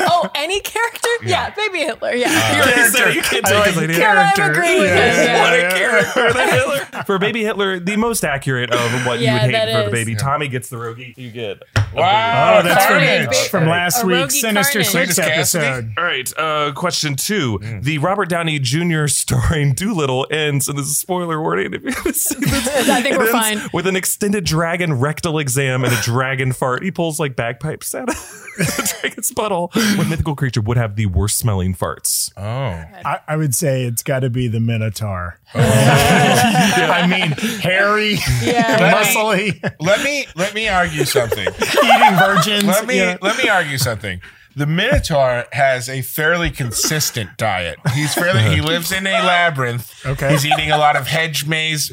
Oh, 0.08 0.30
any 0.36 0.60
character? 0.62 1.10
Yeah, 1.24 1.50
Baby 1.56 1.80
Hitler. 1.80 2.14
Yeah. 2.14 2.56
You 2.56 2.62
already 2.62 2.90
said. 2.92 3.16
You 3.16 3.22
can't 3.22 3.46
take 3.46 3.66
his 3.66 3.78
idea. 3.78 3.98
Yeah, 4.00 4.32
I'm 4.36 4.52
agreeing 4.52 4.80
with 4.80 4.90
this. 4.90 5.26
Yeah. 5.28 5.42
What 5.44 5.54
a 5.54 5.78
character, 5.78 6.34
the 6.34 6.48
Hitler. 6.92 7.04
For 7.04 7.20
Baby 7.20 7.44
Hitler, 7.44 7.80
the 7.80 7.96
most 7.98 8.24
accurate 8.24 8.72
of 8.72 9.06
what 9.06 9.20
you 9.20 9.32
would 9.32 9.42
hate 9.42 9.52
that 9.52 9.68
for 9.68 9.90
the 9.92 9.98
is. 9.98 10.06
baby. 10.06 10.16
Tommy 10.16 10.48
gets 10.48 10.70
the 10.70 10.78
rogie. 10.78 11.14
You 11.18 11.32
get. 11.32 11.64
Wow. 11.94 12.60
Oh, 12.60 12.64
that's 12.64 12.86
from, 12.86 12.94
Carnage. 12.96 13.28
Ba- 13.30 13.50
from 13.50 13.68
last 13.68 14.04
A 14.04 14.06
week's 14.06 14.36
roguey 14.36 14.42
Sinister 14.42 14.84
carnage. 14.84 15.08
Six 15.10 15.20
Cletus 15.20 15.24
Kasady? 15.26 15.32
episode. 15.38 15.94
All 15.98 16.04
right, 16.04 16.34
uh, 16.38 16.72
question 16.74 17.16
two. 17.16 17.60
The 17.82 17.98
Robert 17.98 18.30
Downey 18.30 18.60
Jr. 18.60 19.08
starring 19.08 19.74
Dolittle 19.74 20.28
ends, 20.32 20.68
and 20.70 20.78
this 20.78 20.86
is 20.86 20.92
a 20.94 20.96
spoiler 20.96 21.42
warning 21.42 21.74
if 21.74 21.84
you 21.84 21.92
haven't 21.92 22.16
seen 22.16 22.42
this. 22.42 22.90
I 22.90 23.02
think 23.02 23.18
we're 23.18 23.24
ends 23.24 23.32
fine. 23.62 23.70
With 23.74 23.88
an 23.88 23.96
extended 23.96 24.46
dragon 24.46 24.94
rectal 24.94 25.40
exam 25.40 25.84
and 25.84 25.94
a 25.94 26.02
dragon 26.02 26.54
fart. 26.54 26.84
He 26.84 26.92
pulls 26.92 27.20
like 27.20 27.36
bagpipes 27.36 27.94
out 27.96 28.10
of 28.10 28.35
the 28.58 28.98
dragon's 29.02 29.32
butthole. 29.32 29.74
What 29.98 30.08
mythical 30.08 30.36
creature 30.36 30.62
would 30.62 30.78
have 30.78 30.96
the 30.96 31.06
worst 31.08 31.38
smelling 31.38 31.74
farts? 31.74 32.32
Oh. 32.38 32.42
I, 32.44 33.20
I 33.28 33.38
would 33.38 33.54
say 33.56 33.84
it's 33.84 34.04
got 34.04 34.20
to 34.20 34.30
be 34.30 34.48
the 34.48 34.60
Minotaur. 34.60 35.40
Oh. 35.54 35.60
I 35.60 37.08
mean, 37.08 37.32
hairy, 37.60 38.14
Yeah. 38.44 38.94
muscly, 38.94 39.60
Let 39.80 40.04
me 40.04 40.26
let 40.36 40.54
me 40.54 40.68
argue 40.68 41.06
something. 41.06 41.48
eating 41.60 42.18
virgins. 42.18 42.64
Let 42.66 42.88
me 42.88 42.98
yeah. 42.98 43.18
let 43.22 43.38
me 43.38 43.50
argue 43.50 43.78
something. 43.78 44.22
The 44.58 44.66
Minotaur 44.66 45.44
has 45.52 45.90
a 45.90 46.02
fairly 46.02 46.50
consistent 46.50 47.32
diet. 47.38 47.78
He's 47.94 48.14
fairly 48.14 48.42
he 48.56 48.62
lives 48.62 48.94
in 48.94 49.06
a 49.06 49.12
labyrinth. 49.12 50.06
Okay. 50.06 50.30
He's 50.32 50.46
eating 50.46 50.72
a 50.72 50.78
lot 50.78 50.96
of 50.96 51.08
hedge 51.08 51.46
maze. 51.46 51.92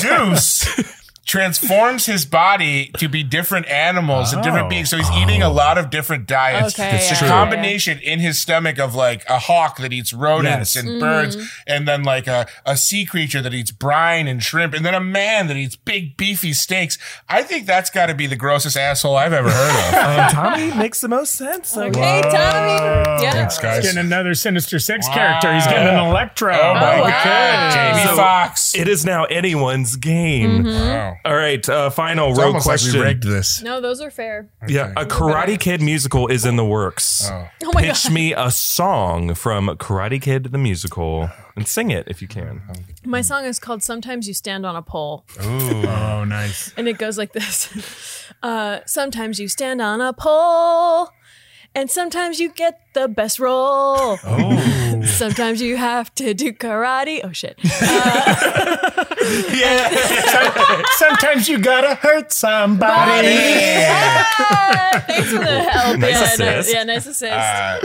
Zeus 0.00 0.66
transforms 1.26 2.06
his 2.06 2.24
body 2.24 2.90
to 2.98 3.08
be 3.08 3.22
different 3.24 3.66
animals 3.68 4.32
and 4.32 4.42
different 4.42 4.66
Oh. 4.66 4.68
beings. 4.70 4.88
So 4.90 4.96
he's 4.96 5.10
eating 5.10 5.42
a 5.42 5.50
lot 5.50 5.76
of 5.76 5.90
different 5.90 6.26
diets. 6.26 6.78
Okay, 6.78 6.96
it's 6.96 7.10
yeah, 7.10 7.18
a 7.18 7.28
yeah, 7.28 7.28
combination 7.34 7.98
in 7.98 8.20
his 8.20 8.40
stomach 8.40 8.78
of 8.78 8.94
like 8.94 9.24
a 9.28 9.38
hawk 9.40 9.76
that 9.78 9.92
eats 9.92 10.12
rodents 10.12 10.76
Yes. 10.76 10.84
and 10.84 11.00
birds, 11.00 11.36
and 11.66 11.86
then 11.86 12.04
like 12.04 12.26
a, 12.28 12.46
a 12.64 12.76
sea 12.76 13.04
creature 13.04 13.42
that 13.42 13.52
eats 13.52 13.72
brine 13.72 14.28
and 14.28 14.42
shrimp, 14.42 14.72
and 14.72 14.86
then 14.86 14.94
a 14.94 15.00
man 15.00 15.48
that 15.48 15.56
eats 15.56 15.74
big 15.76 16.16
beefy 16.16 16.52
steaks. 16.52 16.96
I 17.28 17.42
think 17.42 17.66
that's 17.66 17.90
got 17.90 18.06
to 18.06 18.14
be 18.14 18.26
the 18.26 18.36
grossest 18.36 18.76
asshole 18.76 19.16
I've 19.16 19.32
ever 19.32 19.50
heard 19.50 19.70
of. 19.70 20.06
Um, 20.16 20.30
Tommy 20.30 20.72
makes 20.74 21.00
the 21.00 21.08
most 21.08 21.34
sense. 21.34 21.76
Okay, 21.76 22.20
Tommy. 22.22 23.22
Yeah. 23.22 23.32
Thanks, 23.32 23.58
guys. 23.58 23.82
Getting 23.82 23.98
another 23.98 24.34
Sinister 24.34 24.78
Six 24.78 25.08
character. 25.08 25.52
He's 25.52 25.66
getting 25.66 25.88
an 25.88 26.06
Electro. 26.08 26.52
Oh 26.54 26.74
my 26.74 27.00
wow. 27.00 27.08
god, 27.24 27.72
Jamie 27.74 28.06
So- 28.08 28.16
Foxx. 28.16 28.74
It 28.76 28.88
is 28.88 29.04
now 29.04 29.24
anyone's 29.24 29.96
game. 29.96 30.64
Wow. 30.64 31.15
All 31.24 31.34
right, 31.34 31.66
uh, 31.68 31.90
final 31.90 32.30
It's 32.30 32.38
rogue 32.38 32.46
almost 32.48 32.66
like 32.66 32.80
question. 32.80 33.00
we 33.00 33.06
rigged 33.06 33.22
this. 33.24 33.62
No, 33.62 33.80
those 33.80 34.00
are 34.00 34.10
fair. 34.10 34.48
Yeah, 34.68 34.92
a 34.96 35.04
Karate 35.04 35.58
Kid 35.58 35.80
musical 35.82 36.28
is 36.28 36.44
in 36.44 36.56
the 36.56 36.64
works. 36.64 37.28
Oh. 37.30 37.48
Oh 37.64 37.70
my 37.74 37.82
Pitch 37.82 38.04
god. 38.04 38.12
me 38.12 38.32
a 38.32 38.50
song 38.50 39.34
from 39.34 39.68
Karate 39.78 40.20
Kid 40.22 40.44
the 40.52 40.58
musical 40.58 41.30
and 41.56 41.66
sing 41.66 41.90
it 41.90 42.06
if 42.08 42.20
you 42.22 42.28
can. 42.28 42.62
My 43.04 43.20
song 43.22 43.44
is 43.44 43.58
called 43.58 43.82
Sometimes 43.82 44.28
You 44.28 44.34
Stand 44.34 44.64
on 44.66 44.76
a 44.76 44.82
Pole. 44.82 45.24
Oh, 45.40 46.24
nice. 46.24 46.72
And 46.76 46.88
it 46.88 46.98
goes 46.98 47.18
like 47.18 47.32
this. 47.32 47.68
Uh, 48.42 48.80
sometimes 48.86 49.38
you 49.40 49.48
stand 49.48 49.80
on 49.80 50.00
a 50.00 50.12
pole. 50.12 51.08
And 51.76 51.90
sometimes 51.90 52.40
you 52.40 52.48
get 52.48 52.80
the 52.94 53.06
best 53.06 53.38
role. 53.38 54.18
Oh. 54.24 55.02
Sometimes 55.04 55.60
you 55.60 55.76
have 55.76 56.12
to 56.14 56.32
do 56.32 56.54
karate. 56.54 57.20
Oh 57.22 57.32
shit. 57.32 57.58
Yeah. 59.52 60.82
Sometimes 60.96 61.48
you 61.48 61.58
gotta 61.58 61.96
hurt 61.96 62.32
somebody. 62.32 63.36
Ah, 63.88 65.04
thanks 65.06 65.30
for 65.30 65.38
the 65.38 65.62
help. 65.62 65.98
Nice 65.98 66.12
yeah, 66.12 66.22
assist. 66.22 66.74
yeah, 66.74 66.84
nice 66.84 67.06
assist. 67.06 67.32
Uh, 67.32 67.80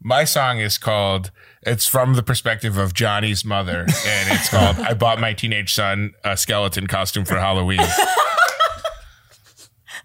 my 0.00 0.24
song 0.24 0.60
is 0.60 0.78
called. 0.78 1.32
It's 1.62 1.86
from 1.86 2.14
the 2.14 2.22
perspective 2.22 2.78
of 2.78 2.94
Johnny's 2.94 3.44
mother, 3.44 3.80
and 3.80 4.30
it's 4.30 4.48
called 4.48 4.78
"I 4.78 4.94
Bought 4.94 5.18
My 5.20 5.32
Teenage 5.32 5.74
Son 5.74 6.12
a 6.22 6.36
Skeleton 6.36 6.86
Costume 6.86 7.24
for 7.24 7.36
Halloween." 7.36 7.80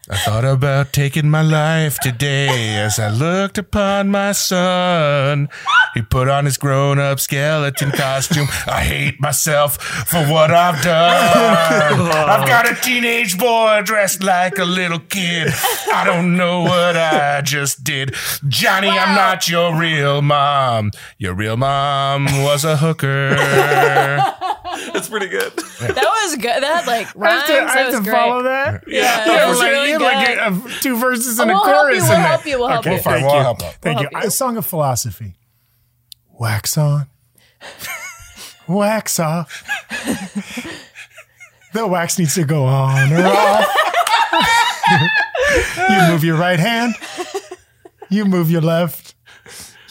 I 0.07 0.17
thought 0.17 0.45
about 0.45 0.93
taking 0.93 1.31
my 1.31 1.41
life 1.41 1.97
today 1.99 2.77
as 2.77 2.99
I 2.99 3.09
looked 3.09 3.57
upon 3.57 4.09
my 4.09 4.33
son. 4.33 5.49
He 5.95 6.03
put 6.03 6.27
on 6.27 6.45
his 6.45 6.57
grown 6.57 6.99
up 6.99 7.19
skeleton 7.19 7.89
costume. 7.89 8.47
I 8.67 8.83
hate 8.83 9.19
myself 9.19 9.77
for 9.81 10.23
what 10.25 10.51
I've 10.51 10.83
done. 10.83 12.01
I've 12.11 12.47
got 12.47 12.71
a 12.71 12.75
teenage 12.75 13.35
boy 13.39 13.81
dressed 13.83 14.21
like 14.21 14.59
a 14.59 14.65
little 14.65 14.99
kid. 14.99 15.47
I 15.91 16.03
don't 16.05 16.37
know 16.37 16.61
what 16.61 16.95
I 16.95 17.41
just 17.41 17.83
did. 17.83 18.13
Johnny, 18.47 18.89
I'm 18.89 19.15
not 19.15 19.49
your 19.49 19.75
real 19.75 20.21
mom. 20.21 20.91
Your 21.17 21.33
real 21.33 21.57
mom 21.57 22.25
was 22.43 22.63
a 22.63 22.77
hooker. 22.77 23.35
That's 24.93 25.07
pretty 25.09 25.27
good. 25.27 25.51
that 25.79 25.95
was 26.23 26.35
good. 26.35 26.63
That 26.63 26.63
had 26.63 26.87
like 26.87 27.07
I 27.17 27.29
have 27.31 27.47
to, 27.47 27.53
I 27.53 27.65
that 27.65 27.77
have 27.77 27.93
was 27.93 28.05
to 28.05 28.11
follow 28.11 28.43
that. 28.43 28.83
Yeah, 28.87 29.25
You 29.25 29.31
that 29.31 29.39
have 29.39 29.49
was 29.49 29.59
like, 29.59 29.71
really 29.71 29.89
you 29.91 29.97
good. 29.99 30.03
like 30.05 30.37
a, 30.37 30.53
a, 30.53 30.69
two 30.81 30.97
verses 30.97 31.39
and 31.39 31.49
We'll 31.49 31.61
a 31.61 31.65
help 31.65 31.75
chorus 31.77 31.95
you, 31.97 32.01
in 32.03 32.09
we'll 32.09 32.17
there. 32.17 32.27
help 32.27 32.45
you, 32.45 32.59
we'll 32.59 32.67
help 32.67 32.79
okay, 32.85 32.95
you. 32.95 33.01
Fine, 33.01 33.13
thank 33.13 33.25
we'll 33.27 33.35
you. 33.35 33.41
help 33.43 33.63
out. 33.63 33.73
Thank 33.81 33.95
We'll 33.99 34.03
you. 34.03 34.09
help 34.13 34.23
you. 34.23 34.27
A 34.27 34.31
song 34.31 34.57
of 34.57 34.65
philosophy. 34.65 35.35
Wax 36.37 36.77
on, 36.77 37.07
wax 38.67 39.19
off. 39.19 39.63
the 41.73 41.87
wax 41.87 42.19
needs 42.19 42.35
to 42.35 42.43
go 42.43 42.65
on 42.65 43.13
or 43.13 43.25
off. 43.25 43.67
you 45.89 46.11
move 46.11 46.23
your 46.23 46.37
right 46.37 46.59
hand. 46.59 46.93
You 48.09 48.25
move 48.25 48.51
your 48.51 48.61
left. 48.61 49.15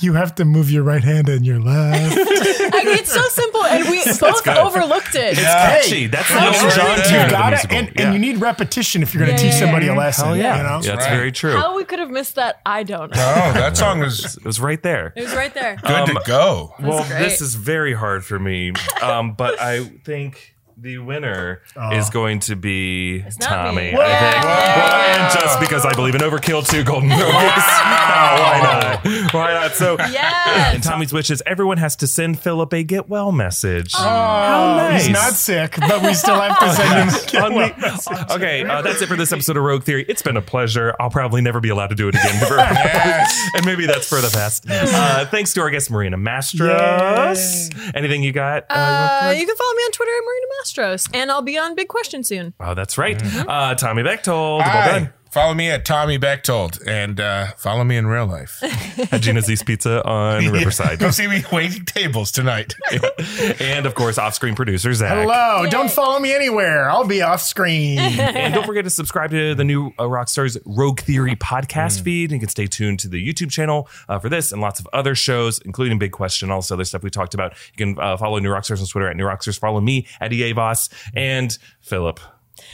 You 0.01 0.13
have 0.15 0.35
to 0.37 0.45
move 0.45 0.71
your 0.71 0.83
right 0.83 1.03
hand 1.03 1.29
and 1.29 1.47
your 1.47 1.61
left. 1.61 2.17
I 2.19 2.85
mean, 2.85 2.99
it's 2.99 3.13
so 3.13 3.23
simple, 3.23 3.54
and 3.81 3.89
we 3.91 4.05
both 4.21 4.45
good. 4.45 4.57
overlooked 4.57 5.15
it. 5.15 5.33
It's 5.33 5.41
catchy. 5.41 6.07
That's 6.07 6.29
the 6.29 6.35
Elton 6.41 6.71
John 6.71 6.97
tune 7.05 7.15
you 7.15 7.21
of 7.21 7.27
the 7.27 7.31
got 7.31 7.47
it, 7.53 7.57
musical. 7.57 7.77
and, 7.79 7.93
Yeah. 7.95 8.03
and 8.05 8.15
you 8.15 8.19
need 8.21 8.41
repetition 8.41 9.03
if 9.03 9.15
you're 9.15 9.21
going 9.25 9.33
Yeah, 9.33 9.37
to 9.39 9.43
teach 9.45 9.53
yeah, 9.55 9.59
somebody 9.61 9.87
yeah. 9.87 9.95
a 9.95 9.99
lesson. 9.99 10.25
Hell 10.27 10.37
yeah. 10.37 10.57
you 10.57 10.63
know? 10.63 10.81
Yeah, 10.83 10.95
that's 10.97 11.07
right. 11.07 11.17
very 11.17 11.33
true. 11.33 11.53
How 11.57 11.77
we 11.77 11.85
could 11.85 11.99
have 11.99 12.11
missed 12.11 12.35
that, 12.37 12.61
I 12.65 12.83
don't 12.83 13.15
know. 13.15 13.21
Oh, 13.37 13.53
that 13.53 13.77
song 13.77 14.01
was 14.01 14.37
It 14.37 14.45
was 14.45 14.61
right 14.61 14.83
there. 14.83 15.13
It 15.17 15.23
was 15.23 15.35
right 15.35 15.53
there. 15.55 15.77
good 15.77 16.07
to 16.07 16.21
go. 16.27 16.75
Well, 16.81 17.05
this 17.05 17.41
is 17.41 17.55
very 17.55 17.95
hard 17.95 18.25
for 18.25 18.39
me, 18.39 18.73
um, 19.03 19.33
but 19.35 19.61
I 19.61 19.85
think 19.85 20.54
the 20.77 20.99
winner 20.99 21.63
is 21.93 22.11
going 22.11 22.41
to 22.41 22.57
be 22.57 23.21
not 23.23 23.33
Tommy. 23.41 23.77
me. 23.77 23.89
I 23.93 23.95
think, 23.95 24.45
well, 24.45 24.95
and 25.25 25.33
just 25.41 25.61
because 25.61 25.85
I 25.87 25.95
believe 25.95 26.15
in 26.15 26.21
overkill, 26.21 26.67
two 26.69 26.83
golden 26.85 27.11
roses. 27.11 27.23
Oh, 27.27 28.37
why 28.41 28.61
not? 29.05 29.33
Why 29.35 29.53
not? 29.53 29.73
So, 29.75 29.97
Yes. 29.99 30.75
and 30.75 30.83
Tommy's 30.83 31.13
wish 31.13 31.31
is 31.31 31.43
everyone 31.47 31.79
has 31.79 31.97
to 31.97 32.07
send 32.07 32.39
Philip 32.41 32.73
a 32.73 32.83
get 32.83 33.09
well 33.09 33.33
message. 33.33 33.93
How 33.95 34.77
nice. 34.77 35.05
He's 35.07 35.13
not 35.15 35.33
sick, 35.35 35.77
but 35.79 36.03
we 36.03 36.15
still 36.15 36.41
have 36.41 36.59
to 36.59 36.73
send 36.75 37.11
him 37.11 37.15
a 37.15 37.27
get 37.27 37.53
well 37.53 37.73
message. 37.79 38.31
okay, 38.31 38.65
uh, 38.65 38.83
that's 38.83 39.01
it 39.03 39.07
for 39.07 39.17
this 39.17 39.33
episode 39.33 39.57
of 39.57 39.63
Rogue 39.63 39.85
Theory. 39.85 40.05
It's 40.09 40.23
been 40.23 40.37
a 40.37 40.43
pleasure. 40.43 40.95
I'll 41.01 41.11
probably 41.11 41.41
never 41.41 41.61
be 41.61 41.69
allowed 41.71 41.89
to 41.89 41.95
do 41.95 42.09
it 42.09 42.15
again. 42.15 42.35
yes. 42.41 43.49
and 43.55 43.65
maybe 43.67 43.87
that's 43.87 44.09
for 44.09 44.21
the 44.21 44.31
best. 44.31 44.65
Uh, 44.69 45.25
thanks 45.27 45.53
to 45.55 45.61
our 45.61 45.71
guest, 45.71 45.91
Marina 45.91 46.17
Mastros. 46.19 47.95
Anything 47.95 48.23
you 48.23 48.33
got? 48.33 48.67
Uh, 48.71 48.75
you 48.75 49.29
Uh, 49.29 49.33
you 49.41 49.47
can 49.47 49.57
follow 49.57 49.75
me 49.75 49.83
on 49.83 49.93
Twitter 49.93 50.11
at 50.13 50.25
Marina 50.25 50.47
Mastros, 50.61 50.64
and 51.13 51.31
I'll 51.31 51.43
be 51.43 51.59
on 51.59 51.75
Big 51.75 51.89
Question 51.89 52.25
soon. 52.25 52.55
oh, 52.61 52.75
that's 52.75 52.97
right. 52.99 53.21
Uh, 53.49 53.75
Tommy 53.75 54.03
Bechtold. 54.03 54.61
Well 54.61 55.01
done. 55.01 55.13
Follow 55.35 55.53
me 55.53 55.69
at 55.69 55.85
Tommy 55.85 56.17
Bechtold 56.17 56.79
and 56.87 57.19
uh, 57.19 57.47
follow 57.57 57.83
me 57.83 57.97
in 57.97 58.07
real 58.07 58.25
life. 58.25 58.63
At 59.13 59.21
Gino's 59.21 59.51
East 59.51 59.67
Pizza 59.67 60.01
on 60.07 60.47
Riverside. 60.53 61.01
Go 61.01 61.11
see 61.11 61.27
me 61.27 61.43
waiting 61.51 61.85
tables 61.85 62.31
tonight. 62.31 62.73
and 63.61 63.85
of 63.85 63.97
course, 63.97 64.17
off 64.17 64.35
screen 64.35 64.55
producer 64.55 64.95
Zach. 64.95 65.11
Hello, 65.11 65.69
don't 65.69 65.91
follow 65.91 66.21
me 66.21 66.33
anywhere. 66.33 66.89
I'll 66.89 67.05
be 67.05 67.21
off 67.21 67.41
screen. 67.41 67.99
And 67.99 68.55
don't 68.55 68.65
forget 68.65 68.85
to 68.85 68.91
subscribe 68.91 69.33
to 69.33 69.57
the 69.57 69.65
new 69.65 69.89
uh, 69.99 70.05
Rockstars 70.05 70.57
Rogue 70.65 71.01
Theory 71.01 71.35
podcast 71.35 72.03
feed. 72.03 72.31
And 72.31 72.41
you 72.41 72.47
can 72.47 72.49
stay 72.49 72.69
tuned 72.69 73.01
to 73.01 73.09
the 73.09 73.21
YouTube 73.21 73.51
channel 73.51 73.89
uh, 74.09 74.21
for 74.21 74.29
this 74.29 74.53
and 74.53 74.63
lots 74.63 74.79
of 74.79 74.87
other 74.93 75.17
shows, 75.17 75.59
including 75.63 75.99
Big 75.99 76.13
Question, 76.13 76.53
all 76.53 76.61
this 76.61 76.71
other 76.71 76.85
stuff 76.85 77.03
we 77.03 77.11
talked 77.11 77.35
about. 77.35 77.55
You 77.77 77.87
can 77.95 77.99
uh, 78.01 78.17
follow 78.17 78.39
New 78.39 78.51
Rockstars 78.51 78.81
on 78.81 78.87
Twitter 78.87 79.09
at 79.09 79.17
New 79.17 79.25
Rockstars. 79.25 79.59
Follow 79.59 79.81
me 79.81 80.07
at 80.21 80.33
EA 80.33 80.53
Voss 80.53 80.91
and 81.13 81.59
Philip. 81.81 82.21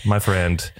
My 0.04 0.18
friend, 0.18 0.70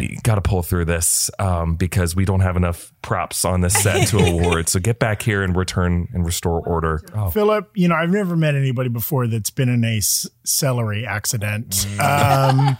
you 0.00 0.16
got 0.22 0.36
to 0.36 0.40
pull 0.40 0.62
through 0.62 0.84
this 0.84 1.30
um, 1.38 1.76
because 1.76 2.14
we 2.16 2.24
don't 2.24 2.40
have 2.40 2.56
enough 2.56 2.92
props 3.02 3.44
on 3.44 3.60
this 3.60 3.74
set 3.74 4.08
to 4.08 4.18
award. 4.18 4.68
So 4.68 4.78
get 4.80 4.98
back 4.98 5.22
here 5.22 5.42
and 5.42 5.54
return 5.56 6.08
and 6.12 6.24
restore 6.24 6.60
order. 6.60 7.02
Oh, 7.14 7.30
Philip, 7.30 7.70
you 7.74 7.88
know, 7.88 7.94
I've 7.96 8.10
never 8.10 8.36
met 8.36 8.54
anybody 8.54 8.88
before 8.88 9.26
that's 9.26 9.50
been 9.50 9.68
in 9.68 9.84
a 9.84 9.98
s- 9.98 10.28
celery 10.44 11.04
accident. 11.06 11.86
Um, 12.00 12.78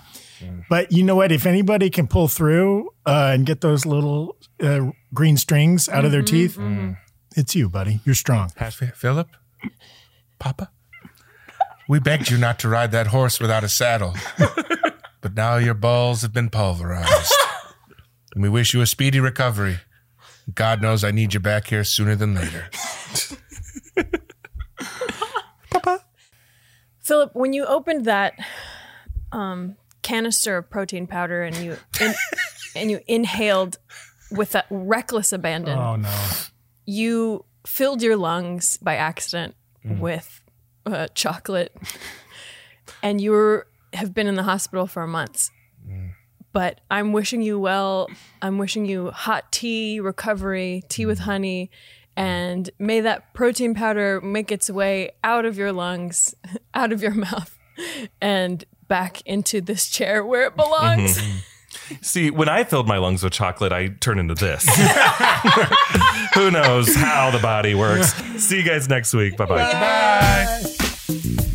but 0.70 0.90
you 0.92 1.02
know 1.02 1.16
what? 1.16 1.32
If 1.32 1.46
anybody 1.46 1.90
can 1.90 2.06
pull 2.06 2.26
through 2.28 2.90
uh, 3.04 3.32
and 3.34 3.44
get 3.44 3.60
those 3.60 3.84
little 3.84 4.36
uh, 4.62 4.90
green 5.12 5.36
strings 5.36 5.88
out 5.88 6.04
of 6.04 6.12
their 6.12 6.22
teeth, 6.22 6.58
it's 7.36 7.54
you, 7.54 7.68
buddy. 7.68 8.00
You're 8.04 8.14
strong. 8.14 8.50
Philip, 8.94 9.28
Papa, 10.38 10.70
we 11.88 11.98
begged 12.00 12.30
you 12.30 12.38
not 12.38 12.58
to 12.60 12.68
ride 12.68 12.92
that 12.92 13.08
horse 13.08 13.38
without 13.40 13.64
a 13.64 13.68
saddle, 13.68 14.14
but 15.20 15.34
now 15.34 15.56
your 15.56 15.74
balls 15.74 16.22
have 16.22 16.32
been 16.32 16.50
pulverized. 16.50 17.32
And 18.32 18.44
we 18.44 18.48
wish 18.48 18.72
you 18.72 18.80
a 18.80 18.86
speedy 18.86 19.18
recovery. 19.18 19.78
God 20.54 20.80
knows 20.80 21.02
I 21.02 21.10
need 21.10 21.34
you 21.34 21.40
back 21.40 21.66
here 21.66 21.82
sooner 21.82 22.14
than 22.14 22.32
later. 22.32 22.70
Papa. 25.70 26.04
Philip, 27.00 27.34
when 27.34 27.52
you 27.52 27.64
opened 27.66 28.04
that 28.04 28.34
um, 29.32 29.76
canister 30.02 30.58
of 30.58 30.70
protein 30.70 31.06
powder 31.08 31.42
and 31.42 31.56
you 31.56 31.76
in, 32.00 32.14
and 32.76 32.90
you 32.90 33.00
inhaled 33.08 33.78
with 34.30 34.52
that 34.52 34.66
reckless 34.70 35.32
abandon, 35.32 35.76
Oh 35.76 35.96
no. 35.96 36.22
you 36.86 37.44
filled 37.66 38.00
your 38.00 38.16
lungs 38.16 38.76
by 38.78 38.94
accident 38.96 39.54
with 39.84 40.40
uh, 40.86 41.08
chocolate, 41.14 41.76
and 43.02 43.20
you 43.20 43.32
were, 43.32 43.66
have 43.92 44.14
been 44.14 44.26
in 44.26 44.34
the 44.34 44.42
hospital 44.42 44.86
for 44.86 45.06
months. 45.06 45.50
Mm. 45.88 46.10
But 46.52 46.80
I'm 46.90 47.12
wishing 47.12 47.42
you 47.42 47.58
well. 47.58 48.08
I'm 48.42 48.58
wishing 48.58 48.84
you 48.84 49.10
hot 49.10 49.52
tea, 49.52 50.00
recovery, 50.00 50.82
tea 50.88 51.06
with 51.06 51.20
mm. 51.20 51.24
honey, 51.24 51.70
mm. 52.16 52.22
and 52.22 52.70
may 52.78 53.00
that 53.00 53.34
protein 53.34 53.74
powder 53.74 54.20
make 54.20 54.50
its 54.50 54.68
way 54.68 55.12
out 55.22 55.44
of 55.44 55.56
your 55.56 55.72
lungs, 55.72 56.34
out 56.74 56.92
of 56.92 57.02
your 57.02 57.14
mouth, 57.14 57.58
and 58.20 58.64
back 58.88 59.22
into 59.24 59.60
this 59.60 59.88
chair 59.88 60.24
where 60.24 60.46
it 60.46 60.56
belongs. 60.56 61.18
Mm-hmm. 61.18 61.38
See, 62.02 62.30
when 62.30 62.48
I 62.48 62.64
filled 62.64 62.88
my 62.88 62.98
lungs 62.98 63.22
with 63.22 63.32
chocolate, 63.32 63.72
I 63.72 63.88
turn 63.88 64.18
into 64.18 64.34
this. 64.34 64.64
Who 66.34 66.50
knows 66.50 66.94
how 66.94 67.30
the 67.30 67.38
body 67.40 67.74
works? 67.74 68.12
See 68.42 68.58
you 68.58 68.64
guys 68.64 68.88
next 68.88 69.14
week. 69.14 69.36
Bye 69.36 69.46
bye. 69.46 69.72
Bye. 69.72 71.46